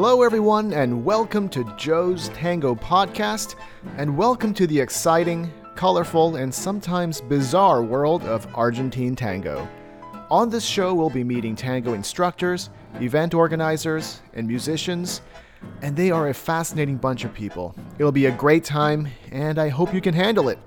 Hello, 0.00 0.22
everyone, 0.22 0.72
and 0.74 1.04
welcome 1.04 1.48
to 1.48 1.64
Joe's 1.76 2.28
Tango 2.28 2.72
Podcast, 2.76 3.56
and 3.96 4.16
welcome 4.16 4.54
to 4.54 4.64
the 4.64 4.78
exciting, 4.78 5.52
colorful, 5.74 6.36
and 6.36 6.54
sometimes 6.54 7.20
bizarre 7.20 7.82
world 7.82 8.22
of 8.22 8.46
Argentine 8.54 9.16
tango. 9.16 9.68
On 10.30 10.50
this 10.50 10.64
show, 10.64 10.94
we'll 10.94 11.10
be 11.10 11.24
meeting 11.24 11.56
tango 11.56 11.94
instructors, 11.94 12.70
event 13.00 13.34
organizers, 13.34 14.20
and 14.34 14.46
musicians, 14.46 15.20
and 15.82 15.96
they 15.96 16.12
are 16.12 16.28
a 16.28 16.32
fascinating 16.32 16.96
bunch 16.96 17.24
of 17.24 17.34
people. 17.34 17.74
It'll 17.98 18.12
be 18.12 18.26
a 18.26 18.30
great 18.30 18.62
time, 18.62 19.08
and 19.32 19.58
I 19.58 19.68
hope 19.68 19.92
you 19.92 20.00
can 20.00 20.14
handle 20.14 20.48
it. 20.48 20.60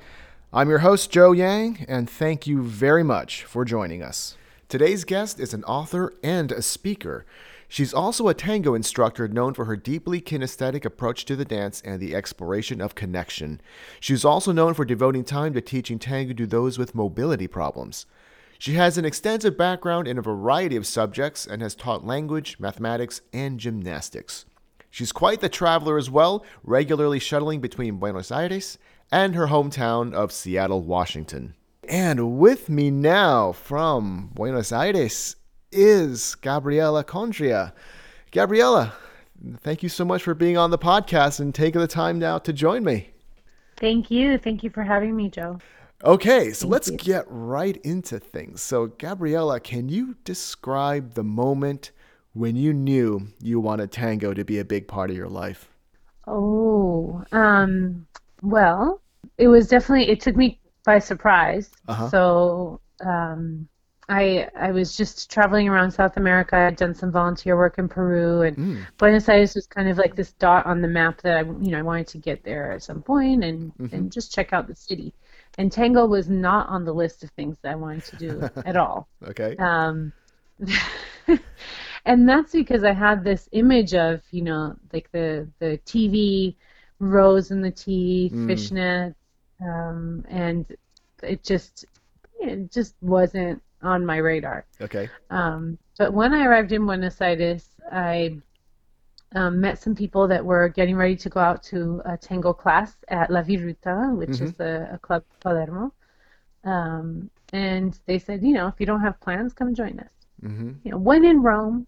I'm 0.51 0.67
your 0.67 0.79
host, 0.79 1.09
Joe 1.09 1.31
Yang, 1.31 1.85
and 1.87 2.09
thank 2.09 2.47
you 2.47 2.63
very 2.63 3.03
much 3.03 3.45
for 3.45 3.63
joining 3.63 4.03
us. 4.03 4.35
Today's 4.67 5.05
guest 5.05 5.39
is 5.39 5.53
an 5.53 5.63
author 5.63 6.13
and 6.21 6.51
a 6.51 6.61
speaker. 6.61 7.25
She's 7.71 7.93
also 7.93 8.27
a 8.27 8.33
tango 8.33 8.73
instructor 8.73 9.29
known 9.29 9.53
for 9.53 9.63
her 9.63 9.77
deeply 9.77 10.19
kinesthetic 10.19 10.83
approach 10.83 11.23
to 11.23 11.37
the 11.37 11.45
dance 11.45 11.81
and 11.85 12.01
the 12.01 12.13
exploration 12.13 12.81
of 12.81 12.95
connection. 12.95 13.61
She's 14.01 14.25
also 14.25 14.51
known 14.51 14.73
for 14.73 14.83
devoting 14.83 15.23
time 15.23 15.53
to 15.53 15.61
teaching 15.61 15.97
tango 15.97 16.33
to 16.33 16.45
those 16.45 16.77
with 16.77 16.93
mobility 16.93 17.47
problems. 17.47 18.07
She 18.59 18.73
has 18.73 18.97
an 18.97 19.05
extensive 19.05 19.57
background 19.57 20.05
in 20.05 20.17
a 20.17 20.21
variety 20.21 20.75
of 20.75 20.85
subjects 20.85 21.47
and 21.47 21.61
has 21.61 21.73
taught 21.73 22.05
language, 22.05 22.57
mathematics, 22.59 23.21
and 23.31 23.57
gymnastics. 23.57 24.45
She's 24.89 25.13
quite 25.13 25.39
the 25.39 25.47
traveler 25.47 25.97
as 25.97 26.09
well, 26.09 26.43
regularly 26.65 27.19
shuttling 27.19 27.61
between 27.61 27.99
Buenos 27.99 28.33
Aires 28.33 28.77
and 29.13 29.33
her 29.33 29.47
hometown 29.47 30.13
of 30.13 30.33
Seattle, 30.33 30.81
Washington. 30.81 31.55
And 31.87 32.37
with 32.37 32.67
me 32.67 32.91
now 32.91 33.53
from 33.53 34.31
Buenos 34.33 34.73
Aires 34.73 35.37
is 35.71 36.35
Gabriela 36.35 37.03
Condrea. 37.03 37.73
Gabriela, 38.31 38.93
thank 39.59 39.83
you 39.83 39.89
so 39.89 40.05
much 40.05 40.23
for 40.23 40.33
being 40.33 40.57
on 40.57 40.71
the 40.71 40.77
podcast 40.77 41.39
and 41.39 41.53
taking 41.53 41.81
the 41.81 41.87
time 41.87 42.19
now 42.19 42.37
to 42.39 42.53
join 42.53 42.83
me. 42.83 43.09
Thank 43.77 44.11
you. 44.11 44.37
Thank 44.37 44.63
you 44.63 44.69
for 44.69 44.83
having 44.83 45.15
me, 45.15 45.29
Joe. 45.29 45.59
Okay, 46.03 46.51
so 46.51 46.61
Thank 46.61 46.71
let's 46.71 46.91
you. 46.91 46.97
get 46.97 47.25
right 47.27 47.77
into 47.77 48.19
things. 48.19 48.61
So, 48.61 48.87
Gabriela, 48.87 49.59
can 49.59 49.89
you 49.89 50.15
describe 50.23 51.13
the 51.13 51.23
moment 51.23 51.91
when 52.33 52.55
you 52.55 52.73
knew 52.73 53.27
you 53.39 53.59
wanted 53.59 53.91
tango 53.91 54.33
to 54.33 54.43
be 54.43 54.59
a 54.59 54.65
big 54.65 54.87
part 54.87 55.09
of 55.09 55.15
your 55.15 55.29
life? 55.29 55.69
Oh, 56.27 57.23
um, 57.31 58.05
well, 58.41 59.01
it 59.37 59.47
was 59.47 59.67
definitely, 59.67 60.09
it 60.09 60.21
took 60.21 60.35
me 60.35 60.59
by 60.85 60.99
surprise. 60.99 61.69
Uh-huh. 61.87 62.09
So, 62.09 62.81
um, 63.05 63.67
I 64.09 64.49
I 64.55 64.71
was 64.71 64.97
just 64.97 65.31
traveling 65.31 65.69
around 65.69 65.91
South 65.91 66.17
America. 66.17 66.55
I'd 66.55 66.75
done 66.75 66.93
some 66.93 67.11
volunteer 67.11 67.55
work 67.55 67.77
in 67.77 67.87
Peru, 67.87 68.41
and 68.41 68.57
mm. 68.57 68.85
Buenos 68.97 69.29
Aires 69.29 69.55
was 69.55 69.67
kind 69.67 69.89
of 69.89 69.97
like 69.97 70.15
this 70.15 70.33
dot 70.33 70.65
on 70.65 70.81
the 70.81 70.87
map 70.87 71.21
that 71.21 71.37
I 71.37 71.41
you 71.41 71.71
know 71.71 71.79
I 71.79 71.83
wanted 71.83 72.07
to 72.07 72.17
get 72.17 72.43
there 72.43 72.71
at 72.71 72.83
some 72.83 73.01
point 73.01 73.43
and 73.43 73.73
mm-hmm. 73.75 73.95
and 73.95 74.11
just 74.11 74.33
check 74.33 74.53
out 74.53 74.67
the 74.67 74.75
city. 74.75 75.13
And 75.57 75.71
tango 75.71 76.05
was 76.05 76.29
not 76.29 76.69
on 76.69 76.85
the 76.85 76.93
list 76.93 77.23
of 77.23 77.29
things 77.31 77.57
that 77.61 77.73
I 77.73 77.75
wanted 77.75 78.03
to 78.05 78.15
do 78.15 78.49
at 78.65 78.77
all. 78.77 79.07
Okay. 79.27 79.55
Um, 79.57 80.13
and 82.05 82.27
that's 82.27 82.53
because 82.53 82.83
I 82.83 82.93
had 82.93 83.23
this 83.23 83.49
image 83.51 83.93
of 83.93 84.21
you 84.31 84.41
know 84.41 84.75
like 84.91 85.11
the 85.11 85.47
the 85.59 85.79
TV 85.85 86.55
rose 86.99 87.51
in 87.51 87.61
the 87.61 87.71
teeth, 87.71 88.33
mm. 88.33 88.45
fishnets, 88.45 89.15
um, 89.61 90.25
and 90.29 90.65
it 91.23 91.43
just 91.43 91.85
it 92.39 92.71
just 92.71 92.95
wasn't 93.01 93.61
on 93.83 94.05
my 94.05 94.17
radar. 94.17 94.65
Okay. 94.79 95.09
Um, 95.29 95.77
but 95.97 96.13
when 96.13 96.33
I 96.33 96.45
arrived 96.45 96.71
in 96.71 96.85
Buenos 96.85 97.21
Aires, 97.21 97.67
I 97.91 98.37
um, 99.35 99.61
met 99.61 99.79
some 99.79 99.95
people 99.95 100.27
that 100.27 100.43
were 100.43 100.69
getting 100.69 100.95
ready 100.95 101.15
to 101.15 101.29
go 101.29 101.39
out 101.39 101.63
to 101.63 102.01
a 102.05 102.17
tango 102.17 102.53
class 102.53 102.93
at 103.07 103.29
La 103.29 103.41
Viruta, 103.41 104.15
which 104.15 104.29
mm-hmm. 104.29 104.45
is 104.45 104.59
a, 104.59 104.89
a, 104.93 104.97
club 104.97 105.23
Palermo. 105.39 105.93
Um, 106.63 107.29
and 107.53 107.97
they 108.05 108.19
said, 108.19 108.43
you 108.43 108.53
know, 108.53 108.67
if 108.67 108.75
you 108.79 108.85
don't 108.85 109.01
have 109.01 109.19
plans, 109.21 109.53
come 109.53 109.73
join 109.73 109.99
us. 109.99 110.09
Mm-hmm. 110.43 110.71
You 110.83 110.91
know, 110.91 110.97
when 110.97 111.23
in 111.23 111.41
Rome, 111.41 111.87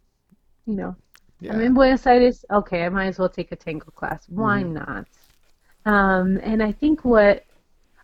you 0.66 0.76
know, 0.76 0.96
yeah. 1.40 1.53
I'm 1.53 1.62
in 1.62 1.74
Buenos 1.74 2.06
Aires. 2.06 2.46
Okay, 2.50 2.86
I 2.86 2.90
might 2.90 3.08
as 3.08 3.20
well 3.20 3.30
take 3.30 3.52
a 3.52 3.56
tango 3.56 3.92
class. 3.92 4.26
Why 4.30 4.64
mm-hmm. 4.64 4.74
not? 4.74 5.08
Um, 5.86 6.40
and 6.44 6.64
I 6.64 6.72
think 6.72 7.03
what 7.03 7.46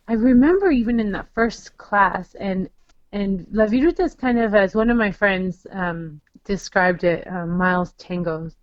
I 0.07 0.13
remember 0.13 0.71
even 0.71 0.99
in 0.99 1.11
that 1.13 1.27
first 1.33 1.77
class, 1.77 2.35
and 2.35 2.69
and 3.11 3.45
La 3.51 3.65
Viruta 3.65 4.01
is 4.01 4.15
kind 4.15 4.39
of, 4.39 4.53
as 4.53 4.75
one 4.75 4.89
of 4.89 4.97
my 4.97 5.11
friends 5.11 5.65
um, 5.71 6.21
described 6.45 7.03
it, 7.03 7.27
uh, 7.27 7.45
Miles 7.45 7.93
Tangos. 7.93 8.55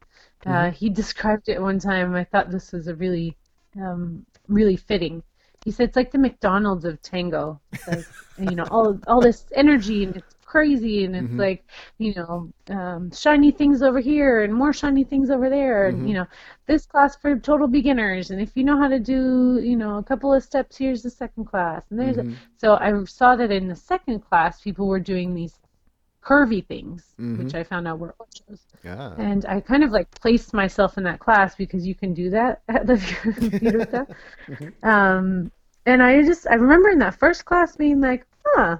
Uh, 0.44 0.50
mm-hmm. 0.50 0.74
He 0.74 0.88
described 0.88 1.48
it 1.48 1.60
one 1.60 1.78
time. 1.78 2.14
I 2.14 2.24
thought 2.24 2.50
this 2.50 2.72
was 2.72 2.86
a 2.86 2.94
really, 2.94 3.36
um, 3.80 4.24
really 4.48 4.76
fitting. 4.76 5.22
He 5.64 5.72
said 5.72 5.88
it's 5.88 5.96
like 5.96 6.12
the 6.12 6.18
McDonald's 6.18 6.84
of 6.84 7.02
tango. 7.02 7.60
Like, 7.88 8.06
you 8.38 8.54
know, 8.54 8.66
all 8.70 9.00
all 9.08 9.20
this 9.20 9.46
energy 9.52 10.04
and 10.04 10.16
it's 10.16 10.35
crazy 10.56 11.04
and 11.04 11.14
it's 11.14 11.26
mm-hmm. 11.26 11.40
like 11.40 11.64
you 11.98 12.14
know 12.14 12.50
um, 12.70 13.10
shiny 13.12 13.50
things 13.50 13.82
over 13.82 14.00
here 14.00 14.42
and 14.42 14.54
more 14.54 14.72
shiny 14.72 15.04
things 15.04 15.28
over 15.28 15.50
there 15.50 15.90
mm-hmm. 15.90 15.98
and 15.98 16.08
you 16.08 16.14
know 16.14 16.26
this 16.66 16.86
class 16.86 17.14
for 17.14 17.38
total 17.38 17.68
beginners 17.68 18.30
and 18.30 18.40
if 18.40 18.52
you 18.54 18.64
know 18.64 18.78
how 18.78 18.88
to 18.88 18.98
do 18.98 19.60
you 19.62 19.76
know 19.76 19.98
a 19.98 20.02
couple 20.02 20.32
of 20.32 20.42
steps 20.42 20.78
here's 20.78 21.02
the 21.02 21.10
second 21.10 21.44
class 21.44 21.82
and 21.90 22.00
there's 22.00 22.16
mm-hmm. 22.16 22.32
a, 22.32 22.36
so 22.56 22.76
i 22.76 22.90
saw 23.04 23.36
that 23.36 23.50
in 23.50 23.68
the 23.68 23.76
second 23.76 24.20
class 24.20 24.62
people 24.62 24.86
were 24.86 24.98
doing 24.98 25.34
these 25.34 25.58
curvy 26.24 26.64
things 26.66 27.04
mm-hmm. 27.20 27.44
which 27.44 27.54
i 27.54 27.62
found 27.62 27.86
out 27.86 27.98
were 27.98 28.14
ochos 28.18 28.60
yeah. 28.82 29.12
and 29.18 29.44
i 29.44 29.60
kind 29.60 29.84
of 29.84 29.90
like 29.90 30.10
placed 30.22 30.54
myself 30.54 30.96
in 30.96 31.04
that 31.04 31.20
class 31.20 31.54
because 31.54 31.86
you 31.86 31.94
can 31.94 32.14
do 32.14 32.30
that 32.30 32.62
at 32.68 32.86
the 32.86 32.94
Viruta. 32.94 34.06
Mm-hmm. 34.48 34.88
um, 34.88 35.52
and 35.84 36.02
i 36.02 36.22
just 36.22 36.46
i 36.46 36.54
remember 36.54 36.88
in 36.88 37.00
that 37.00 37.18
first 37.18 37.44
class 37.44 37.76
being 37.76 38.00
like 38.00 38.26
huh 38.46 38.78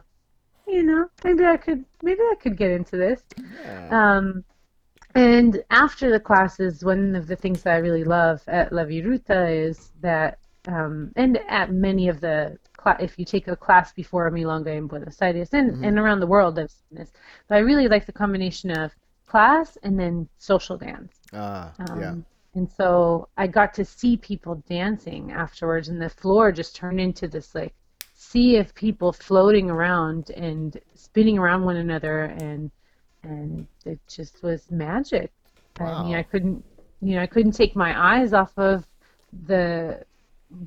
you 0.67 0.83
know, 0.83 1.09
maybe 1.25 1.45
I 1.45 1.57
could 1.57 1.85
maybe 2.03 2.21
I 2.21 2.35
could 2.41 2.57
get 2.57 2.71
into 2.71 2.97
this. 2.97 3.23
Yeah. 3.65 3.89
Um, 4.17 4.45
and 5.15 5.63
after 5.71 6.11
the 6.11 6.21
classes, 6.21 6.85
one 6.85 7.17
of 7.17 7.27
the 7.27 7.37
things 7.37 7.63
that 7.63 7.75
I 7.75 7.79
really 7.79 8.05
love 8.05 8.43
at 8.47 8.71
La 8.73 8.85
Viruta 8.85 9.51
is 9.51 9.93
that, 10.01 10.39
um, 10.69 11.11
and 11.17 11.39
at 11.49 11.73
many 11.73 12.09
of 12.09 12.21
the 12.21 12.59
cl- 12.83 12.99
if 13.01 13.19
you 13.19 13.25
take 13.25 13.49
a 13.49 13.57
class 13.57 13.93
before 13.93 14.31
Milonga 14.31 14.77
in 14.77 14.87
Buenos 14.87 15.23
Aires 15.23 15.55
and, 15.55 15.73
mm-hmm. 15.73 15.85
and 15.85 15.99
around 15.99 16.21
the 16.21 16.27
world, 16.27 16.59
I've 16.59 16.71
seen 16.71 16.99
this. 16.99 17.13
But 17.49 17.57
I 17.57 17.59
really 17.61 17.89
like 17.89 18.05
the 18.05 18.13
combination 18.13 18.71
of 18.71 18.95
class 19.27 19.79
and 19.83 19.99
then 19.99 20.29
social 20.39 20.77
dance. 20.77 21.15
Ah, 21.33 21.73
um, 21.89 22.01
yeah. 22.01 22.15
And 22.55 22.71
so 22.71 23.29
I 23.37 23.47
got 23.47 23.75
to 23.75 23.85
see 23.85 24.17
people 24.17 24.63
dancing 24.69 25.33
afterwards, 25.33 25.89
and 25.89 26.01
the 26.01 26.09
floor 26.09 26.53
just 26.53 26.77
turned 26.77 27.01
into 27.01 27.29
this 27.29 27.55
like 27.55 27.75
sea 28.37 28.57
of 28.57 28.75
people 28.75 29.13
floating 29.13 29.71
around 29.71 30.31
and 30.31 30.79
spinning 30.95 31.39
around 31.39 31.65
one 31.65 31.77
another 31.77 32.25
and 32.25 32.71
and 33.23 33.67
it 33.85 33.99
just 34.09 34.43
was 34.43 34.71
magic. 34.71 35.33
Wow. 35.81 35.87
I 35.87 36.05
mean, 36.05 36.15
I 36.15 36.23
couldn't, 36.23 36.65
you 37.01 37.17
know, 37.17 37.23
I 37.23 37.27
couldn't 37.27 37.53
take 37.53 37.75
my 37.75 38.15
eyes 38.15 38.33
off 38.33 38.53
of 38.57 38.87
the 39.47 40.05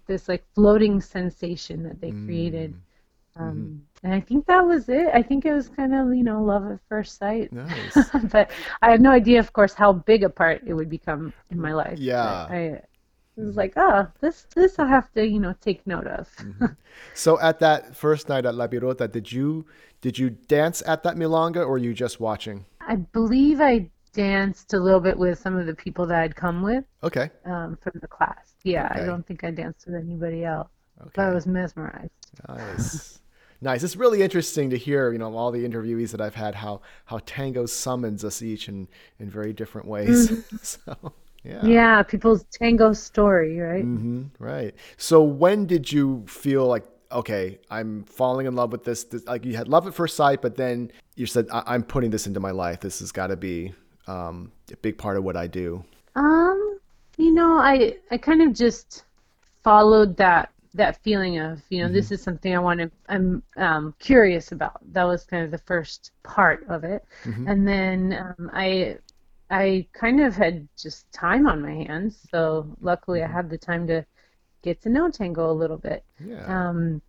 this 0.08 0.28
like 0.28 0.44
floating 0.56 1.00
sensation 1.00 1.84
that 1.84 2.02
they 2.02 2.12
created. 2.12 2.74
Mm. 2.74 3.42
Um, 3.42 3.56
mm-hmm. 3.56 4.06
And 4.06 4.14
I 4.14 4.20
think 4.20 4.48
that 4.48 4.66
was 4.66 4.90
it. 4.90 5.08
I 5.14 5.22
think 5.22 5.46
it 5.46 5.54
was 5.54 5.70
kind 5.70 5.94
of, 5.94 6.14
you 6.14 6.24
know, 6.24 6.44
love 6.44 6.70
at 6.70 6.80
first 6.90 7.18
sight. 7.18 7.54
Nice. 7.54 7.98
but 8.32 8.52
I 8.82 8.92
had 8.92 9.02
no 9.02 9.12
idea, 9.12 9.40
of 9.40 9.54
course, 9.54 9.74
how 9.74 9.94
big 9.94 10.24
a 10.24 10.30
part 10.30 10.64
it 10.66 10.74
would 10.74 10.90
become 10.90 11.32
in 11.52 11.60
my 11.60 11.74
life. 11.74 12.00
Yeah. 12.00 12.48
I, 12.50 12.82
it 13.40 13.46
was 13.46 13.56
like, 13.56 13.74
oh, 13.78 14.08
this 14.22 14.46
this 14.56 14.80
I 14.80 14.88
have 14.88 15.12
to 15.14 15.26
you 15.26 15.40
know 15.40 15.56
take 15.62 15.86
note 15.88 16.08
of. 16.08 16.30
mm-hmm. 16.38 16.66
So 17.14 17.40
at 17.40 17.60
that 17.60 17.96
first 17.96 18.30
night 18.30 18.46
at 18.46 18.56
La 18.56 18.68
Viruta, 18.68 19.12
did 19.12 19.32
you 19.32 19.66
did 20.02 20.18
you 20.18 20.30
dance 20.30 20.82
at 20.86 21.04
that 21.04 21.16
milonga 21.16 21.58
or 21.58 21.70
were 21.70 21.78
you 21.78 21.94
just 21.94 22.20
watching? 22.20 22.66
I 22.82 22.96
believe 22.96 23.62
I 23.62 23.90
danced 24.14 24.74
a 24.74 24.80
little 24.80 25.00
bit 25.00 25.18
with 25.18 25.40
some 25.40 25.58
of 25.58 25.66
the 25.66 25.76
people 25.76 26.06
that 26.08 26.20
I'd 26.20 26.36
come 26.36 26.62
with. 26.62 26.84
Okay. 27.04 27.30
Um, 27.46 27.78
from 27.82 27.94
the 28.02 28.08
class. 28.08 28.56
Yeah, 28.64 28.88
okay. 28.92 29.02
I 29.02 29.06
don't 29.06 29.26
think 29.26 29.44
I 29.44 29.52
danced 29.52 29.86
with 29.86 29.96
anybody 29.96 30.44
else. 30.44 30.70
Okay. 31.02 31.12
But 31.16 31.26
I 31.26 31.32
was 31.32 31.48
mesmerized. 31.48 32.12
Nice. 32.48 33.20
nice. 33.62 33.84
It's 33.84 33.96
really 33.96 34.22
interesting 34.22 34.70
to 34.72 34.78
hear, 34.78 35.12
you 35.12 35.20
know, 35.20 35.34
all 35.36 35.52
the 35.52 35.68
interviewees 35.68 36.12
that 36.12 36.22
I've 36.22 36.36
had 36.36 36.56
how 36.56 36.82
how 37.06 37.20
tango 37.26 37.66
summons 37.66 38.26
us 38.26 38.42
each 38.42 38.68
in 38.68 38.88
in 39.20 39.30
very 39.30 39.54
different 39.54 39.88
ways. 39.88 40.30
Mm-hmm. 40.32 40.58
so 40.62 41.14
yeah. 41.50 41.66
Yeah, 41.66 42.04
people's 42.04 42.44
tango 42.52 42.94
story, 42.94 43.60
right? 43.60 43.84
Mm-hmm, 43.84 44.24
right. 44.38 44.76
So 44.98 45.24
when 45.24 45.66
did 45.66 45.92
you 45.92 46.24
feel 46.28 46.66
like, 46.68 46.86
okay, 47.12 47.60
I'm 47.70 48.04
falling 48.04 48.46
in 48.46 48.56
love 48.56 48.72
with 48.72 48.84
this, 48.84 49.04
this 49.06 49.26
Like 49.26 49.46
you 49.46 49.56
had 49.56 49.68
love 49.68 49.88
at 49.88 49.94
first 49.94 50.16
sight, 50.16 50.42
but 50.42 50.56
then 50.56 50.92
you 51.16 51.26
said, 51.26 51.48
I- 51.52 51.76
am 51.76 51.84
putting 51.84 52.12
this 52.12 52.28
into 52.28 52.40
my 52.40 52.52
life. 52.52 52.82
This 52.82 53.00
has 53.00 53.12
got 53.12 53.28
to 53.28 53.38
be 53.38 53.74
um, 54.08 54.52
a 54.72 54.78
big 54.78 54.98
part 54.98 55.18
of 55.18 55.24
what 55.24 55.36
I 55.36 55.48
do. 55.48 55.84
Um, 56.16 56.80
you 57.18 57.34
know, 57.34 57.58
I 57.58 57.98
I 58.12 58.18
kind 58.18 58.42
of 58.42 58.54
just 58.54 59.04
followed 59.64 60.18
that 60.18 60.52
that 60.74 61.02
feeling 61.04 61.40
of 61.40 61.62
you 61.70 61.80
know 61.80 61.86
mm-hmm. 61.86 61.94
this 61.94 62.12
is 62.12 62.22
something 62.22 62.56
I 62.56 62.60
want 62.60 62.80
to 62.80 62.92
I'm 63.08 63.44
um, 63.58 63.96
curious 64.00 64.52
about. 64.52 64.80
That 64.94 65.04
was 65.04 65.26
kind 65.26 65.44
of 65.44 65.52
the 65.52 65.58
first 65.58 66.12
part 66.24 66.66
of 66.70 66.84
it, 66.84 67.06
mm-hmm. 67.24 67.48
and 67.48 67.68
then 67.68 68.36
um, 68.38 68.50
I 68.54 68.98
I 69.50 69.88
kind 69.94 70.20
of 70.22 70.36
had 70.36 70.68
just 70.78 71.12
time 71.12 71.48
on 71.48 71.62
my 71.62 71.74
hands, 71.74 72.28
so 72.30 72.68
luckily 72.82 73.24
I 73.24 73.28
had 73.28 73.50
the 73.50 73.58
time 73.58 73.88
to 73.88 74.06
get 74.62 74.82
to 74.82 74.90
know 74.90 75.10
tango 75.10 75.50
a 75.52 75.54
little 75.54 75.78
bit. 75.78 76.04
Yeah. 76.24 76.46
Um, 76.46 77.02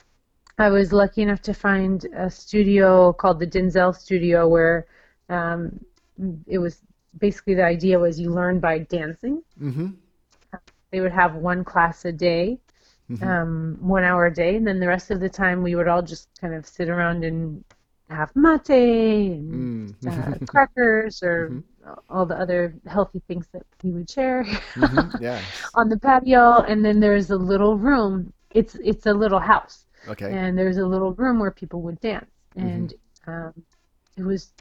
I 0.59 0.69
was 0.71 0.93
lucky 0.93 1.23
enough 1.23 1.43
to 1.43 1.55
find 1.55 2.05
a 2.17 2.31
studio 2.31 3.13
called 3.13 3.41
the 3.41 3.47
Dinzel 3.47 3.95
Studio 3.95 4.49
where 4.49 4.87
um, 5.29 5.81
it 6.47 6.59
was 6.59 6.83
basically 7.19 7.55
the 7.55 7.65
idea 7.65 7.99
was 7.99 8.21
you 8.21 8.31
learn 8.31 8.61
by 8.61 8.79
dancing. 8.81 9.43
mm-hmm. 9.61 9.89
They 10.91 11.01
would 11.01 11.13
have 11.13 11.35
one 11.35 11.65
class 11.65 12.05
a 12.05 12.13
day, 12.13 12.59
Mm-hmm. 13.11 13.29
um, 13.29 13.77
one 13.81 14.05
hour 14.05 14.27
a 14.27 14.33
day, 14.33 14.55
and 14.55 14.65
then 14.65 14.79
the 14.79 14.87
rest 14.87 15.11
of 15.11 15.19
the 15.19 15.29
time 15.29 15.65
we 15.65 15.75
would 15.75 15.89
all 15.89 16.01
just 16.01 16.29
kind 16.41 16.55
of 16.55 16.65
sit 16.65 16.89
around 16.89 17.25
and 17.25 17.65
have 18.11 18.31
mate 18.37 18.71
and 18.71 19.95
Mm. 20.03 20.07
uh, 20.07 20.39
crackers 20.47 21.23
or 21.23 21.55
all 22.09 22.27
the 22.27 22.37
other 22.39 22.75
healthy 22.87 23.21
things 23.29 23.49
that 23.53 23.65
we 23.83 23.91
would 23.91 24.11
share 24.11 24.45
Mhm. 24.77 25.12
Yeah. 25.21 25.47
on 25.75 25.89
the 25.89 25.99
patio. 25.99 26.62
And 26.62 26.85
then 26.85 27.01
there's 27.01 27.31
a 27.31 27.37
little 27.37 27.77
room. 27.79 28.33
It's 28.53 28.75
it's 28.77 29.07
a 29.07 29.15
little 29.15 29.41
house, 29.41 29.87
Okay. 30.09 30.33
and 30.33 30.59
there's 30.59 30.79
a 30.79 30.87
little 30.87 31.12
room 31.15 31.39
where 31.41 31.53
people 31.53 31.83
would 31.83 32.01
dance, 32.01 32.31
Mm-hmm. 32.57 32.69
and 32.69 32.95
um, 33.27 33.53
it 34.17 34.25
was 34.25 34.53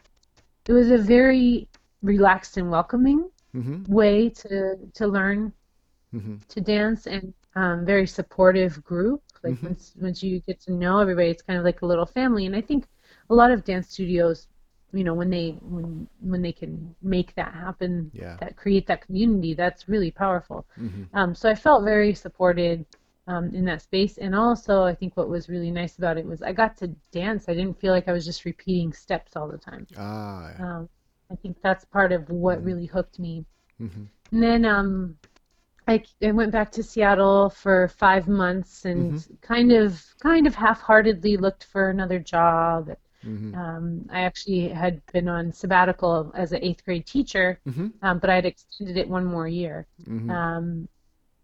it 0.67 0.73
was 0.73 0.91
a 0.91 0.97
very 0.97 1.67
relaxed 2.01 2.57
and 2.57 2.69
welcoming 2.71 3.29
Mm-hmm. 3.55 3.83
way 3.91 4.29
to 4.29 4.77
to 4.93 5.07
learn 5.07 5.53
Mm-hmm. 6.15 6.35
to 6.49 6.61
dance 6.61 7.07
and 7.07 7.33
um, 7.55 7.85
very 7.85 8.07
supportive 8.07 8.83
group. 8.83 9.21
Like 9.43 9.57
once 9.61 9.93
once 10.01 10.23
you 10.23 10.39
get 10.47 10.59
to 10.61 10.73
know 10.73 10.99
everybody, 10.99 11.29
it's 11.29 11.41
kind 11.43 11.59
of 11.59 11.65
like 11.65 11.81
a 11.81 11.85
little 11.85 12.05
family. 12.05 12.45
And 12.45 12.55
I 12.55 12.61
think 12.61 12.87
a 13.29 13.35
lot 13.35 13.51
of 13.51 13.63
dance 13.63 13.89
studios, 13.89 14.47
you 14.91 15.03
know, 15.03 15.13
when 15.13 15.29
they 15.29 15.51
when 15.61 16.07
when 16.19 16.41
they 16.41 16.51
can 16.51 16.95
make 17.01 17.35
that 17.35 17.53
happen, 17.53 18.11
Yeah. 18.13 18.37
that 18.39 18.55
create 18.55 18.87
that 18.87 19.05
community, 19.05 19.53
that's 19.53 19.87
really 19.87 20.11
powerful. 20.11 20.65
Mm-hmm. 20.79 21.03
Um, 21.13 21.35
so 21.35 21.49
I 21.49 21.55
felt 21.55 21.83
very 21.83 22.13
supported 22.13 22.85
um, 23.27 23.53
in 23.53 23.65
that 23.65 23.81
space. 23.83 24.17
And 24.17 24.33
also, 24.33 24.83
I 24.83 24.95
think 24.95 25.15
what 25.15 25.29
was 25.29 25.49
really 25.49 25.71
nice 25.71 25.97
about 25.99 26.17
it 26.17 26.25
was 26.25 26.41
I 26.41 26.53
got 26.53 26.75
to 26.77 26.87
dance. 27.11 27.47
I 27.47 27.53
didn't 27.53 27.79
feel 27.79 27.93
like 27.93 28.07
I 28.07 28.11
was 28.13 28.25
just 28.25 28.45
repeating 28.45 28.91
steps 28.93 29.35
all 29.35 29.47
the 29.47 29.57
time. 29.57 29.85
Ah. 29.97 30.51
yeah. 30.57 30.77
Um, 30.77 30.89
I 31.31 31.35
think 31.35 31.57
that's 31.61 31.85
part 31.85 32.11
of 32.11 32.27
what 32.29 32.63
really 32.63 32.87
hooked 32.87 33.19
me. 33.19 33.45
Mm-hmm. 33.79 34.05
And 34.31 34.43
then 34.43 34.65
um, 34.65 35.15
I, 35.87 36.03
I 36.23 36.31
went 36.31 36.51
back 36.51 36.71
to 36.71 36.83
Seattle 36.83 37.51
for 37.51 37.87
five 37.89 38.27
months 38.27 38.85
and 38.85 39.23
kind 39.41 39.71
of 39.71 40.03
kind 40.19 40.47
of 40.47 40.55
half-heartedly 40.55 41.37
looked 41.37 41.65
for 41.65 41.89
another 41.91 42.17
job. 42.17 42.89
Mm-hmm. 43.25 43.55
Um, 43.55 44.05
I 44.11 44.21
actually 44.21 44.69
had 44.69 45.01
been 45.11 45.27
on 45.27 45.51
sabbatical 45.51 46.31
as 46.35 46.51
an 46.51 46.63
eighth 46.63 46.85
grade 46.85 47.05
teacher, 47.05 47.59
Mm-hmm. 47.67 47.87
um, 48.01 48.19
but 48.19 48.29
I 48.29 48.35
had 48.35 48.45
extended 48.45 48.97
it 48.97 49.09
one 49.09 49.25
more 49.25 49.47
year. 49.47 49.87
Mm-hmm. 50.07 50.29
Um, 50.29 50.87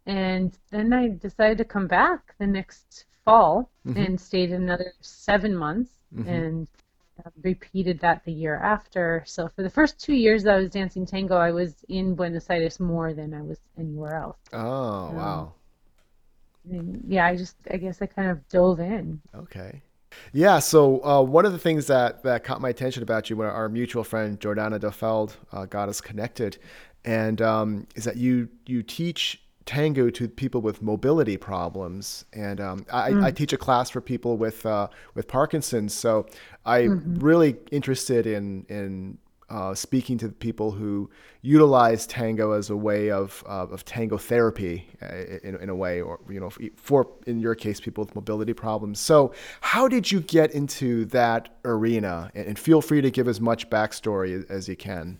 and 0.05 0.57
then 0.71 0.93
I 0.93 1.09
decided 1.09 1.57
to 1.57 1.65
come 1.65 1.87
back 1.87 2.35
the 2.37 2.47
next 2.47 3.05
fall 3.25 3.69
Mhm. 3.87 4.05
and 4.05 4.21
stayed 4.21 4.51
another 4.51 4.93
seven 5.01 5.55
months 5.55 5.91
Mhm. 6.15 6.27
and 6.27 6.67
uh, 7.25 7.29
repeated 7.43 7.99
that 8.01 8.23
the 8.25 8.31
year 8.31 8.55
after. 8.57 9.23
So 9.25 9.47
for 9.47 9.63
the 9.63 9.69
first 9.69 9.99
two 9.99 10.13
years 10.13 10.43
that 10.43 10.55
I 10.55 10.59
was 10.59 10.69
dancing 10.69 11.05
tango, 11.05 11.37
I 11.37 11.51
was 11.51 11.83
in 11.89 12.13
Buenos 12.15 12.49
Aires 12.49 12.79
more 12.79 13.13
than 13.13 13.33
I 13.33 13.41
was 13.41 13.59
anywhere 13.77 14.15
else. 14.15 14.37
Oh, 14.53 15.11
wow. 15.11 15.53
And 16.69 17.03
yeah, 17.07 17.25
I 17.25 17.35
just, 17.35 17.55
I 17.71 17.77
guess 17.77 18.01
I 18.01 18.05
kind 18.07 18.29
of 18.29 18.47
dove 18.49 18.79
in. 18.79 19.21
Okay. 19.33 19.81
Yeah, 20.33 20.59
so 20.59 21.03
uh, 21.03 21.21
one 21.21 21.45
of 21.45 21.51
the 21.53 21.59
things 21.59 21.87
that, 21.87 22.23
that 22.23 22.43
caught 22.43 22.61
my 22.61 22.69
attention 22.69 23.03
about 23.03 23.29
you, 23.29 23.37
when 23.37 23.47
our 23.47 23.69
mutual 23.69 24.03
friend 24.03 24.39
Jordana 24.39 24.79
Defeld 24.79 25.35
uh, 25.51 25.65
got 25.65 25.89
us 25.89 26.01
connected, 26.01 26.57
and 27.03 27.41
um, 27.41 27.87
is 27.95 28.03
that 28.03 28.17
you 28.17 28.49
you 28.65 28.83
teach 28.83 29.41
tango 29.65 30.09
to 30.11 30.27
people 30.27 30.61
with 30.61 30.81
mobility 30.81 31.37
problems, 31.37 32.25
and 32.33 32.61
um, 32.61 32.85
I, 32.91 33.27
I 33.27 33.31
teach 33.31 33.53
a 33.53 33.57
class 33.57 33.89
for 33.89 34.01
people 34.01 34.37
with 34.37 34.65
uh, 34.65 34.87
with 35.13 35.27
Parkinson's. 35.27 35.93
So 35.93 36.27
I'm 36.65 37.15
really 37.19 37.57
interested 37.71 38.27
in 38.27 38.65
in 38.69 39.17
uh, 39.49 39.75
speaking 39.75 40.17
to 40.17 40.29
people 40.29 40.71
who 40.71 41.09
utilize 41.41 42.07
tango 42.07 42.51
as 42.51 42.69
a 42.69 42.75
way 42.75 43.11
of 43.11 43.43
uh, 43.47 43.67
of 43.67 43.85
tango 43.85 44.17
therapy 44.17 44.87
uh, 45.01 45.37
in, 45.43 45.55
in 45.57 45.69
a 45.69 45.75
way, 45.75 46.01
or 46.01 46.19
you 46.29 46.39
know, 46.39 46.49
for 46.75 47.07
in 47.27 47.39
your 47.39 47.55
case, 47.55 47.79
people 47.79 48.03
with 48.03 48.15
mobility 48.15 48.53
problems. 48.53 48.99
So, 48.99 49.33
how 49.61 49.87
did 49.87 50.11
you 50.11 50.21
get 50.21 50.51
into 50.51 51.05
that 51.05 51.49
arena? 51.63 52.31
And, 52.33 52.57
feel 52.57 52.81
free 52.81 53.01
to 53.01 53.11
give 53.11 53.27
as 53.27 53.41
much 53.41 53.69
backstory 53.69 54.33
as, 54.39 54.45
as 54.45 54.67
you 54.67 54.75
can. 54.75 55.19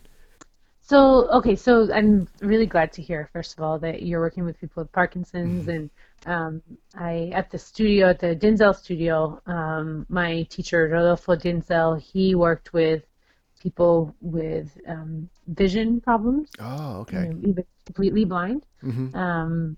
So, 0.80 1.28
okay, 1.30 1.56
so 1.56 1.92
I'm 1.92 2.28
really 2.40 2.66
glad 2.66 2.92
to 2.92 3.02
hear, 3.02 3.28
first 3.32 3.58
of 3.58 3.62
all, 3.64 3.78
that 3.80 4.02
you're 4.02 4.20
working 4.20 4.44
with 4.44 4.58
people 4.60 4.84
with 4.84 4.92
Parkinson's. 4.92 5.66
And 5.66 5.90
um, 6.26 6.62
I, 6.94 7.30
at 7.34 7.50
the 7.50 7.58
studio, 7.58 8.08
at 8.10 8.20
the 8.20 8.36
Dinzel 8.36 8.74
studio, 8.74 9.40
um, 9.46 10.06
my 10.08 10.44
teacher, 10.44 10.88
Rodolfo 10.88 11.34
Dinzel, 11.34 12.00
he 12.00 12.36
worked 12.36 12.72
with 12.72 13.02
people 13.60 14.14
with 14.20 14.78
um, 14.88 15.28
vision 15.48 16.00
problems, 16.00 16.50
Oh, 16.60 17.00
you 17.10 17.18
okay. 17.18 17.24
know, 17.24 17.38
even 17.48 17.64
completely 17.86 18.24
blind. 18.24 18.64
hmm 18.80 19.14
Um, 19.14 19.76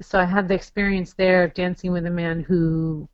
so 0.00 0.18
I 0.20 0.24
had 0.24 0.48
the 0.48 0.54
experience 0.54 1.12
there 1.14 1.44
of 1.44 1.54
dancing 1.54 1.92
with 1.92 2.06
a 2.06 2.10
man 2.10 2.40
who 2.42 3.08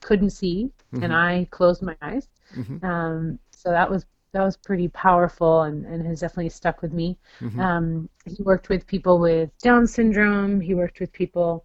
couldn't 0.00 0.30
see, 0.30 0.70
and 1.02 1.12
I 1.12 1.46
closed 1.50 1.82
my 1.82 1.96
eyes. 2.02 2.28
Mhm. 2.56 2.82
Um, 2.84 3.38
so 3.50 3.70
that 3.70 3.90
was 3.90 4.06
that 4.32 4.42
was 4.44 4.56
pretty 4.56 4.88
powerful 4.88 5.62
and, 5.62 5.84
and 5.86 6.04
has 6.06 6.20
definitely 6.20 6.50
stuck 6.50 6.82
with 6.82 6.92
me. 6.92 7.16
Mhm. 7.40 7.58
Um, 7.60 8.08
he 8.26 8.42
worked 8.42 8.68
with 8.68 8.86
people 8.86 9.18
with 9.20 9.50
Down 9.62 9.86
syndrome. 9.86 10.60
He 10.60 10.74
worked 10.74 11.00
with 11.00 11.12
people 11.12 11.64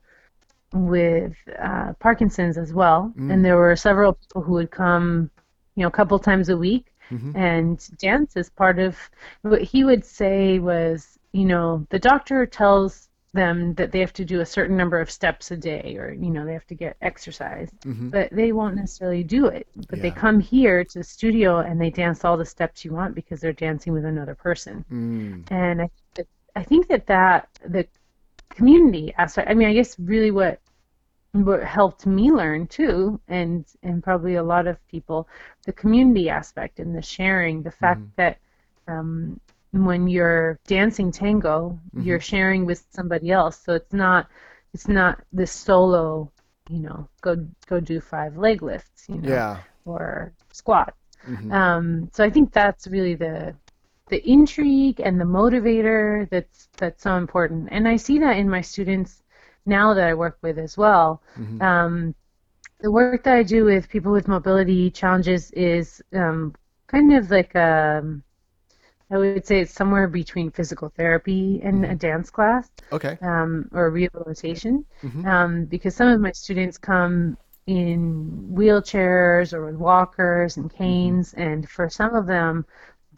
with 0.74 1.36
uh, 1.60 1.94
Parkinson's 2.00 2.58
as 2.58 2.74
well. 2.74 3.14
Mm. 3.18 3.34
And 3.34 3.46
there 3.46 3.58
were 3.58 3.76
several 3.76 4.14
people 4.14 4.42
who 4.44 4.54
would 4.54 4.72
come, 4.72 5.30
you 5.76 5.82
know, 5.84 5.88
a 5.88 5.92
couple 5.92 6.20
times 6.20 6.50
a 6.50 6.58
week 6.58 6.94
Mhm. 7.12 7.36
and 7.36 7.98
dance 7.98 8.36
is 8.38 8.50
part 8.50 8.80
of 8.80 8.98
what 9.42 9.62
he 9.62 9.84
would 9.84 10.06
say 10.06 10.60
was, 10.60 11.18
you 11.34 11.46
know, 11.46 11.86
the 11.90 12.00
doctor 12.00 12.46
tells 12.46 13.08
them 13.34 13.76
that 13.76 13.92
they 13.92 14.00
have 14.00 14.14
to 14.14 14.26
do 14.26 14.42
a 14.42 14.46
certain 14.46 14.76
number 14.76 15.00
of 15.00 15.10
steps 15.12 15.52
a 15.52 15.58
day 15.58 15.96
or, 16.00 16.12
you 16.12 16.32
know, 16.32 16.46
they 16.46 16.54
have 16.54 16.66
to 16.66 16.74
get 16.76 16.98
exercise, 17.02 17.70
Mhm. 17.86 18.10
but 18.10 18.30
they 18.32 18.52
won't 18.52 18.76
necessarily 18.76 19.24
do 19.24 19.46
it. 19.46 19.68
But 19.90 20.02
they 20.02 20.10
come 20.12 20.40
here 20.40 20.84
to 20.84 20.98
the 21.00 21.04
studio 21.04 21.60
and 21.60 21.80
they 21.80 21.92
dance 21.92 22.26
all 22.26 22.38
the 22.38 22.46
steps 22.46 22.84
you 22.84 22.92
want 22.92 23.14
because 23.14 23.40
they're 23.40 23.54
dancing 23.54 23.94
with 23.94 24.06
another 24.06 24.34
person. 24.34 24.84
Mm. 24.92 25.52
And 25.52 25.82
I, 25.84 25.90
I 26.56 26.64
think 26.64 26.88
that 26.88 27.06
that 27.08 27.50
the 27.64 27.88
community 28.50 29.14
aspect. 29.18 29.50
I 29.50 29.54
mean, 29.54 29.68
I 29.70 29.74
guess 29.74 29.98
really 30.00 30.32
what 30.32 30.60
what 31.34 31.64
helped 31.64 32.06
me 32.06 32.32
learn 32.32 32.68
too, 32.68 33.20
and 33.28 33.66
and 33.84 34.04
probably 34.04 34.36
a 34.36 34.44
lot 34.44 34.68
of 34.68 34.78
people, 34.88 35.28
the 35.66 35.74
community 35.74 36.30
aspect 36.30 36.80
and 36.80 36.96
the 36.96 37.02
sharing, 37.02 37.62
the 37.64 37.72
fact 37.72 38.02
that 38.18 38.38
um, 38.88 39.40
when 39.72 40.08
you're 40.08 40.60
dancing 40.68 41.12
tango, 41.12 41.80
you're 42.00 42.20
sharing 42.20 42.66
with 42.66 42.86
somebody 42.92 43.32
else. 43.32 43.58
So 43.60 43.74
it's 43.74 43.94
not 43.94 44.28
it's 44.74 44.88
not 44.88 45.22
this 45.32 45.52
solo, 45.52 46.32
you 46.70 46.80
know, 46.80 47.08
go 47.22 47.36
go 47.68 47.80
do 47.80 48.00
five 48.02 48.38
leg 48.38 48.62
lifts, 48.64 49.08
you 49.10 49.22
know, 49.22 49.30
Yeah. 49.30 49.58
or 49.86 50.34
squat. 50.52 50.96
Mhm. 51.28 51.52
Um, 51.52 52.10
so 52.14 52.24
I 52.24 52.30
think 52.30 52.52
that's 52.54 52.88
really 52.88 53.16
the 53.16 53.56
the 54.10 54.28
intrigue 54.28 55.00
and 55.00 55.20
the 55.20 55.26
motivator 55.26 56.28
that's 56.30 56.68
that's 56.78 57.04
so 57.04 57.16
important. 57.18 57.70
And 57.72 57.88
I 57.88 57.98
see 57.98 58.20
that 58.20 58.38
in 58.38 58.50
my 58.50 58.62
students 58.62 59.22
now 59.66 59.94
that 59.94 60.08
I 60.08 60.14
work 60.14 60.38
with 60.42 60.58
as 60.60 60.78
well. 60.78 61.22
Mhm. 61.38 61.62
Um, 61.62 62.16
the 62.82 62.92
work 62.92 63.24
that 63.24 63.36
I 63.36 63.44
do 63.44 63.66
with 63.66 63.90
people 63.90 64.12
with 64.12 64.28
mobility 64.28 64.92
challenges 64.92 65.52
is 65.52 66.02
um, 66.14 66.54
kind 66.88 67.14
of 67.14 67.32
like 67.32 67.56
um, 67.56 68.24
I 69.12 69.18
would 69.18 69.34
say 69.34 69.62
it's 69.62 69.74
somewhere 69.74 70.08
between 70.08 70.40
physical 70.40 70.90
therapy 70.90 71.62
and 71.64 71.86
a 71.86 71.96
dance 71.96 72.30
class 72.30 72.70
Okay. 72.92 73.20
um, 73.22 73.68
or 73.72 73.90
rehabilitation 73.90 74.86
Mhm. 75.04 75.26
um, 75.26 75.66
because 75.66 75.96
some 75.96 76.08
of 76.10 76.20
my 76.22 76.32
students 76.32 76.78
come 76.78 77.38
in 77.68 78.50
wheelchairs 78.54 79.54
or 79.54 79.66
with 79.66 79.76
walkers 79.76 80.58
and 80.58 80.72
canes, 80.72 81.34
and 81.34 81.70
for 81.70 81.90
some 81.90 82.16
of 82.16 82.26
them, 82.28 82.66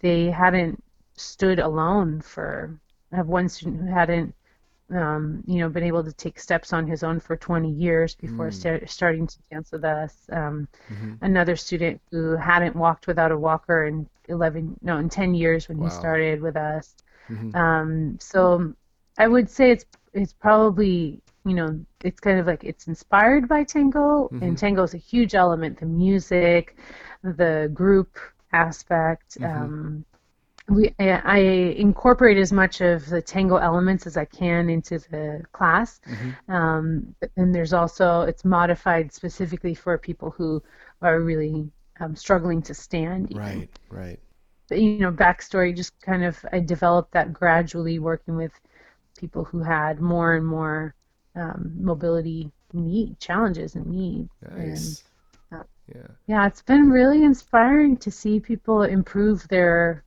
they 0.01 0.29
hadn't 0.31 0.83
stood 1.15 1.59
alone 1.59 2.21
for. 2.21 2.79
I 3.11 3.17
have 3.17 3.27
one 3.27 3.49
student 3.49 3.81
who 3.81 3.87
hadn't, 3.93 4.35
um, 4.93 5.43
you 5.45 5.59
know, 5.59 5.69
been 5.69 5.83
able 5.83 6.03
to 6.03 6.13
take 6.13 6.39
steps 6.39 6.73
on 6.73 6.87
his 6.87 7.03
own 7.03 7.19
for 7.19 7.35
20 7.37 7.71
years 7.71 8.15
before 8.15 8.51
sta- 8.51 8.85
starting 8.87 9.27
to 9.27 9.37
dance 9.51 9.71
with 9.71 9.83
us. 9.85 10.27
Um, 10.31 10.67
Mhm. 10.89 11.19
Another 11.21 11.55
student 11.55 12.01
who 12.11 12.35
hadn't 12.35 12.75
walked 12.75 13.07
without 13.07 13.31
a 13.31 13.37
walker 13.37 13.85
in 13.85 14.07
11, 14.29 14.77
no, 14.81 14.97
in 14.97 15.09
10 15.09 15.33
years 15.33 15.67
when 15.69 15.77
Wow. 15.77 15.85
he 15.85 15.89
started 15.89 16.41
with 16.41 16.55
us. 16.57 16.95
Mhm. 17.29 17.53
Um, 17.53 18.17
so 18.19 18.73
I 19.17 19.27
would 19.27 19.49
say 19.49 19.71
it's 19.71 19.85
it's 20.13 20.33
probably 20.33 21.21
you 21.45 21.53
know 21.55 21.79
it's 22.03 22.19
kind 22.19 22.39
of 22.39 22.47
like 22.47 22.63
it's 22.63 22.87
inspired 22.87 23.47
by 23.47 23.63
tango, 23.63 24.33
and 24.41 24.57
tango 24.57 24.83
is 24.83 24.93
a 24.93 24.97
huge 24.97 25.35
element. 25.35 25.79
The 25.79 25.85
music, 25.85 26.75
the 27.23 27.69
group 27.73 28.17
aspect, 28.51 29.37
um, 29.43 30.05
we 30.71 30.95
I 30.99 31.37
incorporate 31.77 32.37
as 32.37 32.51
much 32.51 32.81
of 32.81 33.05
the 33.07 33.21
tango 33.21 33.57
elements 33.57 34.07
as 34.07 34.17
I 34.17 34.25
can 34.25 34.69
into 34.69 34.99
the 34.99 35.43
class, 35.51 35.99
mm-hmm. 36.07 36.51
um, 36.51 37.15
and 37.37 37.53
there's 37.53 37.73
also 37.73 38.21
it's 38.21 38.45
modified 38.45 39.13
specifically 39.13 39.75
for 39.75 39.97
people 39.97 40.31
who 40.31 40.63
are 41.01 41.19
really 41.19 41.69
um, 41.99 42.15
struggling 42.15 42.61
to 42.63 42.73
stand. 42.73 43.31
Right, 43.35 43.69
right. 43.89 44.19
But, 44.69 44.79
you 44.79 44.99
know, 44.99 45.11
backstory 45.11 45.75
just 45.75 45.99
kind 46.01 46.23
of 46.23 46.37
I 46.53 46.59
developed 46.59 47.11
that 47.11 47.33
gradually 47.33 47.99
working 47.99 48.37
with 48.37 48.53
people 49.17 49.43
who 49.43 49.61
had 49.61 49.99
more 49.99 50.35
and 50.35 50.45
more 50.45 50.95
um, 51.35 51.73
mobility 51.77 52.51
need 52.73 53.19
challenges 53.19 53.75
and 53.75 53.85
needs. 53.87 54.29
Nice. 54.55 55.03
And, 55.51 55.59
uh, 55.59 55.63
yeah. 55.93 56.07
Yeah, 56.27 56.47
it's 56.47 56.61
been 56.61 56.89
really 56.89 57.23
inspiring 57.23 57.97
to 57.97 58.11
see 58.11 58.39
people 58.39 58.83
improve 58.83 59.45
their 59.49 60.03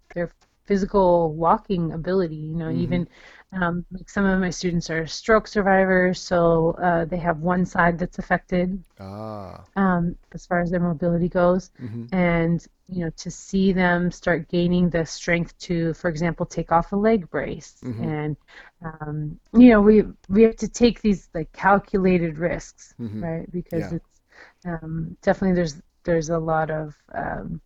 physical 0.65 1.33
walking 1.35 1.93
ability. 1.93 2.37
You 2.37 2.57
know, 2.57 2.67
mm-hmm. 2.67 2.83
even 2.83 3.09
um, 3.53 3.85
like 3.93 4.09
some 4.09 4.25
of 4.25 4.41
my 4.41 4.51
students 4.51 4.91
are 4.91 5.07
stroke 5.07 5.47
survivors, 5.47 6.21
so 6.21 6.77
uh, 6.83 7.05
they 7.05 7.19
have 7.19 7.39
one 7.39 7.65
side 7.65 7.99
that's 7.99 8.19
affected 8.19 8.83
ah. 8.99 9.63
um, 9.77 10.17
as 10.33 10.47
far 10.47 10.61
as 10.61 10.71
their 10.71 10.81
mobility 10.81 11.29
goes. 11.29 11.71
Mm-hmm. 11.81 12.15
And 12.15 12.67
you 12.89 13.05
know, 13.05 13.11
to 13.17 13.31
see 13.31 13.73
them 13.73 14.11
start 14.11 14.49
gaining 14.49 14.91
the 14.91 15.07
strength 15.07 15.57
to, 15.59 15.95
for 15.95 16.09
example, 16.09 16.47
take 16.47 16.73
off 16.73 16.93
a 16.93 16.97
leg 16.97 17.31
brace, 17.31 17.77
mm-hmm. 17.83 18.03
and 18.03 18.37
um, 18.85 19.39
you 19.53 19.71
know, 19.71 19.81
we 19.81 20.05
we 20.29 20.43
have 20.43 20.57
to 20.57 20.69
take 20.69 21.01
these 21.01 21.29
like 21.35 21.53
calculated 21.53 22.39
risks, 22.39 22.95
mm-hmm. 23.01 23.23
right? 23.23 23.51
Because 23.53 23.93
yeah. 23.93 23.99
it's 23.99 24.21
um, 24.67 25.17
definitely 25.23 25.55
there's 25.55 25.81
there's 26.03 26.31
a 26.31 26.39
lot 26.39 26.71
of 26.71 26.95
um, 27.15 27.61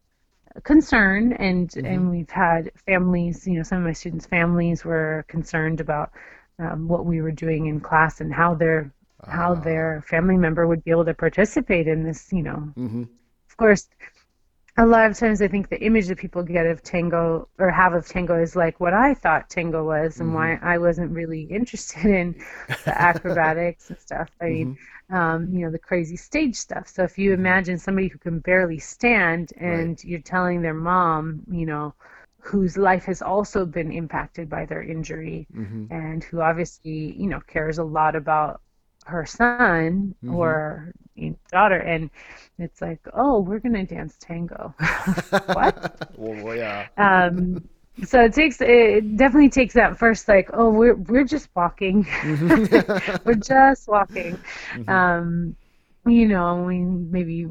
concern 0.64 1.33
and 1.35 1.71
mm-hmm. 1.71 1.87
and 1.87 2.11
we've 2.11 2.31
had 2.31 2.71
families 2.87 3.47
you 3.47 3.55
know 3.55 3.62
some 3.62 3.78
of 3.78 3.85
my 3.85 3.93
students 3.93 4.26
families 4.26 4.85
were 4.85 5.25
concerned 5.28 5.81
about 5.81 6.11
um, 6.59 6.88
what 6.88 7.05
we 7.07 7.21
were 7.21 7.31
doing 7.33 7.67
in 7.67 7.81
class 7.81 8.21
and 8.21 8.33
how 8.33 8.55
their 8.55 8.93
uh. 9.25 9.31
how 9.31 9.52
ah. 9.52 9.61
their 9.61 10.02
family 10.07 10.37
member 10.37 10.67
would 10.67 10.83
be 10.85 10.90
able 10.90 11.05
to 11.05 11.14
participate 11.14 11.87
in 11.87 12.02
this 12.02 12.33
you 12.33 12.43
know 12.43 12.73
mm-hmm. 12.76 13.02
of 13.02 13.57
course 13.57 13.88
a 14.78 14.87
lot 14.87 15.11
of 15.11 15.18
times 15.18 15.42
I 15.42 15.49
think 15.49 15.68
the 15.68 15.80
image 15.80 16.06
that 16.06 16.18
people 16.18 16.44
get 16.44 16.64
of 16.64 16.82
tango 16.82 17.49
or 17.58 17.70
have 17.70 17.94
of 17.94 18.06
tango 18.06 18.40
is 18.40 18.54
like 18.54 18.78
what 18.78 18.94
I 18.94 19.12
thought 19.12 19.50
tango 19.50 19.85
was 19.85 20.20
and 20.20 20.28
mm-hmm. 20.28 20.37
why 20.37 20.58
I 20.62 20.78
wasn't 20.78 21.11
really 21.11 21.42
interested 21.50 22.06
in 22.06 22.37
the 22.85 23.00
acrobatics 23.00 23.90
and 23.90 23.99
stuff. 23.99 24.30
I 24.40 24.44
mean, 24.44 24.78
mm-hmm. 25.11 25.16
um, 25.16 25.49
you 25.52 25.64
know, 25.64 25.73
the 25.73 25.80
crazy 25.80 26.16
stage 26.16 26.54
stuff. 26.54 26.88
So 26.88 27.02
if 27.02 27.18
you 27.18 27.32
mm-hmm. 27.32 27.40
imagine 27.40 27.78
somebody 27.78 28.06
who 28.06 28.18
can 28.18 28.38
barely 28.38 28.78
stand 28.78 29.52
and 29.56 29.90
right. 29.90 30.04
you're 30.04 30.20
telling 30.20 30.62
their 30.62 30.75
mom, 30.75 31.42
you 31.50 31.66
know, 31.66 31.94
whose 32.40 32.78
life 32.78 33.04
has 33.04 33.20
also 33.20 33.66
been 33.66 33.90
impacted 33.90 34.49
by 34.49 34.64
their 34.64 34.82
injury 34.82 35.49
mm-hmm. 35.52 35.92
and 35.92 36.23
who 36.23 36.40
obviously, 36.40 37.16
you 37.18 37.26
know, 37.26 37.40
cares 37.40 37.78
a 37.78 37.85
lot 37.85 38.14
about 38.14 38.61
her 39.09 39.25
son 39.25 40.15
mm-hmm. 40.23 40.35
or 40.35 40.93
daughter 41.50 41.79
and 41.79 42.11
it's 42.59 42.81
like 42.81 43.00
oh 43.15 43.41
we're 43.41 43.59
gonna 43.59 43.85
dance 43.85 44.17
tango. 44.21 44.75
What? 45.31 46.12
Well, 46.17 46.55
yeah. 46.55 46.88
Um 46.97 47.69
so 48.05 48.25
it 48.25 48.35
takes 48.35 48.61
it 48.61 49.17
definitely 49.17 49.49
takes 49.49 49.75
that 49.75 49.99
first 49.99 50.29
like 50.29 50.50
oh 50.53 50.71
we're 50.71 50.95
we're 50.95 51.25
just 51.25 51.49
walking. 51.55 52.07
We're 53.25 53.35
just 53.35 53.88
walking. 53.88 54.38
Mm-hmm. 54.75 54.88
um 54.88 55.57
you 56.07 56.29
know 56.29 56.62
we 56.62 56.79
maybe 56.81 57.49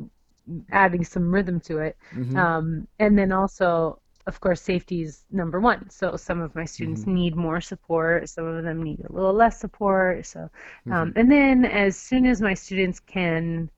adding 0.72 1.04
some 1.04 1.34
rhythm 1.34 1.60
to 1.62 1.80
it. 1.80 1.98
Mm-hmm. 2.14 2.38
um 2.38 2.88
and 3.00 3.18
then 3.18 3.32
also 3.32 4.00
of 4.28 4.40
course, 4.42 4.62
safety 4.62 5.02
is 5.02 5.24
number 5.32 5.60
one. 5.60 5.90
So 5.90 6.18
some 6.18 6.42
of 6.42 6.54
my 6.54 6.66
students 6.66 7.02
mm-hmm. 7.02 7.14
need 7.14 7.36
more 7.36 7.62
support, 7.62 8.30
some 8.30 8.46
of 8.46 8.64
them 8.64 8.84
need 8.84 9.00
a 9.10 9.12
little 9.12 9.34
less 9.34 9.60
support. 9.60 10.26
So, 10.26 10.42
um, 10.42 10.92
mm-hmm. 10.92 11.20
and 11.20 11.32
then 11.32 11.66
as 11.66 11.98
soon 11.98 12.26
as 12.26 12.42
my 12.42 12.54
students 12.54 13.00
can 13.00 13.70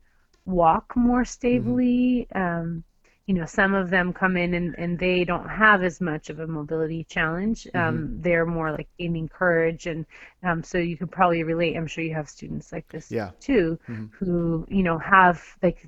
walk 0.45 0.95
more 0.95 1.23
stably, 1.23 2.27
mm-hmm. 2.35 2.41
um, 2.41 2.83
you 3.27 3.35
know, 3.35 3.45
some 3.45 3.75
of 3.75 3.91
them 3.91 4.11
come 4.11 4.35
in 4.37 4.55
and, 4.55 4.73
and 4.79 4.97
they 4.97 5.23
don't 5.23 5.47
have 5.47 5.83
as 5.83 6.01
much 6.01 6.31
of 6.31 6.39
a 6.39 6.47
mobility 6.47 7.03
challenge. 7.03 7.67
Um, 7.75 7.81
mm-hmm. 7.81 8.21
they're 8.21 8.47
more 8.47 8.71
like 8.71 8.89
gaining 8.97 9.29
courage. 9.29 9.85
And 9.85 10.03
um, 10.41 10.63
so 10.63 10.79
you 10.79 10.97
could 10.97 11.11
probably 11.11 11.43
relate. 11.43 11.77
I'm 11.77 11.85
sure 11.85 12.03
you 12.03 12.15
have 12.15 12.27
students 12.27 12.71
like 12.71 12.87
this 12.89 13.11
yeah. 13.11 13.29
too, 13.39 13.77
mm-hmm. 13.87 14.07
who, 14.17 14.65
you 14.67 14.81
know, 14.81 14.97
have 14.97 15.43
like 15.61 15.87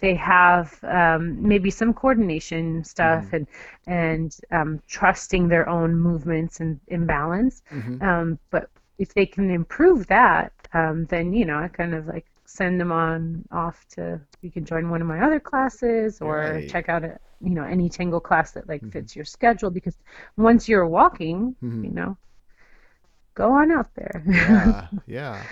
they 0.00 0.14
have 0.14 0.78
um, 0.84 1.46
maybe 1.46 1.70
some 1.70 1.92
coordination 1.94 2.84
stuff 2.84 3.24
mm-hmm. 3.26 3.36
and 3.36 3.46
and 3.86 4.36
um, 4.50 4.82
trusting 4.86 5.48
their 5.48 5.68
own 5.68 5.94
movements 5.94 6.60
and 6.60 6.80
imbalance. 6.88 7.62
Mm-hmm. 7.70 8.02
Um, 8.02 8.38
but 8.50 8.70
if 8.98 9.14
they 9.14 9.26
can 9.26 9.50
improve 9.50 10.06
that, 10.08 10.52
um, 10.72 11.06
then 11.06 11.32
you 11.32 11.44
know 11.44 11.58
I 11.58 11.68
kind 11.68 11.94
of 11.94 12.06
like 12.06 12.26
send 12.44 12.80
them 12.80 12.92
on 12.92 13.44
off 13.52 13.86
to 13.90 14.20
you 14.40 14.50
can 14.50 14.64
join 14.64 14.88
one 14.90 15.02
of 15.02 15.06
my 15.06 15.20
other 15.20 15.38
classes 15.38 16.20
or 16.20 16.38
right. 16.38 16.68
check 16.68 16.88
out 16.88 17.04
a 17.04 17.18
you 17.40 17.50
know 17.50 17.64
any 17.64 17.88
tango 17.88 18.20
class 18.20 18.52
that 18.52 18.68
like 18.68 18.80
mm-hmm. 18.80 18.90
fits 18.90 19.14
your 19.14 19.24
schedule 19.24 19.70
because 19.70 19.96
once 20.36 20.68
you're 20.68 20.86
walking, 20.86 21.54
mm-hmm. 21.62 21.84
you 21.84 21.90
know, 21.90 22.16
go 23.34 23.52
on 23.52 23.70
out 23.70 23.94
there. 23.94 24.22
yeah, 24.26 24.86
yeah. 25.06 25.42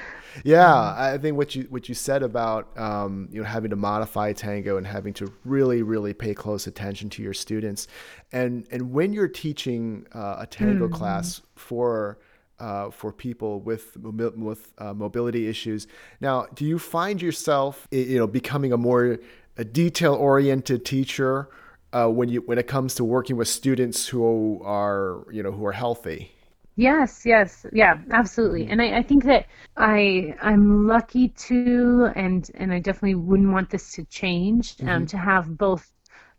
Yeah, 0.45 0.95
I 0.97 1.19
think 1.19 1.37
what 1.37 1.55
you 1.55 1.65
what 1.71 1.89
you 1.89 1.95
said 1.95 2.23
about 2.23 2.77
um, 2.79 3.29
you 3.31 3.41
know 3.43 3.47
having 3.47 3.71
to 3.71 3.77
modify 3.77 4.33
tango 4.33 4.77
and 4.77 4.87
having 4.87 5.13
to 5.15 5.33
really 5.45 5.83
really 5.83 6.13
pay 6.13 6.35
close 6.35 6.67
attention 6.67 7.11
to 7.11 7.23
your 7.23 7.35
students, 7.35 7.89
and 8.33 8.67
and 8.71 8.93
when 8.93 9.13
you're 9.13 9.29
teaching 9.29 10.07
uh, 10.15 10.37
a 10.41 10.47
tango 10.47 10.89
mm. 10.89 10.93
class 10.93 11.43
for 11.55 12.19
uh, 12.59 12.91
for 12.91 13.13
people 13.13 13.61
with 13.61 13.97
with 13.97 14.73
uh, 14.79 14.95
mobility 14.95 15.49
issues. 15.49 15.87
Now, 16.21 16.47
do 16.55 16.65
you 16.65 16.79
find 16.79 17.21
yourself 17.21 17.87
you 17.91 18.19
know 18.19 18.27
becoming 18.27 18.73
a 18.73 18.77
more 18.77 19.19
a 19.57 19.65
detail 19.65 20.15
oriented 20.15 20.85
teacher 20.85 21.49
uh, 21.93 22.09
when 22.09 22.29
you 22.29 22.43
when 22.43 22.59
it 22.59 22.67
comes 22.67 22.95
to 22.97 23.05
working 23.05 23.37
with 23.37 23.49
students 23.49 24.09
who 24.09 24.61
are 24.65 25.25
you 25.31 25.43
know 25.43 25.53
who 25.53 25.67
are 25.67 25.73
healthy? 25.73 26.36
Yes, 26.77 27.25
yes, 27.25 27.65
yeah, 27.73 27.99
absolutely. 28.11 28.65
Mm-hmm. 28.65 28.73
And 28.73 28.83
I, 28.83 28.99
I 28.99 29.03
think 29.03 29.25
that 29.25 29.47
I 29.79 30.35
I'm 30.43 30.87
lucky 30.87 31.29
to 31.29 32.11
and 32.15 32.49
and 32.55 32.73
I 32.73 32.81
definitely 32.81 33.15
wouldn't 33.15 33.51
want 33.51 33.71
this 33.71 33.93
to 33.93 34.05
change 34.05 34.77
um, 34.83 34.87
mm-hmm. 34.87 35.05
to 35.07 35.17
have 35.17 35.57
both 35.57 35.91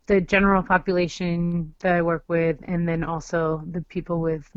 the 0.06 0.20
general 0.20 0.62
population 0.62 1.74
that 1.80 1.92
I 1.92 2.02
work 2.02 2.24
with 2.28 2.56
and 2.62 2.88
then 2.88 3.04
also 3.04 3.62
the 3.70 3.82
people 3.82 4.20
with 4.20 4.48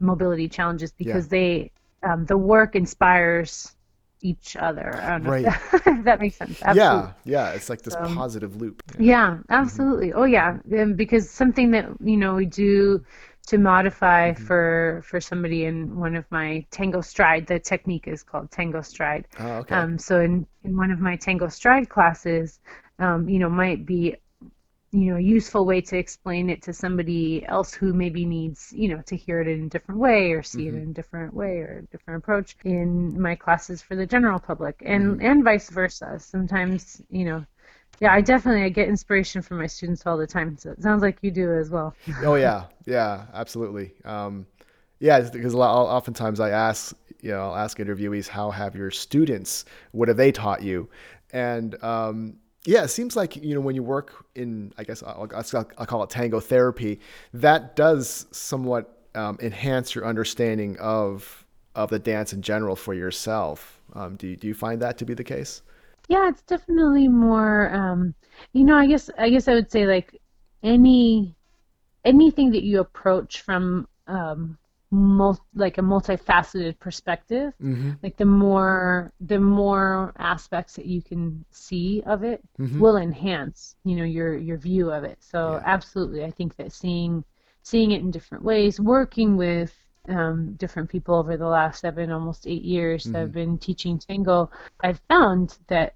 mobility 0.00 0.48
challenges 0.48 0.92
because 0.92 1.26
yeah. 1.26 1.38
they 1.38 1.72
um, 2.04 2.26
the 2.26 2.38
work 2.38 2.76
inspires 2.76 3.74
each 4.22 4.56
other. 4.56 4.96
I 5.02 5.10
don't 5.10 5.24
know 5.24 5.30
right. 5.30 5.46
if, 5.46 5.70
that, 5.84 5.98
if 5.98 6.04
that 6.04 6.20
makes 6.20 6.36
sense. 6.36 6.62
Absolutely. 6.62 7.10
Yeah, 7.24 7.48
yeah, 7.50 7.50
it's 7.50 7.68
like 7.68 7.82
this 7.82 7.94
so, 7.94 8.14
positive 8.14 8.56
loop. 8.56 8.82
Yeah, 8.98 9.04
yeah 9.04 9.30
mm-hmm. 9.30 9.52
absolutely. 9.52 10.08
Mm-hmm. 10.10 10.18
Oh 10.18 10.24
yeah, 10.24 10.58
because 10.94 11.28
something 11.28 11.72
that 11.72 11.88
you 12.02 12.16
know 12.16 12.36
we 12.36 12.46
do 12.46 13.04
to 13.46 13.58
modify 13.58 14.32
mm-hmm. 14.32 14.44
for 14.44 15.02
for 15.04 15.20
somebody 15.20 15.64
in 15.64 15.98
one 15.98 16.16
of 16.16 16.24
my 16.30 16.64
tango 16.70 17.00
stride 17.00 17.46
the 17.46 17.58
technique 17.58 18.08
is 18.08 18.22
called 18.22 18.50
tango 18.50 18.80
stride 18.80 19.26
oh, 19.40 19.46
okay. 19.56 19.74
um, 19.74 19.98
so 19.98 20.20
in 20.20 20.46
in 20.64 20.76
one 20.76 20.90
of 20.90 20.98
my 20.98 21.16
tango 21.16 21.48
stride 21.48 21.88
classes 21.88 22.60
um, 22.98 23.28
you 23.28 23.38
know 23.38 23.50
might 23.50 23.84
be 23.84 24.16
you 24.94 25.10
know 25.10 25.16
a 25.16 25.20
useful 25.20 25.66
way 25.66 25.80
to 25.80 25.98
explain 25.98 26.48
it 26.48 26.62
to 26.62 26.72
somebody 26.72 27.44
else 27.46 27.74
who 27.74 27.92
maybe 27.92 28.24
needs 28.24 28.72
you 28.72 28.88
know 28.88 29.02
to 29.06 29.16
hear 29.16 29.40
it 29.40 29.48
in 29.48 29.64
a 29.64 29.68
different 29.68 30.00
way 30.00 30.32
or 30.32 30.42
see 30.42 30.66
mm-hmm. 30.66 30.76
it 30.76 30.82
in 30.82 30.90
a 30.90 30.94
different 30.94 31.34
way 31.34 31.58
or 31.58 31.78
a 31.78 31.90
different 31.90 32.22
approach 32.22 32.56
in 32.64 33.20
my 33.20 33.34
classes 33.34 33.82
for 33.82 33.96
the 33.96 34.06
general 34.06 34.38
public 34.38 34.80
and 34.86 35.16
mm-hmm. 35.16 35.26
and 35.26 35.42
vice 35.42 35.68
versa 35.68 36.16
sometimes 36.18 37.02
you 37.10 37.24
know 37.24 37.44
yeah, 38.00 38.12
I 38.12 38.20
definitely 38.20 38.62
I 38.62 38.68
get 38.68 38.88
inspiration 38.88 39.42
from 39.42 39.58
my 39.58 39.66
students 39.66 40.06
all 40.06 40.16
the 40.16 40.26
time. 40.26 40.56
So 40.56 40.70
it 40.70 40.82
sounds 40.82 41.02
like 41.02 41.18
you 41.22 41.30
do 41.30 41.52
as 41.52 41.70
well. 41.70 41.94
oh 42.22 42.34
yeah, 42.34 42.64
yeah, 42.86 43.26
absolutely. 43.32 43.94
Um, 44.04 44.46
yeah, 45.00 45.20
because 45.20 45.52
a 45.52 45.58
lot, 45.58 45.74
oftentimes 45.74 46.40
I 46.40 46.50
ask, 46.50 46.96
you 47.20 47.30
know, 47.30 47.42
I'll 47.42 47.56
ask 47.56 47.78
interviewees, 47.78 48.28
how 48.28 48.50
have 48.50 48.74
your 48.74 48.90
students, 48.90 49.64
what 49.92 50.08
have 50.08 50.16
they 50.16 50.32
taught 50.32 50.62
you? 50.62 50.88
And 51.32 51.82
um, 51.82 52.36
yeah, 52.64 52.84
it 52.84 52.88
seems 52.88 53.16
like 53.16 53.36
you 53.36 53.54
know 53.54 53.60
when 53.60 53.74
you 53.74 53.82
work 53.82 54.26
in, 54.34 54.72
I 54.78 54.84
guess 54.84 55.02
I'll, 55.02 55.28
I'll 55.34 55.86
call 55.86 56.02
it 56.02 56.10
tango 56.10 56.40
therapy, 56.40 57.00
that 57.32 57.76
does 57.76 58.26
somewhat 58.30 59.06
um, 59.14 59.38
enhance 59.40 59.94
your 59.94 60.06
understanding 60.06 60.76
of 60.78 61.44
of 61.74 61.90
the 61.90 61.98
dance 61.98 62.32
in 62.32 62.40
general 62.40 62.76
for 62.76 62.94
yourself. 62.94 63.80
Um, 63.94 64.16
do 64.16 64.28
you, 64.28 64.36
do 64.36 64.46
you 64.46 64.54
find 64.54 64.80
that 64.82 64.96
to 64.98 65.04
be 65.04 65.14
the 65.14 65.24
case? 65.24 65.62
Yeah, 66.08 66.28
it's 66.28 66.42
definitely 66.42 67.08
more. 67.08 67.72
Um, 67.74 68.14
you 68.52 68.64
know, 68.64 68.76
I 68.76 68.86
guess 68.86 69.10
I 69.18 69.30
guess 69.30 69.48
I 69.48 69.54
would 69.54 69.70
say 69.70 69.86
like 69.86 70.20
any 70.62 71.34
anything 72.04 72.50
that 72.52 72.62
you 72.62 72.80
approach 72.80 73.40
from 73.40 73.88
um, 74.06 74.58
mul- 74.90 75.44
like 75.54 75.78
a 75.78 75.82
multifaceted 75.82 76.78
perspective, 76.78 77.52
mm-hmm. 77.62 77.92
like 78.02 78.16
the 78.16 78.24
more 78.24 79.12
the 79.20 79.38
more 79.38 80.12
aspects 80.18 80.74
that 80.76 80.86
you 80.86 81.02
can 81.02 81.44
see 81.50 82.02
of 82.06 82.22
it 82.22 82.42
mm-hmm. 82.58 82.78
will 82.78 82.96
enhance, 82.96 83.76
you 83.84 83.96
know, 83.96 84.04
your 84.04 84.36
your 84.36 84.58
view 84.58 84.90
of 84.90 85.04
it. 85.04 85.18
So 85.20 85.52
yeah. 85.52 85.62
absolutely, 85.64 86.24
I 86.24 86.30
think 86.30 86.56
that 86.56 86.72
seeing 86.72 87.24
seeing 87.62 87.92
it 87.92 88.02
in 88.02 88.10
different 88.10 88.44
ways, 88.44 88.78
working 88.78 89.36
with 89.36 89.74
um, 90.08 90.54
different 90.54 90.88
people 90.90 91.14
over 91.16 91.36
the 91.36 91.46
last 91.46 91.80
seven, 91.80 92.10
almost 92.10 92.46
eight 92.46 92.62
years 92.62 93.04
that 93.04 93.22
I've 93.22 93.32
been 93.32 93.58
teaching 93.58 93.98
tango, 93.98 94.50
I've 94.82 95.00
found 95.08 95.58
that 95.68 95.94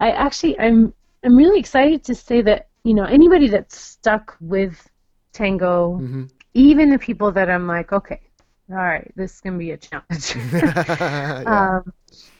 I 0.00 0.10
actually 0.12 0.58
I'm 0.58 0.92
I'm 1.24 1.36
really 1.36 1.58
excited 1.60 2.04
to 2.04 2.14
say 2.14 2.42
that 2.42 2.68
you 2.84 2.94
know 2.94 3.04
anybody 3.04 3.48
that's 3.48 3.78
stuck 3.78 4.36
with 4.40 4.88
tango, 5.32 6.02
Mm-hmm. 6.02 6.24
even 6.54 6.90
the 6.90 6.98
people 6.98 7.32
that 7.32 7.48
I'm 7.50 7.66
like, 7.66 7.92
okay, 7.92 8.20
all 8.70 8.76
right, 8.76 9.10
this 9.16 9.34
is 9.34 9.40
gonna 9.40 9.58
be 9.58 9.72
a 9.72 9.76
challenge. 9.78 10.36
yeah. 10.52 11.42
um, 11.46 11.92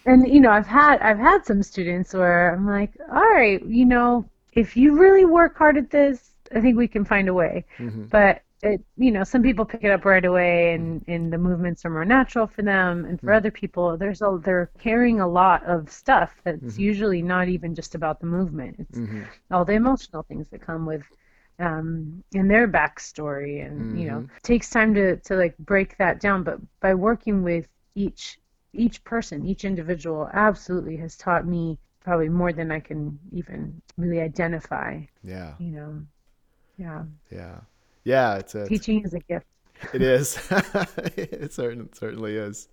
and 0.07 0.26
you 0.28 0.40
know, 0.40 0.50
I've 0.50 0.66
had 0.66 1.00
I've 1.00 1.19
had 1.19 1.45
some 1.45 1.62
students 1.62 2.14
where 2.14 2.54
I'm 2.54 2.66
like, 2.66 2.92
all 3.11 3.23
right, 3.23 3.64
you 3.66 3.85
know, 3.85 4.28
if 4.52 4.76
you 4.76 4.99
really 4.99 5.25
work 5.25 5.57
hard 5.57 5.76
at 5.76 5.90
this, 5.90 6.31
I 6.54 6.61
think 6.61 6.76
we 6.76 6.88
can 6.88 7.04
find 7.04 7.28
a 7.28 7.35
way. 7.35 7.64
Mhm. 7.78 8.11
But 8.11 8.42
it, 8.62 8.83
you 8.97 9.11
know, 9.12 9.25
some 9.25 9.42
people 9.42 9.64
pick 9.64 9.85
it 9.85 9.90
up 9.90 10.04
right 10.04 10.25
away, 10.25 10.75
and 10.75 11.02
and 11.09 11.33
the 11.33 11.38
movements 11.38 11.85
are 11.85 11.90
more 11.90 12.04
natural 12.04 12.47
for 12.47 12.62
them. 12.62 13.04
And 13.04 13.21
for 13.23 13.33
Mm-hmm. 13.33 13.35
other 13.35 13.50
people, 13.50 13.97
there's 13.99 14.23
a 14.23 14.38
they're 14.42 14.71
carrying 14.78 15.21
a 15.21 15.28
lot 15.28 15.64
of 15.66 15.90
stuff 15.90 16.40
that's 16.45 16.78
Mm-hmm. 16.78 16.78
usually 16.78 17.23
not 17.23 17.49
even 17.49 17.75
just 17.75 17.95
about 17.95 18.21
the 18.21 18.26
movement. 18.26 18.76
It's 18.78 19.00
Mhm. 19.00 19.31
all 19.50 19.64
the 19.64 19.73
emotional 19.75 20.23
things 20.25 20.49
that 20.50 20.62
come 20.62 20.87
with 20.87 21.04
um 21.59 22.23
in 22.33 22.49
their 22.49 22.66
backstory 22.69 23.64
and 23.66 23.87
you 23.92 24.07
know 24.07 24.19
Mm-hmm. 24.19 24.37
it 24.37 24.42
takes 24.42 24.71
time 24.71 24.95
to 24.95 25.16
to 25.19 25.35
like 25.37 25.57
break 25.59 25.97
that 25.99 26.21
down 26.21 26.42
but 26.42 26.59
by 26.81 26.95
working 26.95 27.42
with 27.42 27.69
each 27.95 28.38
each 28.73 29.04
person 29.04 29.45
each 29.47 29.64
individual 29.64 30.28
absolutely 30.33 30.97
has 30.97 31.16
taught 31.16 31.47
me 31.47 31.78
probably 32.00 32.28
more 32.28 32.52
than 32.52 32.71
I 32.73 32.81
can 32.81 33.19
even 33.33 33.83
really 33.99 34.21
identify 34.21 35.00
Yeah. 35.23 35.54
you 35.59 35.73
know 35.73 36.02
yeah 36.78 37.04
Yeah. 37.31 37.61
Yeah. 38.05 38.37
It's 38.39 38.55
a, 38.55 38.67
teaching 38.67 39.05
is 39.05 39.15
a 39.15 39.21
gift 39.21 39.47
It 39.93 40.03
is. 40.03 40.39
it 41.17 41.53
certain, 41.53 41.93
certainly 41.93 42.37
is. 42.37 42.69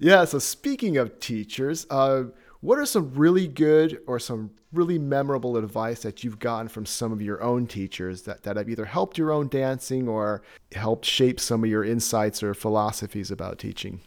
Yeah. 0.00 0.24
So 0.24 0.38
speaking 0.38 0.96
of 0.96 1.18
teachers, 1.20 1.86
uh, 1.90 2.24
what 2.60 2.78
are 2.78 2.86
some 2.86 3.12
really 3.14 3.46
good 3.48 4.00
or 4.06 4.18
some 4.18 4.50
really 4.72 4.98
memorable 4.98 5.56
advice 5.56 6.02
that 6.02 6.24
you've 6.24 6.38
gotten 6.38 6.68
from 6.68 6.84
some 6.86 7.12
of 7.12 7.22
your 7.22 7.42
own 7.42 7.66
teachers 7.66 8.22
that, 8.22 8.42
that 8.42 8.56
have 8.56 8.68
either 8.68 8.84
helped 8.84 9.16
your 9.18 9.30
own 9.32 9.48
dancing 9.48 10.08
or 10.08 10.42
helped 10.74 11.04
shape 11.06 11.40
some 11.40 11.64
of 11.64 11.70
your 11.70 11.84
insights 11.84 12.42
or 12.42 12.54
philosophies 12.54 13.30
about 13.30 13.58
teaching? 13.58 14.00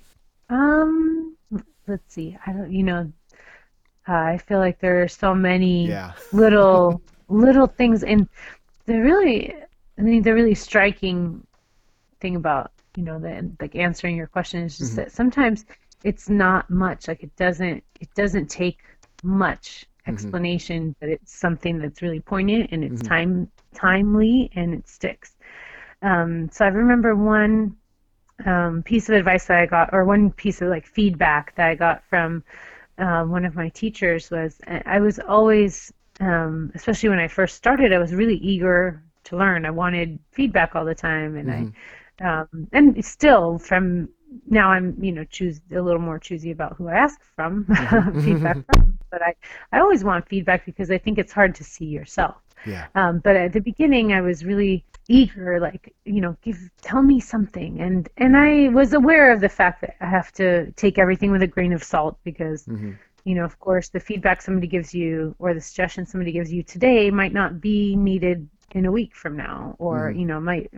um 0.50 1.36
let's 1.88 2.14
see 2.14 2.38
I 2.46 2.52
don't 2.54 2.72
you 2.72 2.84
know 2.84 3.12
uh, 4.08 4.14
I 4.14 4.38
feel 4.40 4.60
like 4.60 4.80
there 4.80 5.02
are 5.04 5.08
so 5.08 5.34
many 5.34 5.88
Yeah. 5.88 6.14
little 6.32 7.02
little 7.30 7.68
things 7.68 8.04
and 8.04 8.28
the 8.86 9.00
really 9.00 9.56
I 9.98 10.04
think 10.04 10.24
the 10.24 10.34
really 10.34 10.56
striking 10.56 11.46
thing 12.20 12.36
about 12.36 12.72
you 12.96 13.04
know 13.04 13.20
the 13.20 13.52
like 13.60 13.76
answering 13.76 14.16
your 14.16 14.28
question 14.28 14.64
is 14.64 14.78
just 14.78 14.96
that 14.96 15.12
sometimes 15.12 15.66
it's 16.04 16.30
not 16.30 16.70
much. 16.70 17.08
Like 17.08 17.24
it 17.24 17.36
doesn't 17.36 17.84
it 18.00 18.14
doesn't 18.16 18.50
take 18.50 18.80
much 19.24 19.86
explanation 20.08 20.96
but 21.00 21.10
it's 21.10 21.32
something 21.32 21.78
that's 21.78 22.02
really 22.02 22.20
poignant 22.20 22.70
and 22.72 22.84
it's 22.84 23.04
time 23.04 23.48
timely 23.76 24.50
and 24.56 24.74
it 24.74 24.88
sticks. 24.88 25.36
Um, 26.02 26.50
so 26.52 26.66
I 26.66 26.70
remember 26.70 27.16
one 27.16 27.76
um, 28.46 28.82
piece 28.84 29.10
of 29.10 29.16
advice 29.16 29.46
that 29.46 29.60
I 29.60 29.66
got 29.68 29.90
or 29.94 30.04
one 30.04 30.32
piece 30.32 30.62
of 30.62 30.70
like 30.70 30.88
feedback 30.88 31.56
that 31.56 31.68
I 31.68 31.76
got 31.76 32.04
from 32.06 32.44
um, 32.98 33.32
one 33.32 33.46
of 33.46 33.56
my 33.56 33.70
teachers 33.70 34.32
was 34.32 34.60
I 34.68 35.00
was 35.00 35.20
always, 35.20 35.94
um, 36.20 36.72
especially 36.76 37.10
when 37.10 37.20
I 37.20 37.28
first 37.28 37.56
started, 37.56 37.94
I 37.94 38.00
was 38.00 38.14
really 38.14 38.38
eager 38.38 39.04
to 39.26 39.38
learn. 39.38 39.66
I 39.66 39.72
wanted 39.72 40.20
feedback 40.32 40.76
all 40.76 40.86
the 40.86 40.96
time, 40.96 41.36
and 41.38 41.52
I, 41.52 41.68
um, 42.24 42.68
and 42.72 43.04
still 43.04 43.58
from 43.60 44.10
now 44.48 44.70
I'm, 44.72 44.96
you 45.04 45.12
know, 45.12 45.24
choose 45.26 45.62
a 45.72 45.82
little 45.82 46.02
more 46.02 46.20
choosy 46.20 46.52
about 46.52 46.76
who 46.78 46.88
I 46.88 46.96
ask 46.96 47.22
from 47.36 47.66
feedback 48.24 48.60
from. 48.66 48.98
But 49.10 49.22
I, 49.22 49.36
I 49.72 49.80
always 49.80 50.04
want 50.04 50.28
feedback 50.28 50.66
because 50.66 50.92
I 50.92 50.98
think 50.98 51.18
it's 51.18 51.34
hard 51.34 51.56
to 51.56 51.64
see 51.64 51.86
yourself. 51.86 52.36
Yeah. 52.66 52.88
Um, 52.96 53.20
but 53.20 53.36
at 53.36 53.54
the 53.54 53.60
beginning, 53.60 54.14
I 54.14 54.22
was 54.22 54.46
really 54.46 54.86
eager, 55.08 55.60
like 55.60 55.94
you 56.06 56.22
know, 56.22 56.38
give 56.42 56.70
tell 56.82 57.02
me 57.02 57.20
something, 57.20 57.80
and 57.82 58.08
and 58.18 58.38
I 58.38 58.70
was 58.70 58.94
aware 58.94 59.32
of 59.32 59.42
the 59.42 59.50
fact 59.50 59.82
that 59.82 59.96
I 60.02 60.08
have 60.08 60.32
to 60.34 60.72
take 60.74 60.98
everything 61.00 61.32
with 61.32 61.42
a 61.42 61.48
grain 61.48 61.74
of 61.74 61.84
salt 61.84 62.18
because, 62.24 62.70
Mm-hmm. 62.70 62.92
you 63.26 63.36
know, 63.36 63.44
of 63.44 63.60
course, 63.60 63.90
the 63.90 64.00
feedback 64.00 64.42
somebody 64.42 64.68
gives 64.68 64.94
you 64.94 65.36
or 65.40 65.54
the 65.54 65.62
suggestion 65.62 66.06
somebody 66.06 66.32
gives 66.32 66.52
you 66.52 66.64
today 66.64 67.12
might 67.12 67.34
not 67.34 67.60
be 67.62 67.96
needed 67.96 68.48
in 68.76 68.86
a 68.86 68.92
week 68.92 69.16
from 69.16 69.38
now, 69.38 69.76
or 69.80 70.12
you 70.12 70.26
know, 70.26 70.40
might. 70.40 70.72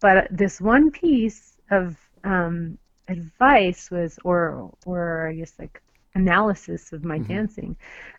But 0.00 0.28
this 0.30 0.60
one 0.60 0.90
piece 0.90 1.56
of 1.70 1.96
um, 2.24 2.78
advice 3.08 3.90
was, 3.90 4.18
or 4.24 4.70
or 4.86 5.28
I 5.28 5.34
guess 5.34 5.54
like 5.58 5.82
analysis 6.14 6.92
of 6.92 7.04
my 7.04 7.18
dancing. 7.18 7.76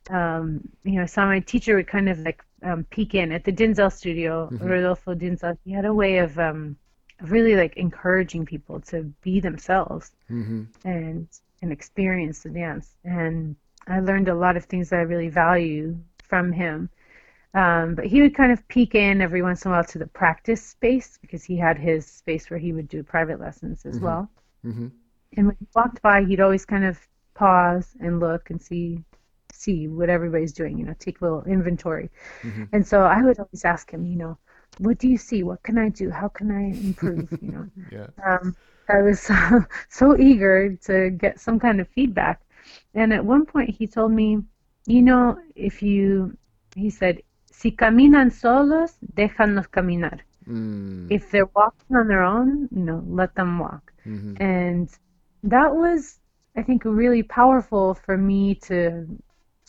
Um, 0.09 0.69
you 0.83 0.93
know, 0.95 1.03
I 1.03 1.05
saw 1.05 1.25
my 1.25 1.39
teacher 1.39 1.75
would 1.75 1.87
kind 1.87 2.09
of 2.09 2.19
like 2.19 2.43
um, 2.63 2.85
peek 2.85 3.13
in 3.15 3.31
at 3.31 3.43
the 3.43 3.51
Dinzel 3.51 3.91
studio, 3.91 4.53
Rodolfo 4.59 5.13
Dinzel. 5.15 5.57
He 5.65 5.71
had 5.71 5.85
a 5.85 5.93
way 5.93 6.19
of 6.19 6.37
um, 6.39 6.77
really 7.21 7.55
like 7.55 7.77
encouraging 7.77 8.45
people 8.45 8.79
to 8.81 9.03
be 9.21 9.39
themselves 9.39 10.11
Mm-hmm. 10.31 10.63
and 10.85 11.27
and 11.61 11.71
experience 11.71 12.43
the 12.43 12.49
dance. 12.49 12.95
And 13.03 13.55
I 13.87 13.99
learned 13.99 14.29
a 14.29 14.35
lot 14.35 14.57
of 14.57 14.65
things 14.65 14.89
that 14.89 14.99
I 14.99 15.03
really 15.03 15.29
value 15.29 15.97
from 16.23 16.51
him. 16.51 16.89
Um, 17.53 17.95
but 17.95 18.05
he 18.05 18.21
would 18.21 18.33
kind 18.35 18.51
of 18.51 18.65
peek 18.69 18.95
in 18.95 19.21
every 19.21 19.41
once 19.41 19.65
in 19.65 19.71
a 19.71 19.73
while 19.73 19.83
to 19.83 19.97
the 19.99 20.07
practice 20.07 20.63
space 20.65 21.17
because 21.21 21.43
he 21.43 21.57
had 21.57 21.77
his 21.77 22.05
space 22.05 22.49
where 22.49 22.59
he 22.59 22.71
would 22.71 22.87
do 22.87 23.03
private 23.03 23.39
lessons 23.41 23.85
as 23.85 23.99
well. 23.99 24.31
Mm-hmm. 24.65 24.87
And 25.37 25.47
when 25.47 25.57
he 25.59 25.67
walked 25.75 26.01
by, 26.01 26.23
he'd 26.23 26.39
always 26.39 26.65
kind 26.65 26.85
of 26.85 26.97
pause 27.33 27.95
and 27.99 28.19
look 28.19 28.49
and 28.49 28.61
see 28.61 29.03
see 29.53 29.87
what 29.87 30.09
everybody's 30.09 30.53
doing, 30.53 30.77
you 30.77 30.85
know, 30.85 30.95
take 30.97 31.21
a 31.21 31.23
little 31.23 31.43
inventory. 31.43 32.09
Mm-hmm. 32.41 32.63
And 32.73 32.87
so 32.87 33.03
I 33.03 33.21
would 33.21 33.37
always 33.39 33.65
ask 33.65 33.91
him, 33.91 34.05
you 34.05 34.15
know, 34.17 34.37
what 34.79 34.97
do 34.97 35.07
you 35.07 35.17
see? 35.17 35.43
What 35.43 35.61
can 35.63 35.77
I 35.77 35.89
do? 35.89 36.09
How 36.09 36.29
can 36.29 36.51
I 36.51 36.71
improve? 36.71 37.29
You 37.41 37.51
know, 37.51 37.67
Yeah. 37.91 38.07
um, 38.25 38.55
I 38.89 39.01
was 39.01 39.19
so, 39.19 39.65
so 39.89 40.17
eager 40.17 40.75
to 40.85 41.11
get 41.11 41.39
some 41.39 41.59
kind 41.59 41.79
of 41.81 41.87
feedback. 41.89 42.41
And 42.93 43.13
at 43.13 43.23
one 43.23 43.45
point 43.45 43.69
he 43.69 43.87
told 43.87 44.11
me, 44.11 44.39
you 44.87 45.01
know, 45.01 45.37
if 45.55 45.81
you, 45.83 46.37
he 46.75 46.89
said, 46.89 47.21
si 47.61 47.71
caminan 47.71 48.31
solos, 48.31 48.91
déjanos 49.15 49.67
caminar. 49.69 50.19
Mm. 50.47 51.07
If 51.11 51.29
they're 51.29 51.51
walking 51.55 51.95
on 51.95 52.07
their 52.07 52.23
own, 52.23 52.67
you 52.71 52.83
know, 52.83 53.03
let 53.07 53.35
them 53.35 53.59
walk. 53.59 53.93
Mm-hmm. 54.05 54.41
And 54.41 54.89
that 55.43 55.75
was, 55.75 56.19
I 56.57 56.63
think, 56.63 56.83
really 56.85 57.23
powerful 57.23 57.93
for 57.93 58.17
me 58.17 58.55
to 58.67 59.05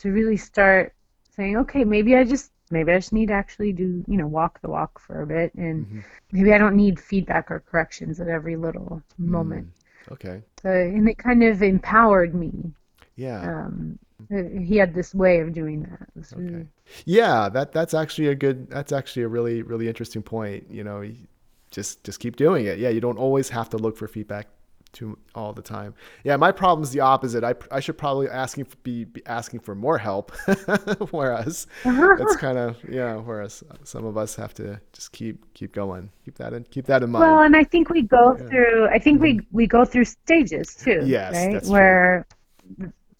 to 0.01 0.11
really 0.11 0.37
start 0.37 0.95
saying, 1.37 1.57
okay, 1.59 1.85
maybe 1.85 2.17
I 2.17 2.25
just 2.25 2.51
maybe 2.71 2.93
I 2.93 2.99
just 2.99 3.13
need 3.13 3.29
to 3.29 3.35
actually 3.35 3.73
do, 3.73 4.03
you 4.09 4.17
know, 4.17 4.27
walk 4.27 4.61
the 4.63 4.71
walk 4.71 4.99
for 4.99 5.23
a 5.23 5.27
bit, 5.27 5.55
and 5.55 5.87
Mhm. 5.87 6.03
maybe 6.33 6.51
I 6.55 6.59
don't 6.59 6.77
need 6.85 6.99
feedback 6.99 7.51
or 7.51 7.61
corrections 7.61 8.21
at 8.21 8.29
every 8.29 8.57
little 8.57 9.03
moment. 9.19 9.67
Okay. 10.11 10.43
So, 10.63 10.71
and 10.71 11.09
it 11.09 11.19
kind 11.19 11.43
of 11.45 11.63
empowered 11.63 12.35
me. 12.35 12.53
Yeah. 13.17 13.41
Um, 13.49 13.99
he 14.31 14.77
had 14.77 14.95
this 14.95 15.15
way 15.15 15.41
of 15.41 15.53
doing 15.53 15.83
that. 15.83 16.09
It 16.17 16.37
really- 16.37 16.55
Okay. 16.55 16.67
Yeah, 17.05 17.49
that 17.49 17.73
that's 17.73 17.95
actually 17.95 18.29
a 18.29 18.35
good. 18.35 18.69
That's 18.71 18.93
actually 18.93 19.23
a 19.23 19.29
really 19.29 19.63
really 19.63 19.89
interesting 19.89 20.23
point. 20.23 20.67
You 20.71 20.85
know, 20.85 21.05
just 21.71 22.05
just 22.05 22.21
keep 22.21 22.37
doing 22.37 22.67
it. 22.67 22.79
Yeah, 22.79 22.91
you 22.91 23.01
don't 23.01 23.19
always 23.19 23.49
have 23.51 23.69
to 23.71 23.77
look 23.79 23.97
for 23.97 24.09
feedback 24.09 24.49
to 24.93 25.17
all 25.35 25.55
the 25.55 25.63
time. 25.63 25.95
Yeah, 26.23 26.37
my 26.37 26.53
problem 26.53 26.83
is 26.85 26.91
the 26.91 27.01
opposite. 27.01 27.43
I 27.45 27.55
I 27.71 27.81
should 27.81 27.97
probably 27.97 28.29
asking 28.29 28.67
be, 28.83 29.05
be 29.05 29.23
asking 29.25 29.61
for 29.61 29.75
more 29.75 29.97
help, 29.97 30.33
whereas 31.11 31.67
that's 31.85 32.37
kind 32.37 32.59
of 32.59 32.77
yeah. 32.87 33.17
Whereas 33.17 33.65
some 33.85 34.05
of 34.05 34.19
us 34.19 34.35
have 34.37 34.53
to 34.55 34.79
just 34.93 35.13
keep 35.13 35.55
keep 35.55 35.73
going. 35.73 36.11
Keep 36.27 36.35
that 36.37 36.53
in 36.53 36.65
keep 36.65 36.85
that 36.87 37.03
in 37.03 37.11
mind. 37.11 37.25
Well, 37.25 37.41
and 37.43 37.57
I 37.57 37.65
think 37.65 37.89
we 37.89 38.03
go 38.03 38.37
through. 38.37 38.87
I 38.89 38.99
think 38.99 39.23
we 39.23 39.41
we 39.51 39.67
go 39.67 39.87
through 39.87 40.05
stages 40.05 40.75
too. 40.75 40.91
Mm-hmm. 40.99 41.07
Yes, 41.07 41.35
right? 41.35 41.53
that's 41.55 41.67
true. 41.69 41.73
Where, 41.73 42.27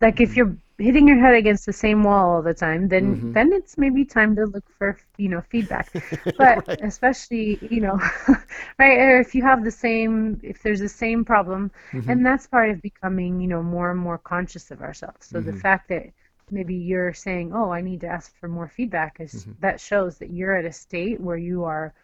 like, 0.03 0.21
if 0.21 0.37
you're 0.37 0.55
hitting 0.83 1.09
your 1.09 1.19
head 1.19 1.35
against 1.35 1.67
the 1.67 1.73
same 1.73 2.03
wall 2.05 2.31
all 2.37 2.43
the 2.43 2.55
time, 2.55 2.89
then 2.89 3.19
Mhm. 3.19 3.35
then 3.35 3.53
it's 3.53 3.79
maybe 3.79 4.05
time 4.05 4.37
to 4.37 4.45
look 4.47 4.65
for 4.79 4.99
you 5.19 5.29
know 5.29 5.41
feedback. 5.51 5.95
But 6.39 6.59
Right. 6.69 6.83
especially 6.83 7.59
you 7.71 7.81
know, 7.81 7.99
right? 8.79 8.99
Or 8.99 9.21
if 9.21 9.35
you 9.35 9.43
have 9.43 9.65
the 9.65 9.71
same, 9.71 10.41
if 10.43 10.63
there's 10.63 10.81
the 10.81 10.89
same 10.89 11.25
problem, 11.25 11.71
Mhm. 11.93 12.23
and 12.23 12.25
that's 12.27 12.47
part 12.47 12.71
of 12.71 12.83
becoming 12.83 13.41
you 13.41 13.49
know 13.49 13.63
more 13.63 13.91
and 13.91 14.01
more 14.01 14.19
conscious 14.19 14.71
of 14.71 14.81
ourselves. 14.83 15.27
So 15.27 15.41
the 15.41 15.53
Mhm. 15.53 15.63
fact 15.65 15.89
that 15.89 16.05
maybe 16.51 16.75
you're 16.77 17.13
saying, 17.15 17.53
"Oh, 17.55 17.71
I 17.73 17.81
need 17.81 18.01
to 18.03 18.09
ask 18.09 18.35
for 18.37 18.49
more 18.49 18.69
feedback," 18.69 19.21
is 19.21 19.47
Mhm. 19.47 19.57
that 19.61 19.81
shows 19.81 20.19
that 20.19 20.31
you're 20.31 20.55
at 20.57 20.65
a 20.67 20.73
state 20.73 21.21
where 21.21 21.37
you 21.39 21.65
are 21.65 21.95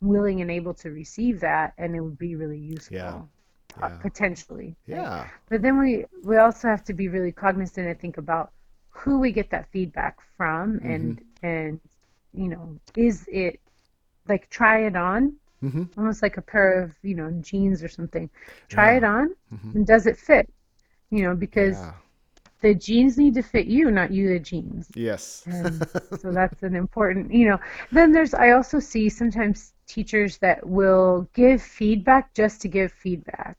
willing 0.00 0.40
and 0.40 0.50
able 0.50 0.74
to 0.74 0.90
receive 0.90 1.40
that, 1.40 1.72
and 1.78 1.94
it 1.96 2.00
would 2.00 2.18
be 2.18 2.36
really 2.36 2.58
useful, 2.58 3.24
Yeah. 3.24 3.37
Uh, 3.82 3.88
Yeah. 3.88 3.98
potentially. 4.00 4.76
right? 4.90 5.10
Yeah. 5.10 5.28
But 5.48 5.62
then 5.62 5.78
we 5.78 6.04
we 6.24 6.36
also 6.36 6.68
have 6.68 6.84
to 6.84 6.94
be 6.94 7.08
really 7.08 7.32
cognizant 7.32 7.88
and 7.88 7.98
think 8.00 8.18
about 8.18 8.52
who 8.90 9.18
we 9.20 9.32
get 9.32 9.50
that 9.50 9.68
feedback 9.72 10.16
from, 10.36 10.80
and 10.84 11.20
and 11.42 11.80
you 12.32 12.48
know, 12.48 12.78
is 12.94 13.26
it 13.32 13.60
like 14.28 14.48
try 14.50 14.86
it 14.86 14.96
on 14.96 15.32
Mm-hmm. 15.62 15.84
almost 15.96 16.22
like 16.22 16.36
a 16.36 16.42
pair 16.42 16.82
of, 16.82 16.92
you 17.02 17.14
know, 17.14 17.30
jeans 17.40 17.82
or 17.82 17.88
something. 17.88 18.30
Try 18.68 18.92
Yeah. 18.92 18.98
it 18.98 19.04
on, 19.04 19.34
Mhm. 19.52 19.74
and 19.74 19.86
does 19.86 20.06
it 20.06 20.16
fit? 20.16 20.48
You 21.10 21.22
know, 21.22 21.34
because 21.34 21.88
Yeah. 21.88 22.06
the 22.62 22.74
jeans 22.74 23.16
need 23.18 23.34
to 23.34 23.42
fit 23.42 23.66
you, 23.66 23.90
not 23.90 24.10
you 24.12 24.28
the 24.28 24.38
jeans. 24.40 24.90
Yes. 24.94 25.46
So 26.16 26.32
that's 26.32 26.62
an 26.62 26.74
important, 26.74 27.32
you 27.32 27.48
know. 27.48 27.58
Then 27.92 28.12
there's, 28.12 28.34
I 28.34 28.50
also 28.50 28.78
see 28.80 29.08
sometimes 29.08 29.72
teachers 29.88 30.38
that 30.38 30.66
will 30.68 31.28
give 31.34 31.62
feedback 31.62 32.34
just 32.34 32.62
to 32.62 32.68
give 32.68 32.92
feedback. 32.92 33.58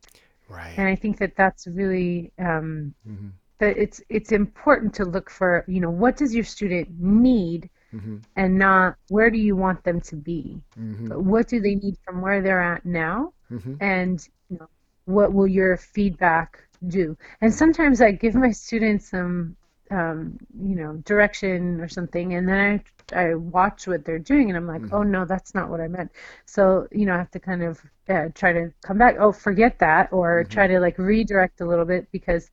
right. 0.49 0.77
And 0.77 0.87
I 0.87 0.95
think 0.95 1.17
that 1.19 1.35
that's 1.35 1.67
really, 1.67 2.31
um, 2.39 2.95
Mhm. 3.05 3.33
that 3.59 3.77
it's 3.77 4.01
it's 4.09 4.31
important 4.31 4.93
to 4.95 5.05
look 5.05 5.29
for, 5.29 5.65
you 5.67 5.81
know, 5.81 5.91
what 5.91 6.17
does 6.17 6.35
your 6.35 6.43
student 6.45 6.89
need 6.99 7.69
Mhm. 7.93 8.23
and 8.35 8.57
not 8.57 8.95
where 9.09 9.29
do 9.31 9.37
you 9.37 9.55
want 9.55 9.83
them 9.83 10.01
to 10.01 10.15
be? 10.15 10.61
Mhm. 10.77 11.09
But 11.09 11.23
what 11.23 11.47
do 11.47 11.59
they 11.61 11.75
need 11.75 11.95
from 12.05 12.21
where 12.21 12.41
they're 12.41 12.61
at 12.61 12.85
now? 12.85 13.33
Mhm. 13.49 13.79
And 13.79 14.19
you 14.49 14.57
know, 14.59 14.67
what 15.05 15.33
will 15.33 15.47
your 15.47 15.77
feedback 15.77 16.57
do? 16.87 17.17
And 17.41 17.53
sometimes 17.53 18.01
I 18.01 18.11
give 18.11 18.35
my 18.35 18.51
students 18.51 19.09
some, 19.09 19.55
um, 19.91 20.37
you 20.61 20.75
know, 20.75 20.93
direction 21.05 21.79
or 21.81 21.87
something, 21.87 22.33
and 22.35 22.47
then 22.47 22.81
I 23.13 23.21
I 23.31 23.33
watch 23.35 23.87
what 23.87 24.05
they're 24.05 24.19
doing, 24.19 24.49
and 24.49 24.57
I'm 24.57 24.67
like, 24.67 24.83
oh 24.93 25.03
no, 25.03 25.25
that's 25.25 25.55
not 25.55 25.69
what 25.69 25.81
I 25.81 25.87
meant. 25.87 26.11
So 26.45 26.87
you 26.91 27.05
know, 27.05 27.13
I 27.15 27.17
have 27.17 27.31
to 27.31 27.39
kind 27.39 27.63
of 27.63 27.81
uh, 28.07 28.29
try 28.35 28.53
to 28.53 28.71
come 28.81 28.97
back. 28.97 29.15
Oh, 29.19 29.31
forget 29.31 29.79
that, 29.79 30.11
or 30.13 30.43
try 30.43 30.67
to 30.67 30.79
like 30.79 30.97
redirect 30.99 31.61
a 31.61 31.65
little 31.65 31.85
bit 31.85 32.07
because 32.11 32.51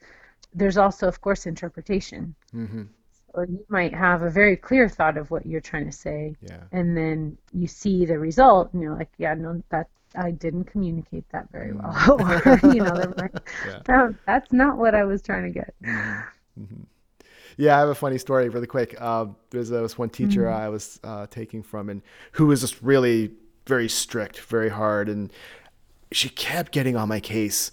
there's 0.55 0.79
also, 0.79 1.07
of 1.09 1.21
course, 1.21 1.47
interpretation. 1.47 2.35
Mhm. 2.55 2.89
Or 3.35 3.45
you 3.45 3.63
might 3.69 3.93
have 3.95 4.23
a 4.23 4.31
very 4.31 4.57
clear 4.57 4.89
thought 4.89 5.19
of 5.19 5.31
what 5.31 5.45
you're 5.45 5.61
trying 5.61 5.85
to 5.85 5.93
say, 5.93 6.35
Yeah. 6.41 6.63
and 6.73 6.97
then 6.97 7.37
you 7.53 7.67
see 7.67 8.07
the 8.07 8.19
result 8.19 8.73
and 8.73 8.83
you're 8.83 8.97
like 8.97 9.11
yeah 9.19 9.35
no 9.35 9.63
that 9.69 9.89
i 10.15 10.31
didn't 10.31 10.65
communicate 10.65 11.29
that 11.31 11.51
very 11.53 11.73
well 11.75 11.93
or 12.21 12.59
you 12.73 12.81
know 12.83 13.13
like, 13.19 13.35
Yeah. 13.67 13.81
"No, 13.89 14.15
that's 14.25 14.53
not 14.53 14.79
what 14.79 14.95
i 14.95 15.05
was 15.05 15.21
trying 15.21 15.53
to 15.53 15.61
get 15.61 15.75
Yeah, 17.57 17.77
I 17.77 17.81
have 17.81 17.89
a 17.89 17.95
funny 17.95 18.19
story 18.19 18.49
really 18.49 18.67
quick. 18.67 18.95
Uh, 18.99 19.27
there's 19.51 19.71
this 19.71 19.97
one 19.97 20.11
teacher 20.11 20.51
I 20.51 20.69
was 20.69 21.01
uh, 21.03 21.27
taking 21.29 21.63
from, 21.63 21.89
and 21.89 22.03
who 22.33 22.47
was 22.47 22.61
just 22.61 22.81
really 22.83 23.31
very 23.67 23.89
strict, 23.89 24.41
very 24.41 24.69
hard, 24.69 25.09
and 25.09 25.33
she 26.13 26.29
kept 26.29 26.71
getting 26.71 26.97
on 26.97 27.09
my 27.09 27.19
case, 27.19 27.71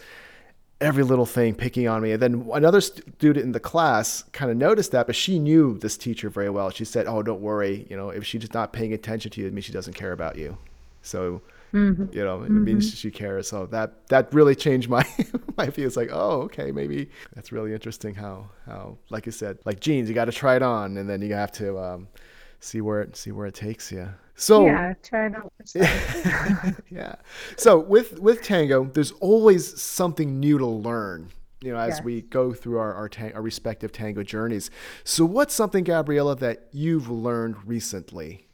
every 0.80 1.04
little 1.04 1.26
thing, 1.26 1.54
picking 1.54 1.88
on 1.88 2.02
me. 2.02 2.13
And 2.13 2.22
then 2.22 2.50
another 2.54 2.82
student 2.82 3.46
in 3.46 3.52
the 3.52 3.60
class 3.60 4.24
kind 4.32 4.50
of 4.50 4.58
noticed 4.58 4.91
that, 4.91 5.06
but 5.06 5.15
she 5.15 5.38
knew 5.38 5.78
this 5.78 5.98
teacher 5.98 6.30
very 6.30 6.50
well. 6.50 6.69
She 6.69 6.86
said, 6.86 7.06
"Oh, 7.08 7.22
don't 7.22 7.41
worry. 7.41 7.86
You 7.89 7.98
know, 7.98 8.10
if 8.10 8.26
she's 8.26 8.54
not 8.54 8.74
paying 8.74 8.93
attention 8.93 9.32
to 9.32 9.41
you, 9.41 9.48
it 9.48 9.54
means 9.54 9.65
she 9.65 9.74
doesn't 9.74 9.93
care 9.93 10.13
about 10.13 10.38
you." 10.38 10.58
So 11.02 11.41
you 11.74 12.24
know 12.24 12.44
it 12.44 12.50
means 12.52 12.94
she 12.94 13.10
cares. 13.12 13.48
So 13.48 13.66
that 13.68 14.08
that 14.08 14.34
really 14.34 14.56
changed 14.56 14.90
my 14.90 15.04
my 15.58 15.68
view. 15.70 15.88
It's 15.88 15.98
like 15.98 16.10
oh 16.12 16.42
okay 16.44 16.72
maybe 16.72 17.10
that's 17.34 17.52
really 17.52 17.74
interesting 17.74 18.14
how 18.16 18.50
how 18.66 18.98
like 19.10 19.26
you 19.26 19.32
said 19.32 19.58
like 19.66 19.80
jeans 19.80 20.08
you 20.08 20.16
got 20.16 20.26
to 20.26 20.32
try 20.32 20.56
it 20.56 20.62
on 20.62 20.98
and 20.98 21.10
then 21.10 21.22
you 21.22 21.34
have 21.34 21.52
to 21.54 21.78
um 21.80 22.08
see 22.60 22.80
where 22.82 23.02
it 23.02 23.16
see 23.16 23.32
where 23.32 23.46
it 23.48 23.54
takes 23.56 23.92
you 23.92 24.08
so 24.36 24.66
yeah 24.66 24.94
try 25.04 25.26
it 25.28 25.36
out 25.36 25.52
yeah. 26.90 27.16
So 27.58 27.80
with 27.80 28.20
with 28.20 28.42
tango 28.42 28.86
there's 28.86 29.12
always 29.14 29.82
something 29.82 30.40
new 30.40 30.58
to 30.58 30.66
learn 30.66 31.30
you 31.62 31.72
know 31.74 31.80
as 31.80 31.96
Yes. 31.98 32.04
we 32.04 32.22
go 32.22 32.54
through 32.54 32.78
our 32.80 32.94
our, 32.94 33.10
ta- 33.10 33.32
our 33.34 33.42
respective 33.42 33.92
tango 33.92 34.24
journeys. 34.24 34.70
So 35.04 35.26
what's 35.26 35.54
something 35.54 35.84
gabriela 35.84 36.36
that 36.38 36.68
you've 36.72 37.10
learned 37.10 37.56
recently 37.68 38.48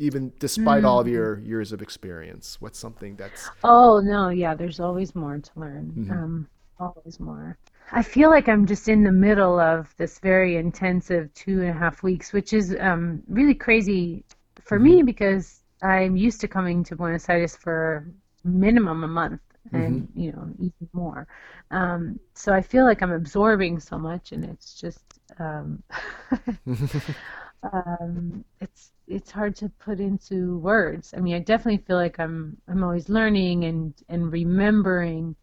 even 0.00 0.32
despite 0.40 0.84
all 0.84 1.00
of 1.00 1.08
Hmm. 1.08 1.08
your 1.08 1.40
years 1.40 1.72
of 1.72 1.82
experience 1.82 2.58
what's 2.60 2.80
something 2.80 3.16
that's 3.16 3.52
oh 3.64 4.00
no 4.00 4.28
yeah 4.28 4.54
there's 4.54 4.80
always 4.80 5.14
more 5.14 5.38
to 5.38 5.50
learn 5.56 5.98
Mm-hmm. 5.98 6.16
um 6.16 6.48
always 6.78 7.20
more 7.20 7.58
i 7.92 8.02
feel 8.02 8.30
like 8.30 8.48
i'm 8.48 8.66
just 8.66 8.88
in 8.88 9.02
the 9.04 9.12
middle 9.12 9.58
of 9.60 9.94
this 9.98 10.18
very 10.18 10.56
intensive 10.56 11.32
two 11.34 11.60
and 11.60 11.70
a 11.70 11.72
half 11.72 12.02
weeks 12.02 12.32
which 12.32 12.52
is 12.52 12.76
um 12.80 13.22
really 13.28 13.54
crazy 13.54 14.24
for 14.62 14.78
Mm-hmm. 14.78 14.96
me 14.96 15.02
because 15.02 15.60
i'm 15.82 16.16
used 16.16 16.40
to 16.40 16.48
coming 16.48 16.82
to 16.84 16.96
buenos 16.96 17.28
aires 17.28 17.56
for 17.56 18.06
minimum 18.44 19.04
a 19.04 19.08
month 19.08 19.42
and 19.72 20.02
Mm-hmm. 20.02 20.10
you 20.14 20.32
know 20.32 20.48
even 20.58 20.88
more 20.92 21.26
um 21.70 22.18
so 22.34 22.52
i 22.52 22.62
feel 22.62 22.84
like 22.84 23.02
i'm 23.02 23.12
absorbing 23.12 23.78
so 23.78 23.98
much 23.98 24.32
and 24.32 24.44
it's 24.44 24.80
just 24.80 25.04
um 25.38 25.82
um, 27.72 28.44
it's 28.60 28.92
it's 29.10 29.30
hard 29.30 29.56
to 29.56 29.68
put 29.68 30.00
into 30.00 30.58
words. 30.58 31.12
I 31.16 31.20
mean, 31.20 31.34
I 31.34 31.40
definitely 31.40 31.84
feel 31.84 31.96
like 31.96 32.18
I'm 32.18 32.56
I'm 32.68 32.84
always 32.84 33.08
learning 33.08 33.64
and 33.64 33.92
and 34.08 34.32
remembering. 34.32 35.34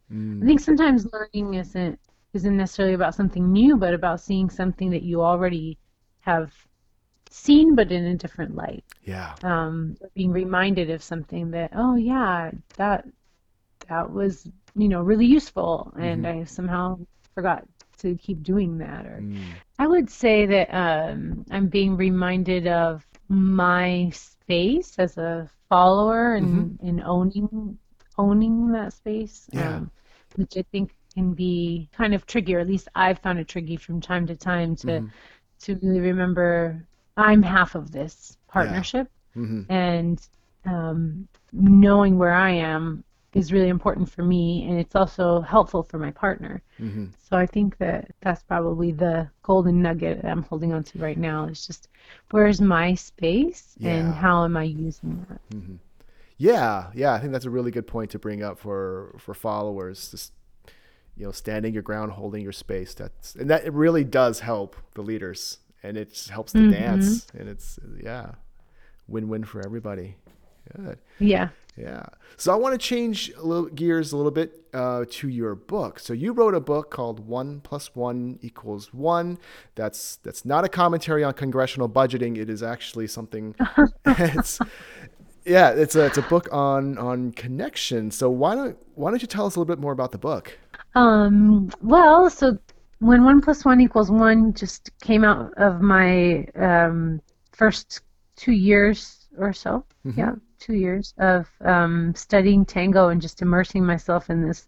I 0.42 0.46
think 0.46 0.60
sometimes 0.60 1.08
learning 1.12 1.56
isn't 1.56 2.00
isn't 2.34 2.58
necessarily 2.58 2.94
about 2.94 3.16
something 3.16 3.52
new, 3.52 3.78
but 3.78 3.94
about 3.94 4.22
seeing 4.22 4.50
something 4.50 4.90
that 4.92 5.04
you 5.04 5.22
already 5.22 5.78
have 6.22 6.54
seen, 7.30 7.76
but 7.76 7.92
in 7.92 8.06
a 8.06 8.16
different 8.16 8.56
light. 8.56 8.84
yeah 9.04 9.36
Um, 9.44 9.98
being 10.16 10.32
reminded 10.32 10.90
of 10.90 11.04
something 11.04 11.52
that 11.52 11.72
oh 11.76 11.96
yeah 11.96 12.52
that 12.78 13.06
that 13.90 14.12
was 14.12 14.50
you 14.76 14.88
know 14.88 15.02
really 15.02 15.26
useful, 15.26 15.94
and 16.00 16.26
I 16.26 16.46
somehow 16.46 17.00
forgot 17.36 17.66
to 18.00 18.16
keep 18.16 18.44
doing 18.44 18.78
that 18.78 19.06
or. 19.06 19.20
Mm. 19.22 19.42
I 19.80 19.88
would 19.88 20.10
say 20.10 20.46
that 20.48 20.74
um, 20.74 21.46
I'm 21.52 21.68
being 21.68 21.98
reminded 21.98 22.66
of 22.66 23.06
my 23.30 24.10
space 24.14 24.98
as 25.00 25.18
a 25.18 25.50
follower 25.70 26.36
and, 26.36 26.80
and 26.82 27.02
owning 27.04 27.78
owning 28.18 28.72
that 28.72 28.94
space, 28.94 29.50
Yeah. 29.52 29.76
um, 29.78 29.92
which 30.36 30.58
I 30.58 30.64
think 30.72 30.96
can 31.14 31.34
be 31.34 31.90
kind 31.94 32.14
of 32.14 32.26
tricky, 32.26 32.56
or 32.56 32.60
at 32.60 32.68
least 32.68 32.88
I've 32.96 33.20
found 33.20 33.40
it 33.40 33.48
tricky 33.48 33.78
from 33.78 34.02
time 34.02 34.26
to 34.28 34.36
time 34.36 34.76
to 34.78 35.04
to 35.62 35.76
really 35.76 36.00
remember 36.02 36.88
I'm 37.18 37.44
half 37.44 37.76
of 37.76 37.92
this 37.92 38.38
partnership, 38.48 39.10
hmm 39.34 39.62
and 39.70 40.20
um, 40.66 41.28
knowing 41.54 42.18
where 42.18 42.34
I 42.34 42.52
am 42.52 43.04
is 43.38 43.54
really 43.54 43.70
important 43.70 44.10
for 44.10 44.24
me, 44.24 44.68
and 44.70 44.80
it's 44.80 44.96
also 44.96 45.42
helpful 45.42 45.84
for 45.84 45.98
my 46.00 46.12
partner. 46.12 46.62
hmm 46.78 47.06
So 47.20 47.38
I 47.38 47.46
think 47.46 47.78
that 47.80 48.12
that's 48.22 48.44
probably 48.44 48.92
the 48.92 49.30
golden 49.44 49.82
nugget 49.82 50.22
that 50.22 50.32
I'm 50.32 50.44
holding 50.44 50.74
on 50.74 50.84
to 50.86 51.00
right 51.00 51.18
now. 51.18 51.46
Is 51.46 51.68
just 51.68 51.90
where's 52.32 52.62
my 52.62 52.96
space 52.96 53.78
Yeah. 53.78 53.90
and 53.90 54.16
how 54.16 54.44
am 54.46 54.58
I 54.58 54.64
using 54.64 55.26
that? 55.30 55.42
Yeah, 56.38 56.92
yeah, 56.94 57.14
I 57.14 57.20
think 57.20 57.32
that's 57.32 57.46
a 57.46 57.50
really 57.50 57.72
good 57.72 57.88
point 57.88 58.12
to 58.12 58.20
bring 58.20 58.44
up 58.44 58.60
for 58.60 59.16
for 59.18 59.34
followers. 59.34 60.12
Just 60.12 60.34
you 61.18 61.26
know, 61.26 61.32
standing 61.32 61.74
your 61.74 61.84
ground, 61.84 62.14
holding 62.14 62.44
your 62.44 62.52
space. 62.54 62.94
That's 62.94 63.36
and 63.36 63.50
that 63.50 63.66
it 63.66 63.74
really 63.74 64.04
does 64.04 64.42
help 64.42 64.76
the 64.96 65.02
leaders, 65.02 65.60
and 65.84 65.98
it 65.98 66.30
helps 66.32 66.54
the 66.54 66.64
dance, 66.64 67.28
and 67.38 67.50
it's 67.50 67.80
yeah, 68.04 68.34
win 69.08 69.30
win 69.30 69.44
for 69.46 69.62
everybody. 69.66 70.18
Good. 70.76 71.00
Yeah. 71.20 71.50
Yeah. 71.76 72.06
So 72.38 72.52
I 72.52 72.56
want 72.56 72.74
to 72.74 72.78
change 72.78 73.32
a 73.38 73.44
little 73.44 73.68
gears 73.68 74.12
a 74.12 74.18
little 74.18 74.32
bit 74.32 74.68
uh, 74.74 75.06
to 75.10 75.30
your 75.30 75.56
book. 75.56 76.00
So 76.00 76.14
you 76.14 76.34
wrote 76.34 76.56
a 76.56 76.60
book 76.60 76.92
called 76.92 77.20
One 77.20 77.62
Plus 77.62 77.96
One 77.96 78.40
Equals 78.42 78.94
One. 78.94 79.38
That's 79.76 80.18
that's 80.18 80.44
not 80.44 80.66
a 80.66 80.70
commentary 80.70 81.24
on 81.24 81.34
congressional 81.34 81.88
budgeting. 81.88 82.38
It 82.38 82.50
is 82.50 82.64
actually 82.64 83.08
something. 83.08 83.56
it's 84.06 84.60
yeah. 85.46 85.70
It's 85.70 85.96
a 85.96 86.06
it's 86.06 86.18
a 86.18 86.24
book 86.24 86.50
on 86.52 86.98
on 86.98 87.32
connection. 87.32 88.12
So 88.12 88.30
why 88.30 88.56
don't 88.56 88.78
why 88.96 89.12
don't 89.12 89.22
you 89.22 89.28
tell 89.28 89.46
us 89.46 89.56
a 89.56 89.60
little 89.60 89.74
bit 89.74 89.80
more 89.80 89.92
about 89.92 90.12
the 90.12 90.18
book? 90.18 90.58
Um, 90.96 91.70
well, 91.82 92.30
so 92.30 92.58
when 93.00 93.24
one 93.24 93.42
plus 93.42 93.64
one 93.64 93.80
equals 93.82 94.10
one 94.10 94.54
just 94.54 94.90
came 95.02 95.24
out 95.24 95.54
of 95.58 95.82
my 95.82 96.48
um, 96.56 97.22
first 97.52 98.02
two 98.36 98.52
years 98.52 99.28
or 99.38 99.54
so. 99.54 99.86
Yeah, 100.16 100.34
two 100.60 100.76
years 100.76 101.14
of 101.20 101.48
um, 101.62 102.14
studying 102.16 102.66
tango 102.66 103.10
and 103.10 103.22
just 103.22 103.42
immersing 103.42 103.86
myself 103.86 104.30
in 104.30 104.46
this 104.48 104.68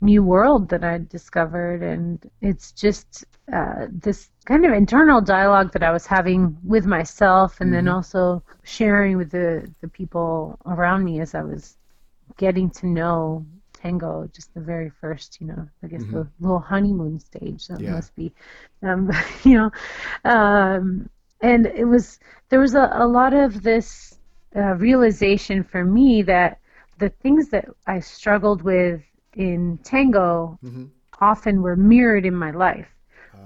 new 0.00 0.22
world 0.22 0.68
that 0.70 0.84
I 0.84 0.98
discovered. 0.98 1.82
And 1.82 2.18
it's 2.40 2.72
just 2.72 3.24
uh, 3.52 3.86
this 3.90 4.30
kind 4.46 4.64
of 4.64 4.72
internal 4.72 5.20
dialogue 5.20 5.72
that 5.72 5.82
I 5.82 5.92
was 5.92 6.06
having 6.06 6.56
with 6.64 6.86
myself 6.86 7.60
and 7.60 7.72
then 7.72 7.88
also 7.88 8.42
sharing 8.62 9.16
with 9.16 9.30
the, 9.30 9.70
the 9.80 9.88
people 9.88 10.58
around 10.66 11.04
me 11.04 11.20
as 11.20 11.34
I 11.34 11.42
was 11.42 11.76
getting 12.36 12.70
to 12.70 12.86
know 12.86 13.46
tango 13.74 14.28
just 14.34 14.54
the 14.54 14.60
very 14.60 14.90
first 14.90 15.40
you 15.40 15.46
know 15.46 15.68
i 15.82 15.86
guess 15.86 16.04
the 16.06 16.26
little 16.40 16.58
honeymoon 16.58 17.18
stage 17.18 17.66
that 17.68 17.80
Yeah. 17.80 17.88
must 17.88 18.14
be 18.16 18.32
um 18.82 19.10
you 19.44 19.54
know 19.54 19.70
um 20.24 21.08
and 21.40 21.66
it 21.66 21.84
was 21.84 22.18
there 22.48 22.60
was 22.60 22.74
a, 22.74 22.88
a 22.94 23.06
lot 23.06 23.34
of 23.34 23.62
this 23.62 24.18
uh, 24.56 24.74
realization 24.76 25.62
for 25.62 25.84
me 25.84 26.22
that 26.22 26.58
the 26.98 27.08
things 27.08 27.48
that 27.50 27.66
i 27.86 27.98
struggled 28.00 28.62
with 28.62 29.02
in 29.34 29.78
tango 29.82 30.58
Mhm. 30.62 30.90
often 31.20 31.62
were 31.62 31.76
mirrored 31.76 32.24
in 32.26 32.34
my 32.34 32.50
life 32.50 32.88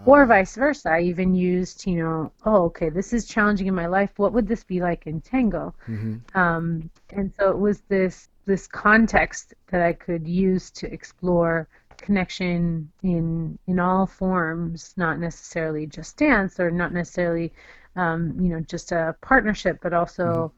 or 0.05 0.25
vice 0.27 0.55
versa. 0.57 0.91
I 0.91 1.01
even 1.01 1.35
used, 1.35 1.87
you 1.87 1.97
know, 2.03 2.33
oh, 2.45 2.65
okay, 2.67 2.89
this 2.89 3.13
is 3.13 3.27
challenging 3.27 3.67
in 3.67 3.75
my 3.75 3.87
life. 3.87 4.11
What 4.17 4.33
would 4.33 4.47
this 4.47 4.65
be 4.65 4.81
like 4.81 5.07
in 5.07 5.21
tango? 5.21 5.75
Mm-hmm. 5.89 6.39
Um, 6.39 6.91
and 7.11 7.33
so 7.39 7.51
it 7.51 7.59
was 7.59 7.81
this 7.83 8.29
this 8.47 8.67
context 8.67 9.55
that 9.71 9.83
I 9.83 9.93
could 9.93 10.27
use 10.27 10.71
to 10.73 10.93
explore 10.93 11.69
connection 11.99 12.91
in 13.03 13.59
in 13.67 13.79
all 13.79 14.07
forms, 14.07 14.95
not 14.97 15.19
necessarily 15.19 15.87
just 15.87 16.17
dance 16.17 16.59
or 16.61 16.71
not 16.71 16.93
necessarily, 16.93 17.53
um, 17.97 18.35
you 18.41 18.49
know, 18.51 18.61
just 18.61 18.93
a 18.93 19.15
partnership, 19.21 19.79
but 19.83 19.93
also. 19.93 20.53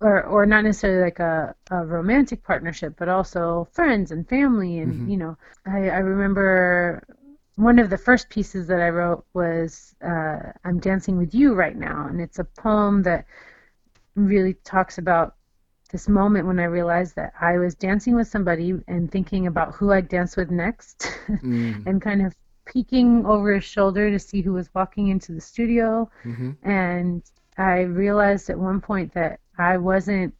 Or, 0.00 0.22
or 0.24 0.46
not 0.46 0.64
necessarily 0.64 1.02
like 1.02 1.18
a, 1.18 1.54
a 1.70 1.84
romantic 1.84 2.44
partnership, 2.44 2.94
but 2.98 3.08
also 3.08 3.66
friends 3.72 4.12
and 4.12 4.28
family. 4.28 4.78
And, 4.78 5.10
you 5.10 5.16
know, 5.16 5.36
I, 5.66 5.88
I 5.88 5.98
remember 5.98 7.02
one 7.56 7.78
of 7.78 7.90
the 7.90 7.98
first 7.98 8.28
pieces 8.28 8.66
that 8.68 8.80
I 8.80 8.90
wrote 8.90 9.24
was 9.32 9.94
uh, 10.04 10.52
I'm 10.64 10.78
Dancing 10.78 11.16
with 11.16 11.34
You 11.34 11.54
right 11.54 11.74
now. 11.76 12.06
And 12.08 12.20
it's 12.20 12.38
a 12.38 12.44
poem 12.44 13.02
that 13.04 13.24
really 14.14 14.54
talks 14.64 14.98
about 14.98 15.34
this 15.90 16.08
moment 16.08 16.46
when 16.46 16.60
I 16.60 16.64
realized 16.64 17.16
that 17.16 17.32
I 17.40 17.58
was 17.58 17.74
dancing 17.74 18.14
with 18.14 18.28
somebody 18.28 18.74
and 18.88 19.10
thinking 19.10 19.46
about 19.46 19.74
who 19.74 19.92
I'd 19.92 20.08
dance 20.08 20.36
with 20.36 20.50
next 20.50 21.10
Mm. 21.28 21.86
and 21.86 22.00
kind 22.02 22.24
of 22.24 22.34
peeking 22.66 23.24
over 23.26 23.54
his 23.54 23.64
shoulder 23.64 24.10
to 24.10 24.18
see 24.18 24.42
who 24.42 24.52
was 24.52 24.68
walking 24.74 25.08
into 25.08 25.32
the 25.32 25.40
studio. 25.40 26.10
Mm-hmm. 26.24 26.52
And 26.68 27.22
I 27.56 27.80
realized 27.80 28.50
at 28.50 28.58
one 28.58 28.80
point 28.80 29.14
that 29.14 29.40
I 29.58 29.78
wasn't 29.78 30.34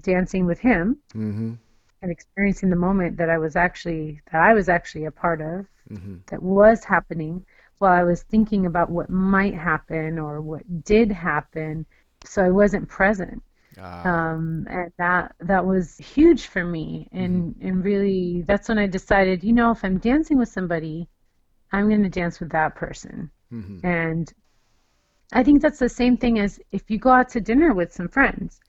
dancing 0.00 0.46
with 0.46 0.60
him 0.60 0.98
Mm-hmm. 1.14 1.52
and 2.02 2.10
experiencing 2.10 2.70
the 2.70 2.76
moment 2.76 3.16
that 3.18 3.30
I 3.30 3.38
was 3.38 3.56
actually 3.56 4.20
that 4.32 4.40
I 4.42 4.54
was 4.54 4.68
actually 4.68 5.04
a 5.06 5.10
part 5.12 5.40
of 5.40 5.66
Mm-hmm. 5.90 6.16
that 6.30 6.42
was 6.42 6.84
happening 6.84 7.44
while 7.78 7.92
I 7.92 8.04
was 8.04 8.22
thinking 8.24 8.66
about 8.66 8.90
what 8.90 9.10
might 9.10 9.54
happen 9.54 10.18
or 10.18 10.40
what 10.40 10.84
did 10.84 11.10
happen. 11.12 11.86
So 12.24 12.44
I 12.44 12.50
wasn't 12.50 12.88
present. 12.88 13.42
Ah, 13.78 14.04
Um, 14.04 14.66
and 14.68 14.92
that 14.98 15.34
that 15.40 15.66
was 15.66 15.96
huge 15.98 16.46
for 16.46 16.64
me. 16.64 17.08
And 17.12 17.54
and 17.60 17.84
really, 17.84 18.42
that's 18.46 18.68
when 18.68 18.78
I 18.78 18.86
decided, 18.86 19.44
you 19.44 19.52
know, 19.52 19.70
if 19.72 19.84
I'm 19.84 19.98
dancing 19.98 20.38
with 20.38 20.48
somebody, 20.48 21.08
I'm 21.72 21.88
going 21.88 22.02
to 22.02 22.08
dance 22.10 22.40
with 22.40 22.50
that 22.52 22.74
person. 22.76 23.30
mhm. 23.50 23.82
And 23.82 24.32
I 25.32 25.42
think 25.44 25.62
that's 25.62 25.78
the 25.78 25.88
same 25.88 26.16
thing 26.16 26.38
as 26.38 26.60
if 26.72 26.90
you 26.90 26.98
go 26.98 27.10
out 27.10 27.28
to 27.30 27.40
dinner 27.40 27.72
with 27.74 27.92
some 27.92 28.08
friends. 28.08 28.60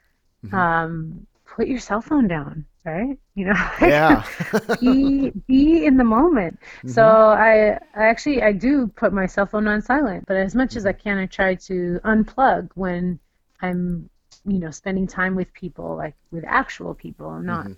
Um, 0.53 1.27
put 1.45 1.67
your 1.67 1.79
cell 1.79 2.01
phone 2.01 2.27
down, 2.27 2.65
right? 2.85 3.17
You 3.35 3.45
know, 3.45 3.55
Yeah. 3.81 4.23
be 4.79 5.31
be 5.47 5.85
in 5.85 5.97
the 5.97 6.03
moment. 6.03 6.59
So 6.85 7.03
I, 7.05 7.79
I 7.95 8.03
actually 8.05 8.41
I 8.43 8.51
do 8.51 8.87
put 8.87 9.13
my 9.13 9.25
cell 9.25 9.45
phone 9.45 9.67
on 9.67 9.81
silent, 9.81 10.25
but 10.27 10.37
as 10.37 10.55
much 10.55 10.75
as 10.75 10.85
I 10.85 10.93
can, 10.93 11.17
I 11.17 11.25
try 11.25 11.55
to 11.55 11.99
unplug 12.05 12.69
when 12.75 13.19
I'm, 13.61 14.09
you 14.45 14.59
know, 14.59 14.71
spending 14.71 15.07
time 15.07 15.35
with 15.35 15.53
people, 15.53 15.95
like 15.95 16.15
with 16.31 16.43
actual 16.47 16.93
people, 16.93 17.39
not 17.39 17.71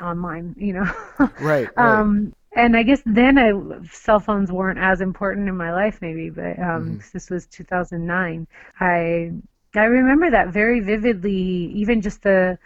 online. 0.00 0.54
You 0.58 0.74
know. 0.74 0.92
right. 1.40 1.68
Right. 1.76 2.00
Um, 2.00 2.32
and 2.58 2.76
I 2.76 2.82
guess 2.82 3.02
then 3.06 3.38
I, 3.38 3.52
cell 3.90 4.20
phones 4.20 4.52
weren't 4.52 4.78
as 4.78 5.00
important 5.00 5.48
in 5.48 5.56
my 5.56 5.72
life, 5.72 6.00
maybe, 6.02 6.30
but 6.30 6.58
um, 6.58 6.98
'cause 6.98 7.10
this 7.12 7.30
was 7.30 7.46
2009. 7.46 8.46
I 8.80 9.32
I 9.74 9.84
remember 9.84 10.30
that 10.30 10.48
very 10.48 10.80
vividly, 10.80 11.32
even 11.74 12.00
just 12.02 12.22
the 12.22 12.58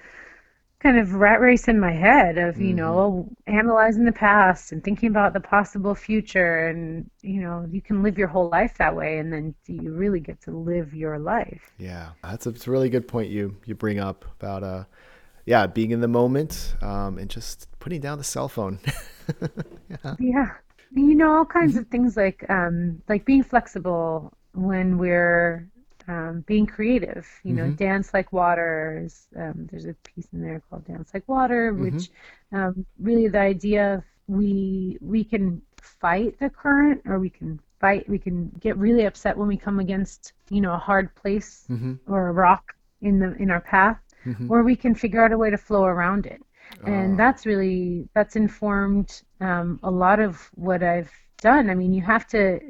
kind 0.81 0.99
of 0.99 1.15
rat 1.15 1.41
race 1.41 1.69
in 1.69 1.79
my 1.79 1.93
head 1.93 2.39
of 2.39 2.61
you 2.61 2.75
know 2.75 3.29
analyzing 3.47 4.05
the 4.05 4.13
past 4.13 4.73
and 4.73 4.83
thinking 4.83 5.09
about 5.11 5.33
the 5.33 5.41
possible 5.41 5.95
future, 5.95 6.69
and 6.69 7.09
you 7.23 7.41
know 7.41 7.67
you 7.71 7.81
can 7.83 8.03
live 8.03 8.19
your 8.19 8.29
whole 8.29 8.49
life 8.51 8.77
that 8.79 8.95
way, 8.97 9.19
and 9.19 9.33
then 9.33 9.55
you 9.67 9.93
really 9.93 10.21
get 10.21 10.41
to 10.43 10.51
live 10.51 10.95
your 10.95 11.19
life? 11.19 11.71
Yeah, 11.79 12.11
that's 12.23 12.47
a, 12.47 12.51
it's 12.51 12.67
a 12.67 12.71
really 12.71 12.91
good 12.91 13.09
point 13.09 13.31
you 13.31 13.57
you 13.65 13.75
bring 13.75 14.01
up 14.01 14.25
about 14.41 14.65
uh, 14.65 14.85
yeah, 15.47 15.67
being 15.67 15.91
in 15.91 16.01
the 16.01 16.09
moment 16.09 16.75
um, 16.83 17.19
and 17.19 17.29
just 17.29 17.69
putting 17.83 18.01
down 18.01 18.17
the 18.17 18.25
cell 18.25 18.49
phone. 18.49 18.79
Yeah. 20.19 20.51
You 20.95 21.15
know, 21.15 21.35
all 21.37 21.45
kinds 21.45 21.77
of 21.77 21.87
things 21.89 22.17
like 22.17 22.45
um, 22.51 23.03
like 23.09 23.25
being 23.25 23.43
flexible 23.43 24.33
when 24.53 24.99
we're 24.99 25.69
um, 26.07 26.45
being 26.47 26.67
creative. 26.67 27.27
You 27.45 27.55
know, 27.55 27.71
dance 27.71 28.13
like 28.13 28.33
water. 28.33 29.03
Is, 29.05 29.27
um, 29.37 29.69
there's 29.71 29.87
a 29.87 29.95
piece 29.95 30.29
in 30.33 30.43
there 30.43 30.63
called 30.69 30.85
"Dance 30.87 31.11
Like 31.15 31.27
Water," 31.29 31.73
which 31.73 32.11
um, 32.53 32.85
really 32.99 33.29
the 33.29 33.41
idea 33.41 33.95
of 33.95 34.05
we 34.27 34.99
we 35.01 35.25
can 35.25 35.63
fight 35.81 36.39
the 36.41 36.51
current, 36.51 37.01
or 37.07 37.19
we 37.19 37.31
can 37.31 37.59
fight. 37.81 38.07
We 38.09 38.19
can 38.19 38.51
get 38.61 38.77
really 38.77 39.05
upset 39.07 39.37
when 39.37 39.49
we 39.49 39.57
come 39.57 39.79
against 39.81 40.33
you 40.51 40.61
know 40.61 40.75
a 40.75 40.79
hard 40.79 41.15
place 41.15 41.67
or 42.07 42.29
a 42.29 42.33
rock 42.33 42.75
in 43.01 43.19
the 43.19 43.35
in 43.37 43.51
our 43.51 43.63
path, 43.63 43.99
or 44.51 44.63
we 44.63 44.77
can 44.77 44.95
figure 44.95 45.25
out 45.25 45.33
a 45.33 45.39
way 45.39 45.49
to 45.51 45.59
flow 45.59 45.85
around 45.85 46.27
it 46.27 46.43
and 46.87 47.19
that's 47.19 47.47
really 47.47 48.09
that's 48.15 48.37
informed 48.37 49.23
um, 49.41 49.79
a 49.83 49.91
lot 49.91 50.21
of 50.21 50.51
what 50.55 50.83
I've 50.83 51.13
done. 51.41 51.71
I 51.71 51.75
mean, 51.75 51.93
you 51.93 52.03
have 52.03 52.27
to, 52.29 52.61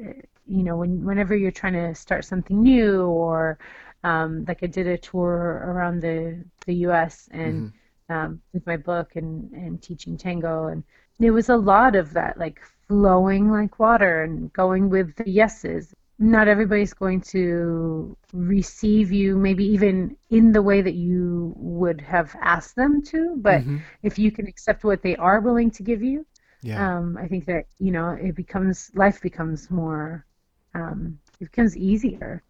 you 0.47 0.63
know, 0.63 0.77
when 0.77 1.03
whenever 1.03 1.35
you're 1.35 1.51
trying 1.51 1.73
to 1.73 1.95
start 1.95 2.25
something 2.25 2.61
new, 2.61 3.05
or 3.05 3.57
um, 4.03 4.45
like 4.47 4.63
I 4.63 4.67
did 4.67 4.87
a 4.87 4.97
tour 4.97 5.63
around 5.65 6.01
the 6.01 6.43
the 6.65 6.75
U.S. 6.87 7.29
and 7.31 7.71
um, 8.09 8.41
with 8.53 8.65
my 8.67 8.77
book 8.77 9.15
and 9.15 9.51
and 9.53 9.81
teaching 9.81 10.17
tango, 10.17 10.67
and 10.67 10.83
it 11.19 11.31
was 11.31 11.49
a 11.49 11.57
lot 11.57 11.95
of 11.95 12.13
that, 12.13 12.37
like 12.37 12.61
flowing 12.87 13.49
like 13.49 13.79
water 13.79 14.23
and 14.23 14.51
going 14.53 14.89
with 14.89 15.15
the 15.15 15.29
yeses. 15.29 15.93
Not 16.23 16.47
everybody's 16.47 16.93
going 16.93 17.21
to 17.35 18.17
receive 18.33 19.11
you, 19.11 19.37
maybe 19.37 19.65
even 19.65 20.17
in 20.29 20.51
the 20.53 20.61
way 20.61 20.81
that 20.81 20.95
you 20.95 21.53
would 21.57 22.01
have 22.01 22.35
asked 22.41 22.75
them 22.75 23.01
to. 23.03 23.35
But 23.37 23.63
if 24.03 24.17
you 24.19 24.31
can 24.31 24.47
accept 24.47 24.83
what 24.83 25.01
they 25.03 25.15
are 25.17 25.41
willing 25.41 25.71
to 25.71 25.83
give 25.83 26.01
you, 26.01 26.25
yeah. 26.61 26.97
um, 26.97 27.17
I 27.17 27.27
think 27.27 27.45
that 27.45 27.65
you 27.79 27.91
know 27.91 28.11
it 28.11 28.35
becomes 28.35 28.91
life 28.95 29.21
becomes 29.21 29.69
more, 29.71 30.25
um, 30.73 31.19
it 31.39 31.51
becomes 31.51 31.77
easier, 31.77 32.43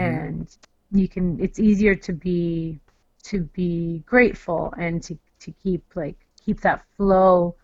and 0.00 0.56
you 0.92 1.08
can. 1.08 1.40
It's 1.40 1.58
easier 1.60 1.94
to 1.96 2.12
be 2.12 2.80
to 3.24 3.42
be 3.54 4.02
grateful 4.06 4.74
and 4.78 5.02
to 5.04 5.18
to 5.40 5.52
keep 5.62 5.84
like 5.94 6.16
keep 6.44 6.60
that 6.62 6.84
flow 6.96 7.54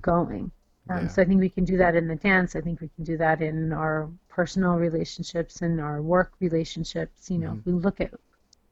going. 0.00 0.52
Um, 0.88 1.02
Yeah. 1.02 1.08
So 1.08 1.22
I 1.22 1.24
think 1.24 1.40
we 1.40 1.48
can 1.48 1.64
do 1.64 1.76
that 1.76 1.94
in 1.94 2.08
the 2.08 2.16
dance. 2.16 2.56
I 2.56 2.60
think 2.60 2.80
we 2.80 2.88
can 2.96 3.04
do 3.04 3.16
that 3.18 3.42
in 3.42 3.72
our 3.72 4.08
personal 4.28 4.74
relationships 4.76 5.62
and 5.62 5.80
our 5.80 6.00
work 6.00 6.32
relationships. 6.40 7.30
You 7.30 7.38
know, 7.38 7.56
if 7.58 7.66
we 7.66 7.72
look 7.72 8.00
at 8.00 8.12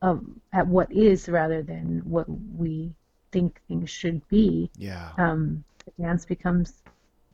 um, 0.00 0.40
at 0.52 0.66
what 0.66 0.90
is 0.92 1.28
rather 1.28 1.62
than 1.62 2.00
what 2.04 2.26
we 2.56 2.92
think 3.32 3.60
things 3.68 3.90
should 3.90 4.26
be, 4.28 4.70
yeah. 4.76 5.10
um, 5.18 5.64
the 5.84 6.02
dance 6.02 6.24
becomes 6.24 6.82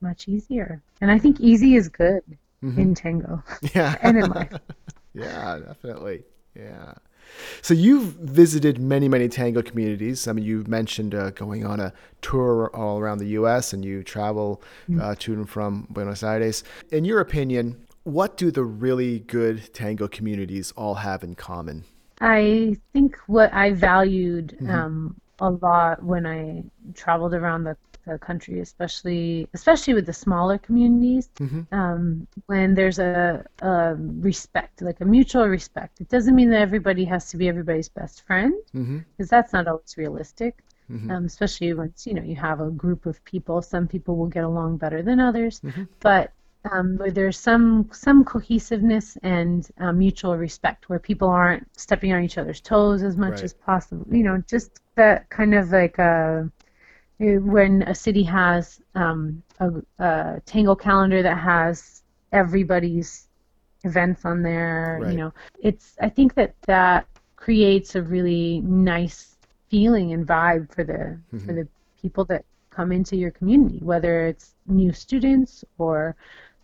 much 0.01 0.27
easier. 0.27 0.81
And 1.01 1.11
I 1.11 1.19
think 1.19 1.39
easy 1.39 1.75
is 1.75 1.89
good 1.89 2.23
in 2.61 2.95
tango 2.95 3.43
Yeah. 3.75 3.95
and 4.01 4.17
in 4.17 4.29
life. 4.31 4.53
yeah, 5.13 5.59
definitely. 5.59 6.23
Yeah. 6.55 6.93
So 7.61 7.73
you've 7.73 8.13
visited 8.13 8.79
many, 8.79 9.07
many 9.07 9.27
tango 9.27 9.61
communities. 9.61 10.27
I 10.27 10.33
mean, 10.33 10.45
you've 10.45 10.67
mentioned 10.67 11.15
uh, 11.15 11.31
going 11.31 11.65
on 11.65 11.79
a 11.79 11.93
tour 12.21 12.69
all 12.73 12.99
around 12.99 13.19
the 13.19 13.27
U.S. 13.27 13.73
and 13.73 13.83
you 13.83 14.03
travel 14.03 14.61
uh, 14.99 15.15
to 15.19 15.33
and 15.33 15.49
from 15.49 15.87
Buenos 15.89 16.23
Aires. 16.23 16.63
In 16.91 17.05
your 17.05 17.19
opinion, 17.19 17.85
what 18.03 18.37
do 18.37 18.51
the 18.51 18.63
really 18.63 19.19
good 19.19 19.73
tango 19.73 20.07
communities 20.07 20.71
all 20.77 20.95
have 20.95 21.23
in 21.23 21.35
common? 21.35 21.83
I 22.21 22.77
think 22.93 23.17
what 23.27 23.53
I 23.53 23.71
valued 23.71 24.57
um, 24.69 25.19
a 25.39 25.49
lot 25.49 26.03
when 26.03 26.25
I 26.25 26.63
traveled 26.93 27.33
around 27.33 27.65
the, 27.65 27.75
the 28.05 28.17
country, 28.19 28.59
especially 28.59 29.47
especially 29.53 29.93
with 29.93 30.05
the 30.05 30.13
smaller 30.13 30.57
communities, 30.57 31.29
um, 31.71 32.27
when 32.47 32.73
there's 32.75 32.99
a, 32.99 33.43
a 33.61 33.95
respect, 33.97 34.81
like 34.81 35.01
a 35.01 35.05
mutual 35.05 35.47
respect. 35.47 36.01
It 36.01 36.09
doesn't 36.09 36.35
mean 36.35 36.49
that 36.51 36.61
everybody 36.61 37.05
has 37.05 37.29
to 37.31 37.37
be 37.37 37.47
everybody's 37.49 37.89
best 37.89 38.23
friend, 38.27 38.53
because 39.17 39.29
that's 39.29 39.53
not 39.53 39.67
always 39.67 39.95
realistic. 39.97 40.63
Um, 41.09 41.25
especially 41.25 41.73
once 41.73 42.05
you 42.07 42.13
know 42.13 42.23
you 42.23 42.35
have 42.35 42.61
a 42.61 42.69
group 42.71 43.05
of 43.05 43.23
people. 43.25 43.61
Some 43.61 43.87
people 43.87 44.15
will 44.17 44.27
get 44.27 44.43
along 44.43 44.77
better 44.77 45.01
than 45.03 45.19
others, 45.19 45.61
but 46.01 46.31
um, 46.71 46.97
where 46.97 47.11
there's 47.11 47.37
some 47.39 47.89
some 47.91 48.23
cohesiveness 48.23 49.17
and 49.23 49.67
uh, 49.79 49.91
mutual 49.91 50.35
respect, 50.37 50.89
where 50.89 50.99
people 50.99 51.29
aren't 51.29 51.67
stepping 51.77 52.11
on 52.13 52.23
each 52.23 52.37
other's 52.37 52.61
toes 52.61 53.03
as 53.03 53.17
much 53.17 53.37
Right. 53.37 53.43
as 53.43 53.53
possible. 53.53 54.05
You 54.11 54.23
know, 54.23 54.43
just 54.47 54.79
that 54.95 55.29
kind 55.29 55.53
of 55.53 55.71
like 55.71 55.99
uh 55.99 56.43
when 57.19 57.83
a 57.83 57.95
city 57.95 58.23
has 58.23 58.81
um, 58.95 59.41
a, 59.59 59.71
a 59.99 60.41
tango 60.45 60.75
calendar 60.75 61.21
that 61.23 61.37
has 61.37 62.03
everybody's 62.31 63.27
events 63.83 64.25
on 64.25 64.41
there. 64.41 64.99
Right. 65.01 65.11
You 65.11 65.17
know, 65.17 65.33
it's 65.59 65.95
I 66.01 66.09
think 66.09 66.33
that 66.35 66.55
that 66.67 67.07
creates 67.35 67.95
a 67.95 68.01
really 68.01 68.61
nice 68.61 69.35
feeling 69.69 70.13
and 70.13 70.27
vibe 70.27 70.73
for 70.73 70.83
the 70.83 71.17
for 71.45 71.53
the 71.53 71.67
people 72.01 72.25
that 72.25 72.43
come 72.69 72.91
into 72.91 73.15
your 73.15 73.31
community, 73.31 73.79
whether 73.81 74.27
it's 74.27 74.55
new 74.67 74.91
students 74.91 75.63
or 75.77 76.15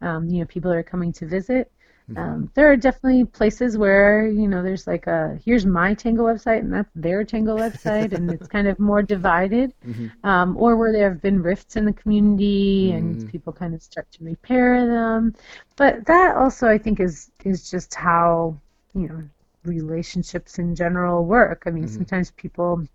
um, 0.01 0.29
you 0.29 0.39
know 0.39 0.45
people 0.45 0.71
that 0.71 0.77
are 0.77 0.83
coming 0.83 1.13
to 1.13 1.25
visit. 1.25 1.71
Um, 2.17 2.51
there 2.53 2.71
are 2.71 2.75
definitely 2.75 3.25
places 3.25 3.77
where 3.77 4.27
you 4.27 4.47
know 4.47 4.63
there's 4.63 4.87
like 4.87 5.07
a 5.07 5.39
here's 5.45 5.65
my 5.65 5.93
tango 5.93 6.23
website 6.23 6.59
and 6.59 6.73
that's 6.73 6.89
their 6.95 7.23
tango 7.23 7.57
website 7.57 8.13
and 8.13 8.29
it's 8.31 8.47
kind 8.47 8.67
of 8.67 8.79
more 8.79 9.01
divided 9.01 9.73
um, 10.23 10.57
or 10.57 10.75
where 10.75 10.91
there 10.91 11.09
have 11.09 11.21
been 11.21 11.41
rifts 11.41 11.75
in 11.75 11.85
the 11.85 11.93
community 11.93 12.91
and 12.91 13.29
people 13.31 13.53
kind 13.53 13.73
of 13.73 13.81
start 13.81 14.11
to 14.11 14.23
repair 14.23 14.87
them. 14.87 15.33
But 15.75 16.05
that 16.05 16.35
also 16.35 16.67
i 16.67 16.77
think 16.77 16.99
is 16.99 17.31
is 17.43 17.69
just 17.69 17.93
how 17.93 18.57
you 18.93 19.07
know 19.07 19.23
relationships 19.63 20.59
in 20.59 20.75
general 20.75 21.25
work. 21.25 21.63
I 21.65 21.71
mean 21.71 21.87
sometimes 21.87 22.31
people 22.31 22.85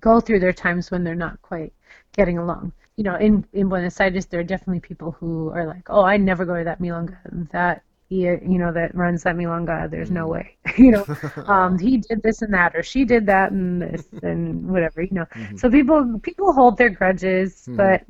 go 0.00 0.20
through 0.20 0.40
their 0.40 0.52
times 0.52 0.90
when 0.90 1.02
they're 1.02 1.14
not 1.14 1.40
quite 1.42 1.72
getting 2.12 2.38
along. 2.38 2.72
You 2.96 3.04
know 3.04 3.16
in 3.16 3.44
in 3.52 3.68
buenos 3.68 4.00
aires 4.00 4.26
there 4.26 4.40
are 4.40 4.44
definitely 4.44 4.80
people 4.80 5.12
who 5.12 5.50
are 5.50 5.66
like 5.66 5.88
oh 5.90 6.04
i 6.04 6.16
never 6.16 6.44
go 6.44 6.56
to 6.56 6.64
that 6.64 6.80
milonga 6.80 7.16
that 7.50 7.82
you 8.10 8.58
know 8.58 8.72
that 8.72 8.94
runs 8.94 9.22
that 9.22 9.34
milonga 9.34 9.90
there's 9.90 10.10
no 10.10 10.26
way 10.26 10.56
you 10.76 10.90
know. 10.90 11.06
Um 11.46 11.78
he 11.78 11.98
did 11.98 12.22
this 12.22 12.42
and 12.42 12.52
that 12.54 12.76
or 12.76 12.82
she 12.82 13.04
did 13.04 13.26
that 13.26 13.52
and 13.52 13.82
this 13.82 14.06
and 14.22 14.68
whatever 14.68 15.02
you 15.02 15.12
know. 15.12 15.26
So 15.56 15.70
people 15.70 16.18
people 16.22 16.52
hold 16.52 16.76
their 16.76 16.90
grudges 16.90 17.68
but 17.68 18.04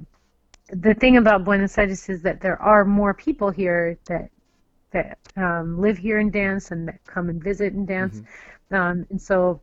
the 0.71 0.95
thing 0.95 1.17
about 1.17 1.45
buenos 1.45 1.77
aires 1.79 2.09
is 2.09 2.23
that 2.23 2.41
there 2.41 2.61
are 2.61 2.85
more 2.85 3.15
people 3.15 3.51
here 3.51 3.99
that 4.07 4.31
that 4.91 5.19
um, 5.37 5.81
live 5.81 5.99
here 5.99 6.19
and 6.19 6.33
dance 6.33 6.71
and 6.71 6.89
that 6.89 7.05
come 7.05 7.29
and 7.29 7.43
visit 7.43 7.73
and 7.73 7.87
dance. 7.87 8.23
Um, 8.71 9.07
and 9.11 9.21
so 9.21 9.61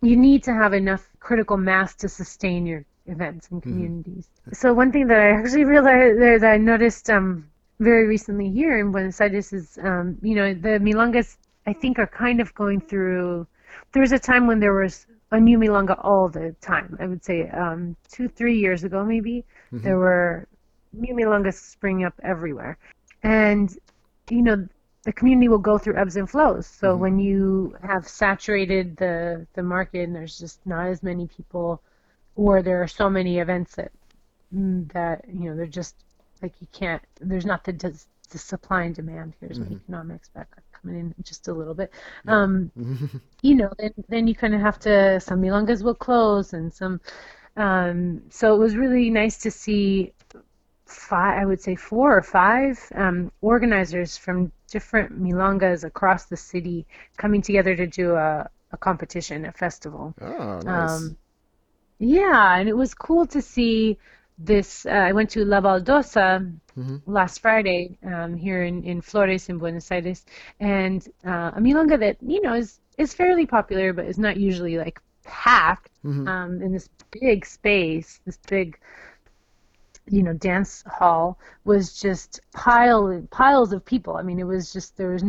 you 0.00 0.16
need 0.16 0.42
to 0.44 0.52
have 0.52 0.72
enough 0.72 1.08
critical 1.20 1.56
mass 1.56 1.94
to 1.96 2.08
sustain 2.08 2.66
your 2.66 2.84
events 3.06 3.48
and 3.50 3.62
communities. 3.62 4.28
So 4.52 4.72
one 4.72 4.92
thing 4.92 5.06
that 5.08 5.20
i 5.20 5.30
actually 5.30 5.64
realized 5.64 6.20
that 6.20 6.44
i 6.44 6.56
noticed 6.56 7.10
um, 7.10 7.48
very 7.82 8.06
recently 8.06 8.50
here 8.50 8.78
in 8.78 8.92
Buenos 8.92 9.20
Aires 9.20 9.52
is, 9.52 9.78
um, 9.82 10.16
you 10.22 10.34
know, 10.34 10.54
the 10.54 10.78
milongas 10.78 11.36
I 11.66 11.72
think 11.72 11.98
are 11.98 12.06
kind 12.06 12.40
of 12.40 12.54
going 12.54 12.80
through. 12.80 13.46
There 13.92 14.00
was 14.00 14.12
a 14.12 14.18
time 14.18 14.46
when 14.46 14.60
there 14.60 14.74
was 14.74 15.06
a 15.30 15.40
new 15.40 15.58
milonga 15.58 15.98
all 16.02 16.28
the 16.28 16.54
time. 16.60 16.96
I 17.00 17.06
would 17.06 17.24
say 17.24 17.48
um, 17.48 17.96
two, 18.10 18.28
three 18.28 18.58
years 18.58 18.84
ago 18.84 19.04
maybe 19.04 19.44
there 19.72 19.98
were 19.98 20.46
new 20.92 21.14
milongas 21.14 21.54
springing 21.54 22.04
up 22.04 22.14
everywhere, 22.22 22.78
and 23.22 23.76
you 24.28 24.42
know 24.42 24.68
the 25.04 25.12
community 25.12 25.48
will 25.48 25.58
go 25.58 25.78
through 25.78 25.96
ebbs 25.96 26.16
and 26.16 26.28
flows. 26.28 26.66
So 26.66 26.94
when 26.94 27.18
you 27.18 27.74
have 27.82 28.06
saturated 28.06 28.96
the 28.96 29.46
the 29.54 29.62
market 29.62 30.02
and 30.02 30.14
there's 30.14 30.38
just 30.38 30.64
not 30.66 30.86
as 30.86 31.02
many 31.02 31.26
people, 31.26 31.82
or 32.36 32.62
there 32.62 32.82
are 32.82 32.88
so 32.88 33.08
many 33.08 33.38
events 33.38 33.74
that 33.76 33.92
mm, 34.54 34.92
that 34.92 35.24
you 35.28 35.48
know 35.48 35.56
they're 35.56 35.66
just 35.66 35.96
like 36.42 36.54
you 36.60 36.66
can't 36.72 37.02
there's 37.20 37.46
not 37.46 37.64
the, 37.64 37.72
the, 37.72 38.04
the 38.30 38.38
supply 38.38 38.82
and 38.84 38.94
demand 38.94 39.34
here's 39.40 39.60
my 39.60 39.66
economics 39.66 40.28
back 40.30 40.48
coming 40.72 40.98
in 40.98 41.14
just 41.22 41.48
a 41.48 41.52
little 41.52 41.74
bit. 41.74 41.92
Um 42.26 42.72
you 43.42 43.54
know 43.54 43.70
then 43.78 43.92
then 44.08 44.26
you 44.26 44.34
kind 44.34 44.54
of 44.54 44.60
have 44.60 44.78
to 44.80 45.20
some 45.20 45.40
milongas 45.40 45.82
will 45.82 45.94
close 45.94 46.52
and 46.52 46.72
some 46.72 47.00
um 47.56 48.22
so 48.30 48.54
it 48.54 48.58
was 48.58 48.76
really 48.76 49.10
nice 49.10 49.38
to 49.38 49.50
see 49.50 50.12
five 50.86 51.38
i 51.38 51.44
would 51.44 51.60
say 51.60 51.74
four 51.74 52.16
or 52.16 52.22
five 52.22 52.78
um 52.94 53.30
organizers 53.40 54.16
from 54.16 54.52
different 54.72 55.22
milongas 55.22 55.84
across 55.84 56.24
the 56.26 56.36
city 56.36 56.86
coming 57.18 57.42
together 57.42 57.76
to 57.76 57.86
do 57.86 58.14
a, 58.14 58.48
a 58.72 58.76
competition 58.78 59.44
a 59.44 59.52
festival. 59.52 60.14
Oh, 60.20 60.60
nice. 60.60 60.66
um, 60.66 61.16
yeah, 61.98 62.56
and 62.56 62.68
it 62.68 62.76
was 62.76 62.94
cool 62.94 63.26
to 63.26 63.42
see 63.42 63.98
this. 64.38 64.86
Uh, 64.86 64.90
I 64.90 65.12
went 65.12 65.30
to 65.30 65.44
La 65.44 65.60
Baldosa 65.60 66.52
last 67.06 67.40
Friday 67.40 67.98
um, 68.04 68.34
here 68.36 68.64
in, 68.64 68.82
in 68.84 69.00
Flores 69.00 69.48
in 69.48 69.58
Buenos 69.58 69.90
Aires, 69.90 70.24
and 70.60 71.06
uh, 71.24 71.52
a 71.54 71.60
milonga 71.60 71.98
that 71.98 72.16
you 72.22 72.40
know 72.42 72.54
is 72.54 72.80
is 72.98 73.14
fairly 73.14 73.46
popular, 73.46 73.92
but 73.92 74.06
is 74.06 74.18
not 74.18 74.36
usually 74.36 74.78
like 74.78 75.00
packed 75.24 75.90
um, 76.28 76.60
in 76.62 76.72
this 76.72 76.88
big 77.20 77.46
space, 77.46 78.20
this 78.24 78.38
big 78.48 78.78
you 80.10 80.22
know 80.22 80.32
dance 80.32 80.82
hall 80.86 81.38
was 81.64 82.00
just 82.00 82.40
pile 82.52 83.22
piles 83.30 83.72
of 83.72 83.84
people. 83.84 84.16
I 84.16 84.22
mean, 84.22 84.38
it 84.38 84.46
was 84.46 84.72
just 84.72 84.96
there 84.96 85.10
was 85.10 85.22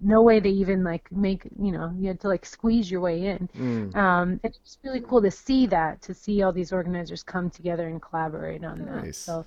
no 0.00 0.22
way 0.22 0.40
to 0.40 0.48
even 0.48 0.84
like 0.84 1.10
make 1.12 1.44
you 1.60 1.72
know 1.72 1.92
you 1.98 2.08
had 2.08 2.20
to 2.20 2.28
like 2.28 2.46
squeeze 2.46 2.90
your 2.90 3.00
way 3.00 3.26
in. 3.26 3.48
Um, 3.94 4.40
and 4.42 4.54
it 4.54 4.58
really 4.84 5.00
cool 5.00 5.22
to 5.22 5.30
see 5.30 5.66
that 5.66 6.02
to 6.02 6.14
see 6.14 6.42
all 6.42 6.52
these 6.52 6.72
organizers 6.72 7.22
come 7.22 7.50
together 7.50 7.88
and 7.88 8.00
collaborate 8.02 8.64
on 8.64 8.84
that. 8.86 9.14
So 9.24 9.44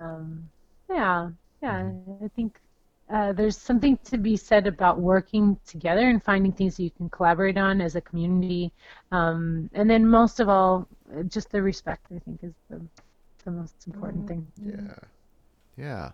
um, 0.00 0.50
yeah, 0.90 1.30
yeah, 1.62 1.90
I 2.24 2.28
think. 2.36 2.60
Uh, 3.08 3.32
there's 3.32 3.56
something 3.56 3.96
to 4.02 4.18
be 4.18 4.36
said 4.36 4.66
about 4.66 4.98
working 4.98 5.56
together 5.64 6.08
and 6.08 6.20
finding 6.24 6.50
things 6.50 6.76
that 6.76 6.82
you 6.82 6.90
can 6.90 7.08
collaborate 7.08 7.56
on 7.56 7.80
as 7.80 7.94
a 7.94 8.00
community, 8.00 8.72
um, 9.12 9.70
and 9.74 9.88
then 9.88 10.04
most 10.04 10.40
of 10.40 10.48
all, 10.48 10.88
just 11.28 11.50
the 11.52 11.62
respect. 11.62 12.04
I 12.14 12.18
think 12.18 12.40
is 12.42 12.52
the 12.68 12.80
the 13.44 13.52
most 13.52 13.86
important 13.86 14.26
thing. 14.26 14.46
Yeah. 14.60 14.94
Yeah. 15.76 16.12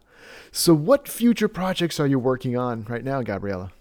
So, 0.53 0.75
what 0.75 1.09
future 1.09 1.49
projects 1.49 2.01
are 2.01 2.07
you 2.07 2.19
working 2.19 2.57
on 2.57 2.85
right 2.85 3.05
now, 3.05 3.23
Gabriela? 3.23 3.73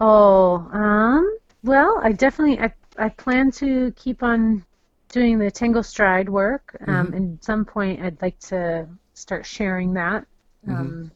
Oh, 0.00 0.56
um, 0.72 1.38
well, 1.62 2.00
I 2.02 2.12
definitely 2.12 2.58
I 2.60 2.72
I 2.98 3.08
plan 3.10 3.50
to 3.52 3.92
keep 3.92 4.22
on 4.22 4.64
doing 5.08 5.38
the 5.38 5.50
Tango 5.50 5.82
Stride 5.82 6.28
work. 6.28 6.76
Um, 6.86 7.12
and 7.14 7.38
at 7.38 7.44
some 7.44 7.64
point, 7.64 8.02
I'd 8.02 8.20
like 8.22 8.38
to 8.40 8.88
start 9.14 9.46
sharing 9.46 9.94
that 9.94 10.26
um, 10.68 11.12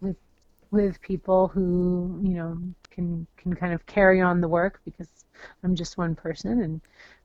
with 0.00 0.16
with 0.72 1.00
people 1.02 1.48
who 1.48 2.20
you 2.24 2.34
know 2.34 2.58
can 2.90 3.26
can 3.36 3.54
kind 3.54 3.74
of 3.74 3.86
carry 3.86 4.20
on 4.20 4.40
the 4.40 4.48
work 4.48 4.80
because 4.84 5.10
I'm 5.64 5.74
just 5.76 5.98
one 5.98 6.14
person 6.16 6.62
and 6.62 6.80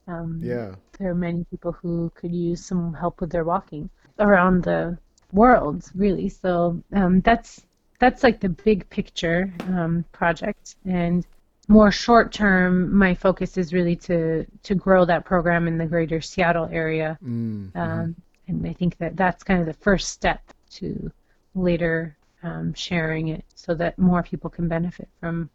um, 0.07 0.33
Yeah. 0.41 0.75
there 0.99 1.11
are 1.11 1.15
many 1.15 1.45
people 1.45 1.71
who 1.73 2.11
could 2.15 2.33
use 2.35 2.65
some 2.65 2.93
help 2.93 3.21
with 3.21 3.31
their 3.31 3.43
walking 3.45 3.89
around 4.19 4.63
the 4.63 4.97
world, 5.33 5.89
really. 5.95 6.29
So 6.29 6.81
um, 6.93 7.21
that's 7.21 7.65
that's 7.99 8.23
like 8.23 8.39
the 8.39 8.49
big 8.49 8.89
picture 8.89 9.53
um, 9.67 10.05
project, 10.11 10.75
and 10.85 11.25
more 11.67 11.91
short 11.91 12.31
term, 12.33 12.93
my 12.95 13.15
focus 13.15 13.57
is 13.57 13.73
really 13.73 13.95
to 13.95 14.45
to 14.63 14.75
grow 14.75 15.05
that 15.05 15.25
program 15.25 15.67
in 15.67 15.77
the 15.77 15.85
greater 15.85 16.21
Seattle 16.21 16.69
area, 16.71 17.17
Mm. 17.23 17.75
um, 17.75 18.15
and 18.47 18.67
I 18.67 18.73
think 18.73 18.97
that 18.97 19.15
that's 19.15 19.43
kind 19.43 19.59
of 19.59 19.65
the 19.65 19.73
first 19.73 20.09
step 20.09 20.41
to 20.71 21.11
later 21.55 22.17
um, 22.43 22.73
sharing 22.73 23.29
it, 23.29 23.45
so 23.55 23.73
that 23.75 23.97
more 23.97 24.23
people 24.23 24.49
can 24.49 24.67
benefit 24.67 25.07
from 25.19 25.49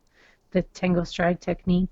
the 0.52 0.62
Tango 0.62 1.04
Stride 1.04 1.40
technique. 1.40 1.90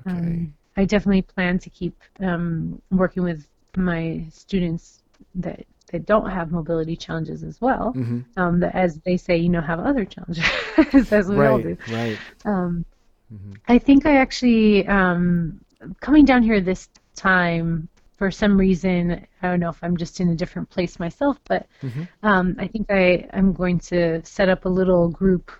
Okay. 0.00 0.10
Um, 0.10 0.54
I 0.76 0.84
definitely 0.84 1.22
plan 1.22 1.58
to 1.60 1.70
keep 1.70 1.96
um, 2.20 2.80
working 2.90 3.22
with 3.24 3.46
my 3.76 4.24
students 4.30 5.02
that 5.36 5.66
that 5.92 6.06
don't 6.06 6.30
have 6.30 6.50
mobility 6.50 6.96
challenges 6.96 7.42
as 7.44 7.60
well. 7.60 7.92
hmm 7.92 8.20
Um, 8.36 8.60
that, 8.60 8.74
as 8.74 8.98
they 9.04 9.16
say, 9.16 9.36
you 9.36 9.48
know, 9.48 9.60
have 9.60 9.80
other 9.80 10.04
challenges 10.04 10.44
as 11.12 11.28
we 11.28 11.44
all 11.46 11.58
do. 11.58 11.76
Right. 11.88 11.96
Right. 11.98 12.18
Um, 12.44 12.84
Mhm. 13.32 13.56
I 13.68 13.78
think 13.78 14.06
I 14.06 14.16
actually 14.16 14.86
um, 14.86 15.60
coming 16.00 16.24
down 16.24 16.42
here 16.42 16.60
this 16.60 16.88
time 17.16 17.88
for 18.16 18.30
some 18.30 18.58
reason. 18.58 19.26
I 19.42 19.48
don't 19.48 19.60
know 19.60 19.70
if 19.70 19.82
I'm 19.82 19.96
just 19.96 20.20
in 20.20 20.28
a 20.30 20.34
different 20.34 20.68
place 20.70 20.98
myself, 20.98 21.38
but 21.44 21.66
Mhm. 21.82 22.08
um, 22.22 22.56
I 22.58 22.66
think 22.68 22.86
I 22.90 23.26
I'm 23.32 23.52
going 23.52 23.78
to 23.90 24.24
set 24.24 24.48
up 24.48 24.64
a 24.64 24.68
little 24.68 25.08
group 25.08 25.50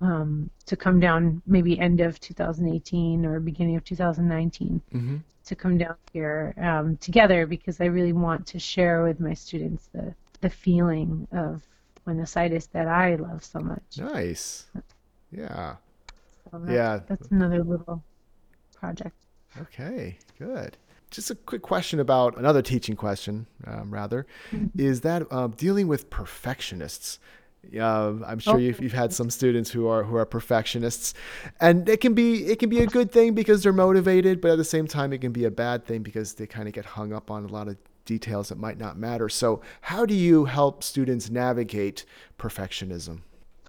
um, 0.00 0.50
to 0.66 0.76
come 0.76 1.00
down 1.00 1.42
maybe 1.46 1.78
end 1.78 2.00
of 2.00 2.20
2018 2.20 3.26
or 3.26 3.40
beginning 3.40 3.76
of 3.76 3.84
2019 3.84 4.80
hmm 4.92 5.16
to 5.48 5.56
come 5.56 5.78
down 5.78 5.96
here 6.12 6.54
um, 6.58 6.96
together 6.98 7.46
because 7.46 7.80
I 7.80 7.86
really 7.86 8.12
want 8.12 8.46
to 8.48 8.58
share 8.58 9.02
with 9.02 9.18
my 9.20 9.34
students 9.34 9.88
the 9.92 10.14
the 10.40 10.50
feeling 10.50 11.26
of 11.32 11.62
Buenos 12.04 12.36
Aires 12.36 12.68
that 12.68 12.86
I 12.86 13.16
love 13.16 13.42
so 13.44 13.58
much. 13.58 13.82
Nice. 13.98 14.66
Yeah. 15.32 15.76
So 16.50 16.58
that- 16.60 16.72
Yeah. 16.72 17.00
that's 17.08 17.28
another 17.28 17.64
little 17.64 18.04
project. 18.76 19.16
Okay. 19.60 20.16
Good. 20.38 20.76
Just 21.10 21.30
a 21.30 21.34
quick 21.34 21.62
question 21.62 21.98
about 22.00 22.36
another 22.38 22.62
teaching 22.62 22.94
question, 22.94 23.46
um, 23.66 23.90
rather, 23.92 24.26
is 24.76 25.00
that 25.00 25.30
um, 25.32 25.52
dealing 25.56 25.88
with 25.88 26.08
perfectionists. 26.10 27.18
Uh, 27.78 28.14
I'm 28.26 28.38
sure 28.38 28.56
Oh. 28.56 28.58
you've, 28.58 28.80
you've 28.80 28.92
had 28.92 29.12
some 29.12 29.30
students 29.30 29.70
who 29.70 29.88
are 29.88 30.04
who 30.04 30.16
are 30.16 30.24
perfectionists, 30.24 31.12
and 31.60 31.88
it 31.88 32.00
can 32.00 32.14
be 32.14 32.46
it 32.46 32.58
can 32.58 32.70
be 32.70 32.80
a 32.80 32.86
good 32.86 33.10
thing 33.12 33.34
because 33.34 33.62
they're 33.62 33.72
motivated, 33.72 34.40
but 34.40 34.52
at 34.52 34.56
the 34.58 34.64
same 34.64 34.86
time 34.86 35.12
it 35.12 35.18
can 35.20 35.32
be 35.32 35.44
a 35.44 35.50
bad 35.50 35.84
thing 35.84 36.02
because 36.02 36.34
they 36.34 36.46
kind 36.46 36.68
of 36.68 36.74
get 36.74 36.84
hung 36.84 37.12
up 37.12 37.30
on 37.30 37.44
a 37.44 37.48
lot 37.48 37.68
of 37.68 37.76
details 38.04 38.48
that 38.48 38.58
might 38.58 38.78
not 38.78 38.96
matter. 38.96 39.28
So, 39.28 39.60
how 39.82 40.06
do 40.06 40.14
you 40.14 40.46
help 40.46 40.82
students 40.82 41.28
navigate 41.30 42.04
perfectionism? 42.38 43.20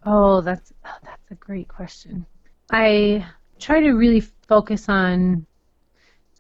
Oh, 0.06 0.42
that's 0.42 0.74
oh, 0.86 0.98
that's 1.04 1.32
a 1.32 1.36
great 1.36 1.68
question. 1.68 2.26
I 2.72 3.26
try 3.60 3.82
to 3.82 3.92
really 3.94 4.22
focus 4.22 4.90
on 4.90 5.46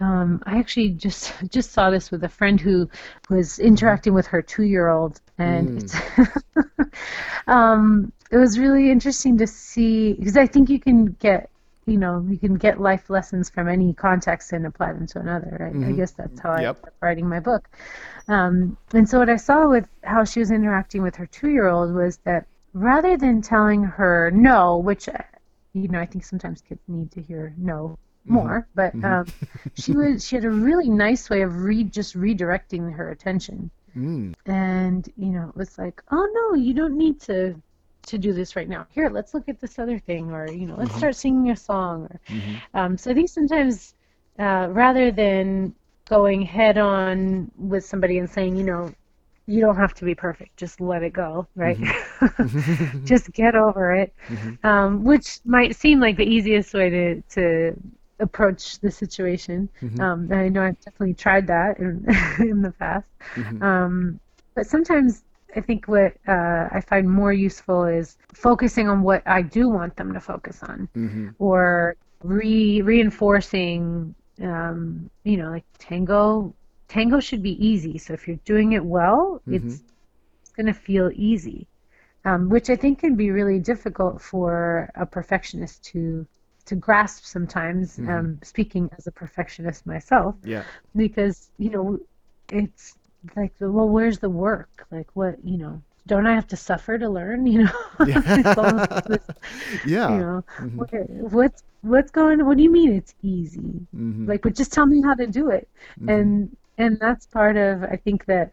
um, 0.02 0.42
I 0.46 0.60
actually 0.60 0.92
just 0.92 1.34
just 1.52 1.72
saw 1.72 1.90
this 1.90 2.12
with 2.12 2.24
a 2.24 2.30
friend 2.30 2.60
who 2.60 2.90
was 3.30 3.60
interacting 3.60 4.14
with 4.14 4.28
her 4.28 4.42
two 4.42 4.64
year 4.64 4.90
old, 4.90 5.22
and 5.40 5.84
mm. 5.84 6.92
um, 7.48 8.12
it 8.32 8.38
was 8.38 8.60
really 8.60 8.92
interesting 8.92 9.38
to 9.38 9.48
see 9.48 10.14
because 10.14 10.38
I 10.38 10.46
think 10.46 10.70
you 10.70 10.80
can 10.80 11.06
get 11.06 11.50
you 11.86 11.98
know 11.98 12.26
you 12.30 12.38
can 12.38 12.56
get 12.56 12.80
life 12.80 13.10
lessons 13.10 13.50
from 13.50 13.68
any 13.68 13.94
context 13.94 14.54
and 14.54 14.66
apply 14.66 14.94
them 14.94 15.08
to 15.08 15.20
another. 15.20 15.58
Right? 15.60 15.74
Mm-hmm. 15.74 15.90
I 15.90 15.92
guess 15.94 16.12
that's 16.12 16.40
how 16.40 16.60
yep. 16.60 16.78
I 16.82 16.86
kept 16.86 17.02
writing 17.02 17.28
my 17.28 17.40
book. 17.40 17.68
Um, 18.28 18.78
and 18.94 19.10
so 19.10 19.20
what 19.20 19.30
I 19.30 19.38
saw 19.38 19.68
with 19.68 19.88
how 20.04 20.24
she 20.24 20.40
was 20.40 20.52
interacting 20.52 21.02
with 21.02 21.16
her 21.16 21.26
two 21.26 21.50
year 21.50 21.68
old 21.68 21.94
was 21.94 22.18
that 22.26 22.46
rather 22.74 23.18
than 23.18 23.42
telling 23.42 23.84
her 23.84 24.30
no, 24.32 24.78
which 24.78 25.10
you 25.74 25.88
know 25.88 26.00
I 26.00 26.06
think 26.06 26.26
sometimes 26.26 26.62
kids 26.62 26.82
need 26.88 27.12
to 27.12 27.22
hear 27.22 27.54
no 27.58 27.98
mm-hmm. 28.26 28.34
more, 28.34 28.68
but 28.76 28.96
mm-hmm. 28.96 29.06
um, 29.06 29.26
she 29.76 29.94
was 29.94 30.28
she 30.28 30.36
had 30.36 30.46
a 30.46 30.50
really 30.50 30.90
nice 30.90 31.30
way 31.30 31.42
of 31.42 31.64
re 31.64 31.84
just 31.84 32.16
redirecting 32.16 32.94
her 32.94 33.10
attention. 33.10 33.72
Mm. 33.96 34.34
And 34.46 35.10
you 35.18 35.30
know, 35.30 35.50
it 35.50 35.56
was 35.56 35.78
like, 35.78 36.02
oh 36.12 36.30
no, 36.34 36.56
you 36.56 36.74
don't 36.74 36.98
need 36.98 37.20
to 37.22 37.56
to 38.08 38.18
do 38.18 38.34
this 38.34 38.56
right 38.56 38.68
now. 38.68 38.88
Here, 38.90 39.10
let's 39.10 39.34
look 39.34 39.48
at 39.50 39.60
this 39.60 39.80
other 39.80 40.00
thing, 40.00 40.32
or 40.32 40.50
you 40.50 40.66
know, 40.66 40.76
let's 40.76 40.90
mm-hmm. 40.92 41.00
start 41.00 41.16
singing 41.16 41.52
a 41.52 41.56
song. 41.56 42.06
Or, 42.06 42.20
mm-hmm. 42.30 42.78
um, 42.78 42.98
so 42.98 43.12
I 43.12 43.14
think 43.14 43.30
sometimes 43.30 43.94
uh, 44.40 44.68
rather 44.72 45.12
than 45.12 45.74
going 46.08 46.42
head 46.42 46.78
on 46.78 47.52
with 47.58 47.86
somebody 47.86 48.18
and 48.18 48.30
saying, 48.30 48.56
you 48.56 48.64
know, 48.64 48.92
you 49.46 49.62
don't 49.62 49.76
have 49.76 49.94
to 49.96 50.06
be 50.06 50.16
perfect, 50.16 50.58
just 50.58 50.80
let 50.80 51.04
it 51.04 51.12
go, 51.14 51.48
right? 51.56 51.78
Mm-hmm. 51.78 53.06
just 53.06 53.32
get 53.32 53.56
over 53.56 53.94
it, 53.94 54.14
mm-hmm. 54.28 54.66
um, 54.66 55.04
which 55.04 55.40
might 55.44 55.76
seem 55.76 56.00
like 56.00 56.18
the 56.18 56.26
easiest 56.26 56.74
way 56.74 56.90
to 56.90 57.22
to 57.22 57.76
approach 58.20 58.80
the 58.80 58.92
situation. 58.92 59.70
Mm-hmm. 59.82 60.02
Um, 60.02 60.30
I 60.32 60.50
know 60.50 60.64
I've 60.64 60.80
definitely 60.80 61.14
tried 61.14 61.48
that 61.48 61.80
in, 61.80 62.06
in 62.40 62.62
the 62.62 62.72
past. 62.72 63.08
Mm-hmm. 63.36 63.64
Um, 63.64 64.20
but 64.56 64.68
sometimes 64.68 65.24
I 65.56 65.62
think 65.62 65.88
what 65.88 66.14
uh, 66.28 66.70
I 66.72 66.82
find 66.82 67.10
more 67.10 67.34
useful 67.34 67.86
is 67.86 68.18
focusing 68.34 68.88
on 68.90 69.02
what 69.02 69.24
I 69.26 69.42
do 69.42 69.70
want 69.70 69.96
them 69.96 70.14
to 70.14 70.20
focus 70.20 70.62
on, 70.64 70.90
mm-hmm. 70.96 71.30
or 71.40 71.96
re 72.24 72.82
reinforcing. 72.82 74.16
Um, 74.42 75.10
you 75.24 75.38
know, 75.38 75.50
like 75.50 75.66
tango. 75.78 76.54
Tango 76.88 77.20
should 77.20 77.44
be 77.44 77.64
easy. 77.64 78.00
So 78.00 78.14
if 78.14 78.28
you're 78.28 78.40
doing 78.46 78.72
it 78.72 78.84
well, 78.84 79.42
mm-hmm. 79.48 79.56
it's 79.56 79.84
it's 80.42 80.52
going 80.52 80.66
to 80.66 80.74
feel 80.74 81.12
easy, 81.14 81.68
um, 82.26 82.50
which 82.50 82.70
I 82.70 82.76
think 82.76 83.00
can 83.00 83.16
be 83.16 83.30
really 83.30 83.60
difficult 83.60 84.22
for 84.22 84.90
a 84.96 85.06
perfectionist 85.06 85.84
to 85.86 86.26
to 86.70 86.76
grasp 86.76 87.26
sometimes. 87.26 87.98
Mm-hmm. 87.98 88.10
Um, 88.10 88.40
speaking 88.44 88.90
as 88.98 89.08
a 89.08 89.12
perfectionist 89.12 89.86
myself, 89.86 90.36
yeah, 90.44 90.64
because 90.96 91.50
you 91.58 91.72
know 91.72 92.00
it's 92.52 92.96
like 93.36 93.54
well 93.60 93.90
where's 93.90 94.20
the 94.20 94.30
work 94.30 94.88
like 94.92 95.08
what 95.14 95.36
you 95.44 95.58
know 95.58 95.82
don't 96.08 96.26
i 96.26 96.34
have 96.34 96.48
to 96.48 96.56
suffer 96.56 96.98
to 96.98 97.10
learn 97.10 97.46
you 97.46 97.64
know 97.64 97.72
yeah, 98.08 98.22
yeah. 99.86 100.10
you 100.10 100.18
know 100.18 100.44
mm-hmm. 100.58 100.78
what, 100.78 101.10
what's 101.32 101.64
what's 101.82 102.12
going 102.12 102.46
what 102.46 102.58
do 102.58 102.64
you 102.64 102.72
mean 102.72 102.94
it's 102.94 103.14
easy 103.22 103.86
mm-hmm. 103.96 104.28
like 104.28 104.42
but 104.42 104.56
just 104.56 104.72
tell 104.72 104.86
me 104.86 105.02
how 105.02 105.14
to 105.14 105.28
do 105.28 105.50
it 105.50 105.68
mm-hmm. 106.00 106.10
and 106.10 106.58
and 106.78 107.00
that's 107.00 107.26
part 107.28 107.58
of 107.58 107.84
i 107.84 107.96
think 107.96 108.26
that 108.26 108.52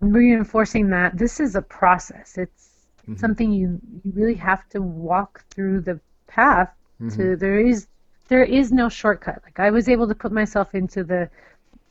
reinforcing 0.00 0.90
that 0.90 1.16
this 1.16 1.40
is 1.40 1.54
a 1.54 1.62
process 1.62 2.36
it's 2.36 2.70
mm-hmm. 3.02 3.16
something 3.16 3.52
you 3.52 3.80
you 4.02 4.12
really 4.12 4.34
have 4.34 4.68
to 4.68 4.82
walk 4.82 5.44
through 5.50 5.80
the 5.80 5.98
path 6.26 6.74
to 6.98 7.04
mm-hmm. 7.04 7.34
there 7.36 7.58
is 7.58 7.86
there 8.28 8.44
is 8.44 8.72
no 8.72 8.88
shortcut 8.88 9.40
like 9.44 9.58
i 9.58 9.70
was 9.70 9.88
able 9.88 10.08
to 10.08 10.14
put 10.14 10.32
myself 10.32 10.74
into 10.74 11.04
the 11.04 11.28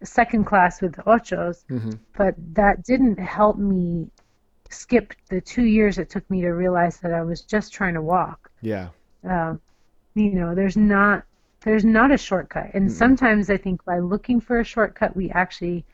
second 0.05 0.45
class 0.45 0.81
with 0.81 0.95
the 0.95 1.03
ochos, 1.03 1.65
mm-hmm. 1.69 1.91
but 2.17 2.35
that 2.53 2.83
didn't 2.83 3.17
help 3.17 3.57
me 3.57 4.09
skip 4.69 5.13
the 5.29 5.39
two 5.39 5.63
years 5.63 5.97
it 5.97 6.09
took 6.09 6.27
me 6.29 6.41
to 6.41 6.49
realize 6.49 6.97
that 6.97 7.13
I 7.13 7.21
was 7.21 7.41
just 7.41 7.73
trying 7.73 7.93
to 7.93 8.01
walk. 8.01 8.49
Yeah. 8.61 8.89
Um, 9.23 9.61
you 10.15 10.31
know, 10.31 10.55
there's 10.55 10.77
not 10.77 11.23
there's 11.61 11.85
not 11.85 12.11
a 12.11 12.17
shortcut, 12.17 12.71
and 12.73 12.87
mm-hmm. 12.87 12.97
sometimes 12.97 13.49
I 13.49 13.57
think 13.57 13.83
by 13.85 13.99
looking 13.99 14.41
for 14.41 14.59
a 14.59 14.63
shortcut, 14.63 15.15
we 15.15 15.29
actually 15.31 15.85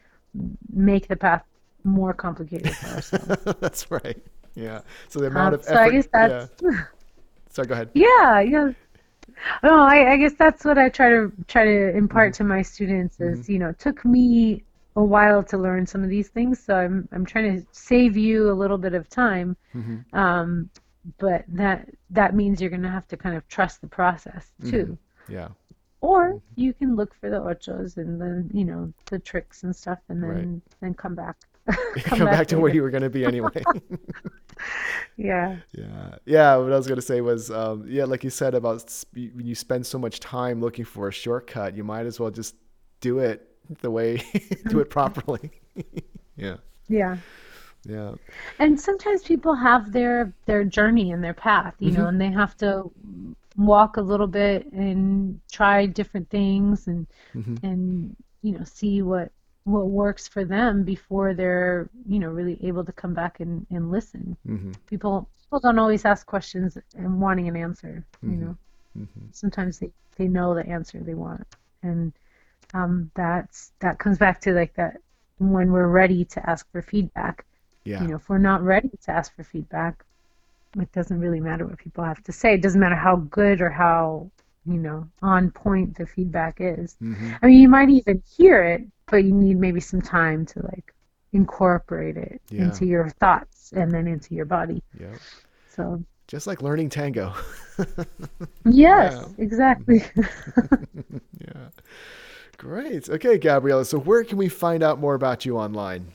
make 0.73 1.07
the 1.07 1.15
path 1.15 1.43
more 1.83 2.13
complicated 2.13 2.75
for 2.75 2.87
ourselves. 2.95 3.43
that's 3.59 3.91
right. 3.91 4.17
Yeah. 4.55 4.81
So 5.09 5.19
the 5.19 5.27
amount 5.27 5.53
um, 5.53 5.59
of 5.59 5.67
effort. 5.67 5.73
So 5.73 5.79
I 5.79 5.89
guess 5.89 6.07
that's. 6.11 6.51
Yeah. 6.61 6.83
Sorry, 7.51 7.67
go 7.67 7.73
ahead. 7.73 7.89
Yeah, 7.93 8.41
yeah. 8.41 8.71
No, 9.63 9.81
I, 9.81 10.13
I 10.13 10.17
guess 10.17 10.33
that's 10.33 10.65
what 10.65 10.77
I 10.77 10.89
try 10.89 11.09
to 11.09 11.31
try 11.47 11.65
to 11.65 11.95
impart 11.95 12.33
mm-hmm. 12.33 12.43
to 12.43 12.49
my 12.49 12.61
students 12.61 13.19
is 13.19 13.41
mm-hmm. 13.41 13.51
you 13.51 13.59
know 13.59 13.69
it 13.69 13.79
took 13.79 14.03
me 14.05 14.63
a 14.95 15.03
while 15.03 15.43
to 15.43 15.57
learn 15.57 15.85
some 15.85 16.03
of 16.03 16.09
these 16.09 16.29
things, 16.29 16.59
so 16.59 16.75
I'm 16.75 17.07
I'm 17.11 17.25
trying 17.25 17.59
to 17.59 17.67
save 17.71 18.17
you 18.17 18.51
a 18.51 18.53
little 18.53 18.77
bit 18.77 18.93
of 18.93 19.09
time. 19.09 19.55
Mm-hmm. 19.73 20.17
Um, 20.17 20.69
but 21.17 21.45
that 21.47 21.89
that 22.09 22.35
means 22.35 22.59
you're 22.59 22.69
going 22.69 22.83
to 22.83 22.89
have 22.89 23.07
to 23.07 23.17
kind 23.17 23.35
of 23.35 23.47
trust 23.47 23.81
the 23.81 23.87
process 23.87 24.51
mm-hmm. 24.61 24.71
too. 24.71 24.97
Yeah. 25.27 25.49
Or 26.01 26.33
mm-hmm. 26.33 26.61
you 26.61 26.73
can 26.73 26.95
look 26.95 27.13
for 27.15 27.29
the 27.29 27.39
ochos 27.39 27.97
and 27.97 28.19
the 28.19 28.47
you 28.57 28.65
know 28.65 28.93
the 29.05 29.19
tricks 29.19 29.63
and 29.63 29.75
stuff, 29.75 29.99
and 30.09 30.21
then 30.21 30.29
right. 30.29 30.61
then 30.81 30.93
come 30.93 31.15
back. 31.15 31.37
come, 32.03 32.17
come 32.17 32.19
back, 32.19 32.37
back 32.37 32.47
to 32.47 32.59
where 32.59 32.73
you 32.73 32.81
were 32.81 32.89
going 32.89 33.03
to 33.03 33.09
be 33.09 33.25
anyway. 33.25 33.63
yeah. 35.17 35.57
Yeah. 35.71 36.15
Yeah. 36.25 36.55
What 36.57 36.71
I 36.73 36.77
was 36.77 36.87
going 36.87 36.97
to 36.99 37.05
say 37.05 37.21
was, 37.21 37.51
um, 37.51 37.85
yeah, 37.87 38.05
like 38.05 38.23
you 38.23 38.29
said 38.29 38.55
about 38.55 38.89
sp- 38.89 39.33
when 39.33 39.45
you 39.45 39.55
spend 39.55 39.85
so 39.85 39.99
much 39.99 40.19
time 40.19 40.61
looking 40.61 40.85
for 40.85 41.07
a 41.07 41.11
shortcut, 41.11 41.75
you 41.75 41.83
might 41.83 42.05
as 42.05 42.19
well 42.19 42.31
just 42.31 42.55
do 43.01 43.19
it 43.19 43.47
the 43.81 43.91
way, 43.91 44.21
do 44.69 44.79
it 44.79 44.89
properly. 44.89 45.51
yeah. 46.35 46.57
Yeah. 46.87 47.17
Yeah. 47.85 48.15
And 48.59 48.79
sometimes 48.79 49.23
people 49.23 49.55
have 49.55 49.91
their 49.91 50.33
their 50.45 50.63
journey 50.63 51.11
and 51.11 51.23
their 51.23 51.33
path, 51.33 51.75
you 51.79 51.91
mm-hmm. 51.91 52.01
know, 52.01 52.07
and 52.07 52.19
they 52.19 52.31
have 52.31 52.57
to 52.57 52.91
walk 53.57 53.97
a 53.97 54.01
little 54.01 54.27
bit 54.27 54.71
and 54.71 55.39
try 55.51 55.85
different 55.85 56.29
things 56.29 56.87
and 56.87 57.07
mm-hmm. 57.33 57.55
and 57.65 58.15
you 58.41 58.57
know 58.57 58.63
see 58.63 59.01
what 59.01 59.31
what 59.69 59.87
works 59.87 60.27
for 60.27 60.43
them 60.43 60.83
before 60.83 61.33
they're 61.33 61.89
you 62.07 62.19
know 62.19 62.29
really 62.29 62.57
able 62.63 62.83
to 62.83 62.91
come 62.91 63.13
back 63.13 63.39
and, 63.39 63.65
and 63.69 63.91
listen 63.91 64.35
mm-hmm. 64.47 64.71
people 64.87 65.27
people 65.41 65.59
don't 65.59 65.79
always 65.79 66.05
ask 66.05 66.25
questions 66.25 66.77
and 66.95 67.21
wanting 67.21 67.47
an 67.47 67.55
answer 67.55 68.03
mm-hmm. 68.17 68.31
you 68.31 68.37
know 68.45 68.57
mm-hmm. 68.97 69.25
sometimes 69.31 69.79
they, 69.79 69.91
they 70.17 70.27
know 70.27 70.53
the 70.53 70.65
answer 70.67 70.99
they 70.99 71.13
want 71.13 71.45
and 71.83 72.13
um, 72.73 73.09
that's 73.15 73.71
that 73.79 73.99
comes 73.99 74.17
back 74.17 74.41
to 74.41 74.53
like 74.53 74.73
that 74.75 74.97
when 75.39 75.71
we're 75.71 75.87
ready 75.87 76.25
to 76.25 76.49
ask 76.49 76.69
for 76.71 76.81
feedback 76.81 77.45
yeah. 77.83 78.01
you 78.01 78.07
know 78.07 78.15
if 78.15 78.29
we're 78.29 78.37
not 78.37 78.61
ready 78.61 78.91
to 79.03 79.11
ask 79.11 79.35
for 79.35 79.43
feedback 79.43 80.03
it 80.77 80.91
doesn't 80.91 81.19
really 81.19 81.39
matter 81.39 81.65
what 81.65 81.77
people 81.77 82.03
have 82.03 82.23
to 82.23 82.31
say 82.31 82.53
it 82.53 82.61
doesn't 82.61 82.79
matter 82.79 82.95
how 82.95 83.15
good 83.15 83.61
or 83.61 83.69
how 83.69 84.29
you 84.65 84.77
know 84.77 85.07
on 85.21 85.49
point 85.49 85.97
the 85.97 86.05
feedback 86.05 86.57
is 86.59 86.95
mm-hmm. 87.01 87.31
i 87.41 87.47
mean 87.47 87.59
you 87.59 87.69
might 87.69 87.89
even 87.89 88.21
hear 88.37 88.63
it 88.63 88.85
but 89.09 89.23
you 89.23 89.33
need 89.33 89.57
maybe 89.57 89.79
some 89.79 90.01
time 90.01 90.45
to 90.45 90.61
like 90.63 90.93
incorporate 91.33 92.17
it 92.17 92.41
yeah. 92.49 92.63
into 92.63 92.85
your 92.85 93.09
thoughts 93.19 93.71
and 93.73 93.91
then 93.91 94.07
into 94.07 94.33
your 94.33 94.45
body 94.45 94.81
yeah 94.99 95.15
so 95.69 96.03
just 96.27 96.47
like 96.47 96.61
learning 96.61 96.89
tango 96.89 97.33
yes 98.65 99.25
exactly 99.37 100.03
yeah 101.39 101.69
great 102.57 103.07
okay 103.09 103.37
gabriela 103.37 103.85
so 103.85 103.99
where 103.99 104.23
can 104.23 104.37
we 104.37 104.49
find 104.49 104.81
out 104.81 104.99
more 104.99 105.13
about 105.13 105.45
you 105.45 105.57
online 105.57 106.11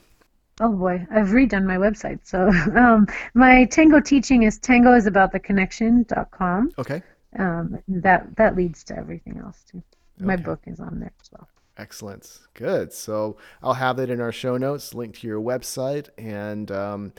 Oh 0.61 0.71
boy, 0.71 1.05
I've 1.11 1.27
redone 1.27 1.65
my 1.65 1.75
website. 1.75 2.19
So 2.23 2.47
um, 2.79 3.07
my 3.33 3.65
tango 3.65 3.99
teaching 3.99 4.43
is 4.43 4.57
tangoisabouttheconnection.com. 4.59 6.71
Okay. 6.77 7.03
Um, 7.37 7.79
that 7.89 8.33
that 8.37 8.55
leads 8.55 8.85
to 8.85 8.97
everything 8.97 9.41
else 9.43 9.65
too. 9.69 9.83
My 10.17 10.37
book 10.37 10.61
is 10.65 10.79
on 10.79 11.01
there 11.01 11.11
as 11.21 11.29
well. 11.33 11.49
Excellent. 11.77 12.39
Good. 12.53 12.93
So 12.93 13.37
I'll 13.61 13.73
have 13.73 13.97
that 13.97 14.09
in 14.09 14.21
our 14.21 14.31
show 14.31 14.57
notes, 14.57 14.93
link 14.93 15.19
to 15.19 15.27
your 15.27 15.41
website, 15.41 16.09
and 16.17 16.71
um, 16.71 17.13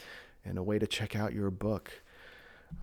and 0.45 0.59
a 0.59 0.63
way 0.63 0.79
to 0.79 0.87
check 0.87 1.15
out 1.15 1.35
your 1.35 1.51
book. 1.51 1.93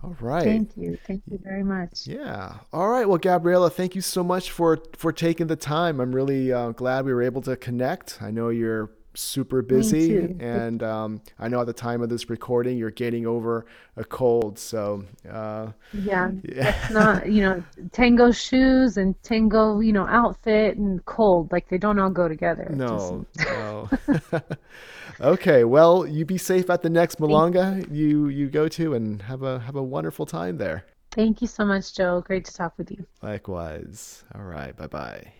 All 0.02 0.16
right. 0.20 0.44
Thank 0.44 0.76
you. 0.76 0.98
Thank 1.06 1.22
you 1.30 1.38
very 1.42 1.62
much. 1.62 2.06
Yeah. 2.06 2.58
All 2.72 2.88
right. 2.88 3.08
Well, 3.08 3.18
Gabriela, 3.18 3.70
thank 3.70 3.94
you 3.94 4.00
so 4.00 4.22
much 4.22 4.50
for 4.50 4.78
for 4.96 5.12
taking 5.12 5.46
the 5.46 5.56
time. 5.56 6.00
I'm 6.00 6.14
really 6.14 6.52
uh, 6.52 6.70
glad 6.70 7.04
we 7.04 7.12
were 7.12 7.22
able 7.22 7.42
to 7.42 7.56
connect. 7.56 8.22
I 8.22 8.30
know 8.30 8.48
you're 8.48 8.90
super 9.14 9.62
busy. 9.62 10.34
And 10.40 10.82
um, 10.82 11.22
I 11.38 11.48
know 11.48 11.60
at 11.60 11.66
the 11.66 11.72
time 11.72 12.02
of 12.02 12.08
this 12.08 12.30
recording, 12.30 12.76
you're 12.78 12.90
getting 12.90 13.26
over 13.26 13.66
a 13.96 14.04
cold. 14.04 14.58
So, 14.58 15.04
uh, 15.28 15.72
yeah, 15.92 16.30
yeah. 16.42 16.74
it's 16.82 16.90
not, 16.90 17.30
you 17.30 17.42
know, 17.42 17.62
tango 17.92 18.32
shoes 18.32 18.96
and 18.96 19.20
tango, 19.22 19.80
you 19.80 19.92
know, 19.92 20.06
outfit 20.06 20.76
and 20.76 21.04
cold. 21.04 21.52
Like 21.52 21.68
they 21.68 21.78
don't 21.78 21.98
all 21.98 22.10
go 22.10 22.28
together. 22.28 22.68
No, 22.70 23.26
no. 23.38 23.90
okay. 25.20 25.64
Well, 25.64 26.06
you 26.06 26.24
be 26.24 26.38
safe 26.38 26.70
at 26.70 26.82
the 26.82 26.90
next 26.90 27.18
milonga 27.18 27.90
you, 27.92 28.28
you 28.28 28.48
go 28.48 28.68
to 28.68 28.94
and 28.94 29.22
have 29.22 29.42
a, 29.42 29.60
have 29.60 29.76
a 29.76 29.82
wonderful 29.82 30.26
time 30.26 30.58
there. 30.58 30.84
Thank 31.12 31.40
you 31.40 31.46
so 31.46 31.64
much, 31.64 31.94
Joe. 31.94 32.20
Great 32.22 32.44
to 32.46 32.52
talk 32.52 32.76
with 32.76 32.90
you. 32.90 33.06
Likewise. 33.22 34.24
All 34.34 34.42
right. 34.42 34.76
Bye 34.76 34.88
bye. 34.88 35.32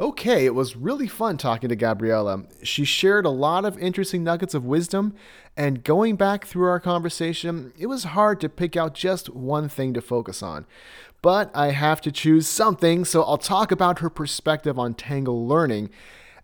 Okay, 0.00 0.46
it 0.46 0.54
was 0.54 0.76
really 0.76 1.06
fun 1.06 1.36
talking 1.36 1.68
to 1.68 1.76
Gabriela. 1.76 2.44
She 2.62 2.86
shared 2.86 3.26
a 3.26 3.30
lot 3.30 3.66
of 3.66 3.76
interesting 3.76 4.24
nuggets 4.24 4.54
of 4.54 4.64
wisdom, 4.64 5.14
and 5.58 5.84
going 5.84 6.16
back 6.16 6.46
through 6.46 6.68
our 6.68 6.80
conversation, 6.80 7.74
it 7.78 7.84
was 7.84 8.04
hard 8.04 8.40
to 8.40 8.48
pick 8.48 8.78
out 8.78 8.94
just 8.94 9.28
one 9.28 9.68
thing 9.68 9.92
to 9.92 10.00
focus 10.00 10.42
on. 10.42 10.64
But 11.20 11.50
I 11.54 11.72
have 11.72 12.00
to 12.00 12.10
choose 12.10 12.46
something, 12.46 13.04
so 13.04 13.22
I'll 13.24 13.36
talk 13.36 13.70
about 13.70 13.98
her 13.98 14.08
perspective 14.08 14.78
on 14.78 14.94
Tango 14.94 15.34
learning 15.34 15.90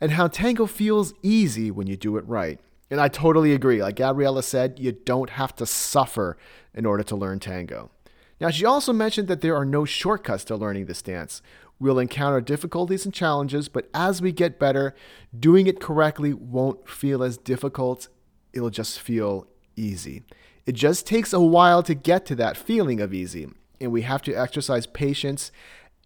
and 0.03 0.11
how 0.11 0.29
Tango 0.29 0.67
feels 0.67 1.15
easy 1.23 1.71
when 1.71 1.87
you 1.87 1.97
do 1.97 2.19
it 2.19 2.29
right. 2.29 2.61
And 2.91 3.01
I 3.01 3.09
totally 3.09 3.55
agree. 3.55 3.83
Like 3.83 3.97
Gabriela 3.97 4.43
said, 4.43 4.79
you 4.79 4.93
don't 4.93 5.31
have 5.31 5.57
to 5.57 5.65
suffer 5.65 6.37
in 6.75 6.85
order 6.85 7.05
to 7.05 7.17
learn 7.17 7.41
Tango. 7.41 7.91
Now, 8.39 8.51
she 8.51 8.67
also 8.67 8.93
mentioned 8.93 9.29
that 9.29 9.41
there 9.41 9.57
are 9.57 9.65
no 9.65 9.87
shortcuts 9.87 10.45
to 10.45 10.57
learning 10.57 10.87
this 10.87 11.01
dance. 11.01 11.41
We'll 11.79 11.99
encounter 11.99 12.41
difficulties 12.41 13.05
and 13.05 13.13
challenges, 13.13 13.69
but 13.69 13.89
as 13.93 14.23
we 14.23 14.33
get 14.33 14.59
better, 14.59 14.95
doing 15.39 15.67
it 15.67 15.81
correctly 15.81 16.33
won't 16.33 16.89
feel 16.89 17.23
as 17.23 17.37
difficult. 17.37 18.09
It'll 18.53 18.71
just 18.71 18.99
feel 18.99 19.47
easy. 19.77 20.23
It 20.65 20.73
just 20.73 21.07
takes 21.07 21.33
a 21.33 21.41
while 21.41 21.83
to 21.83 21.95
get 21.95 22.25
to 22.27 22.35
that 22.37 22.57
feeling 22.57 23.01
of 23.01 23.13
easy, 23.13 23.49
and 23.81 23.93
we 23.93 24.03
have 24.03 24.23
to 24.23 24.35
exercise 24.35 24.87
patience 24.87 25.53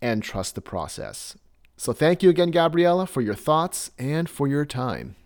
and 0.03 0.23
trust 0.23 0.55
the 0.55 0.61
process. 0.61 1.37
So, 1.77 1.93
thank 1.93 2.23
you 2.23 2.29
again, 2.29 2.51
Gabriela, 2.51 3.07
for 3.07 3.21
your 3.23 3.35
thoughts 3.35 3.91
and 3.97 4.29
for 4.29 4.49
your 4.49 4.67
time. 4.67 5.17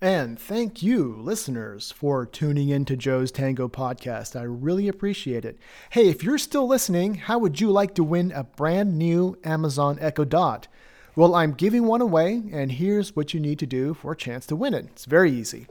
And 0.00 0.38
thank 0.38 0.80
you, 0.80 1.16
listeners, 1.18 1.90
for 1.90 2.24
tuning 2.24 2.68
in 2.68 2.84
to 2.84 2.96
Joe's 2.96 3.32
Tango 3.32 3.66
podcast. 3.66 4.38
I 4.38 4.44
really 4.44 4.86
appreciate 4.86 5.44
it. 5.44 5.58
Hey, 5.90 6.08
if 6.08 6.22
you're 6.22 6.38
still 6.38 6.68
listening, 6.68 7.14
how 7.14 7.40
would 7.40 7.60
you 7.60 7.72
like 7.72 7.96
to 7.96 8.04
win 8.04 8.30
a 8.30 8.44
brand 8.44 8.96
new 8.96 9.36
Amazon 9.42 9.98
Echo 10.00 10.24
Dot? 10.24 10.68
Well, 11.16 11.34
I'm 11.34 11.52
giving 11.52 11.86
one 11.86 12.00
away, 12.00 12.44
and 12.52 12.70
here's 12.70 13.16
what 13.16 13.34
you 13.34 13.40
need 13.40 13.58
to 13.58 13.66
do 13.66 13.92
for 13.92 14.12
a 14.12 14.16
chance 14.16 14.46
to 14.46 14.56
win 14.56 14.72
it. 14.72 14.84
It's 14.92 15.04
very 15.04 15.32
easy. 15.32 15.66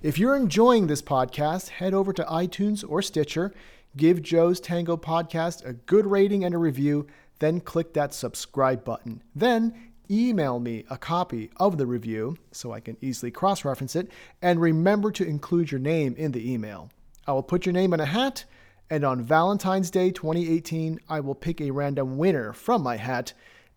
If 0.00 0.16
you're 0.16 0.36
enjoying 0.36 0.86
this 0.86 1.02
podcast, 1.02 1.70
head 1.70 1.92
over 1.92 2.12
to 2.12 2.22
iTunes 2.26 2.88
or 2.88 3.02
Stitcher, 3.02 3.52
give 3.96 4.22
Joe's 4.22 4.60
Tango 4.60 4.96
podcast 4.96 5.66
a 5.66 5.72
good 5.72 6.06
rating 6.06 6.44
and 6.44 6.54
a 6.54 6.58
review, 6.58 7.08
then 7.40 7.58
click 7.58 7.94
that 7.94 8.14
subscribe 8.14 8.84
button. 8.84 9.24
Then 9.34 9.91
email 10.12 10.60
me 10.60 10.84
a 10.90 10.98
copy 10.98 11.50
of 11.56 11.78
the 11.78 11.86
review 11.86 12.36
so 12.50 12.72
I 12.72 12.80
can 12.80 12.96
easily 13.00 13.30
cross 13.30 13.64
reference 13.64 13.96
it, 13.96 14.10
and 14.42 14.60
remember 14.60 15.10
to 15.12 15.24
include 15.24 15.72
your 15.72 15.80
name 15.80 16.14
in 16.18 16.32
the 16.32 16.52
email. 16.52 16.90
I 17.26 17.32
will 17.32 17.42
put 17.42 17.64
your 17.64 17.72
name 17.72 17.94
in 17.94 18.00
a 18.00 18.04
hat, 18.04 18.44
and 18.90 19.04
on 19.04 19.22
Valentine's 19.22 19.90
Day 19.90 20.10
2018, 20.10 21.00
I 21.08 21.20
will 21.20 21.34
pick 21.34 21.60
a 21.60 21.70
random 21.70 22.18
winner 22.18 22.52
from 22.52 22.82
my 22.82 22.96
hat, 22.96 23.32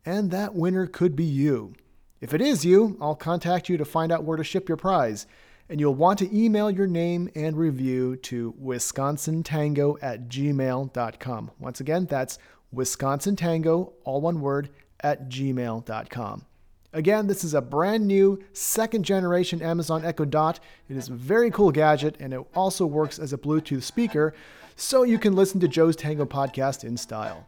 and 0.05 0.29
that 0.31 0.53
winner 0.53 0.88
could 0.88 1.15
be 1.15 1.23
you. 1.23 1.73
If 2.21 2.33
it 2.33 2.41
is 2.41 2.65
you, 2.65 2.97
I'll 2.99 3.15
contact 3.15 3.69
you 3.69 3.77
to 3.77 3.86
find 3.86 4.11
out 4.11 4.23
where 4.23 4.38
to 4.38 4.43
ship 4.43 4.67
your 4.67 4.77
prize. 4.77 5.27
And 5.69 5.79
you'll 5.79 5.95
want 5.95 6.19
to 6.19 6.38
email 6.38 6.69
your 6.69 6.88
name 6.88 7.29
and 7.36 7.57
review 7.57 8.17
to 8.17 8.53
wisconsintango 8.61 9.97
at 10.01 10.27
gmail.com. 10.27 11.51
Once 11.59 11.79
again, 11.79 12.05
that's 12.05 12.38
wisconsintango, 12.73 13.93
all 14.03 14.21
one 14.21 14.41
word, 14.41 14.69
at 15.05 15.29
gmail.com. 15.29 16.45
Again, 16.91 17.27
this 17.27 17.43
is 17.43 17.53
a 17.53 17.61
brand 17.61 18.07
new 18.07 18.41
second 18.53 19.03
generation 19.03 19.61
Amazon 19.61 20.03
Echo 20.03 20.25
Dot. 20.25 20.59
It 20.89 20.97
is 20.97 21.09
a 21.09 21.13
very 21.13 21.51
cool 21.51 21.71
gadget 21.71 22.17
and 22.19 22.33
it 22.33 22.41
also 22.55 22.87
works 22.87 23.19
as 23.19 23.31
a 23.31 23.37
Bluetooth 23.37 23.83
speaker, 23.83 24.33
so 24.75 25.03
you 25.03 25.19
can 25.19 25.35
listen 25.35 25.59
to 25.59 25.67
Joe's 25.67 25.95
Tango 25.95 26.25
podcast 26.25 26.83
in 26.83 26.97
style. 26.97 27.45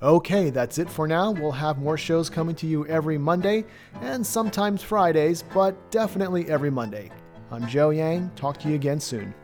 Okay, 0.00 0.50
that's 0.50 0.78
it 0.78 0.88
for 0.88 1.08
now. 1.08 1.32
We'll 1.32 1.50
have 1.50 1.78
more 1.78 1.98
shows 1.98 2.30
coming 2.30 2.54
to 2.56 2.66
you 2.66 2.86
every 2.86 3.18
Monday 3.18 3.64
and 4.00 4.24
sometimes 4.24 4.82
Fridays, 4.82 5.42
but 5.52 5.90
definitely 5.90 6.48
every 6.48 6.70
Monday. 6.70 7.10
I'm 7.50 7.66
Joe 7.66 7.90
Yang. 7.90 8.30
Talk 8.36 8.58
to 8.60 8.68
you 8.68 8.76
again 8.76 9.00
soon. 9.00 9.34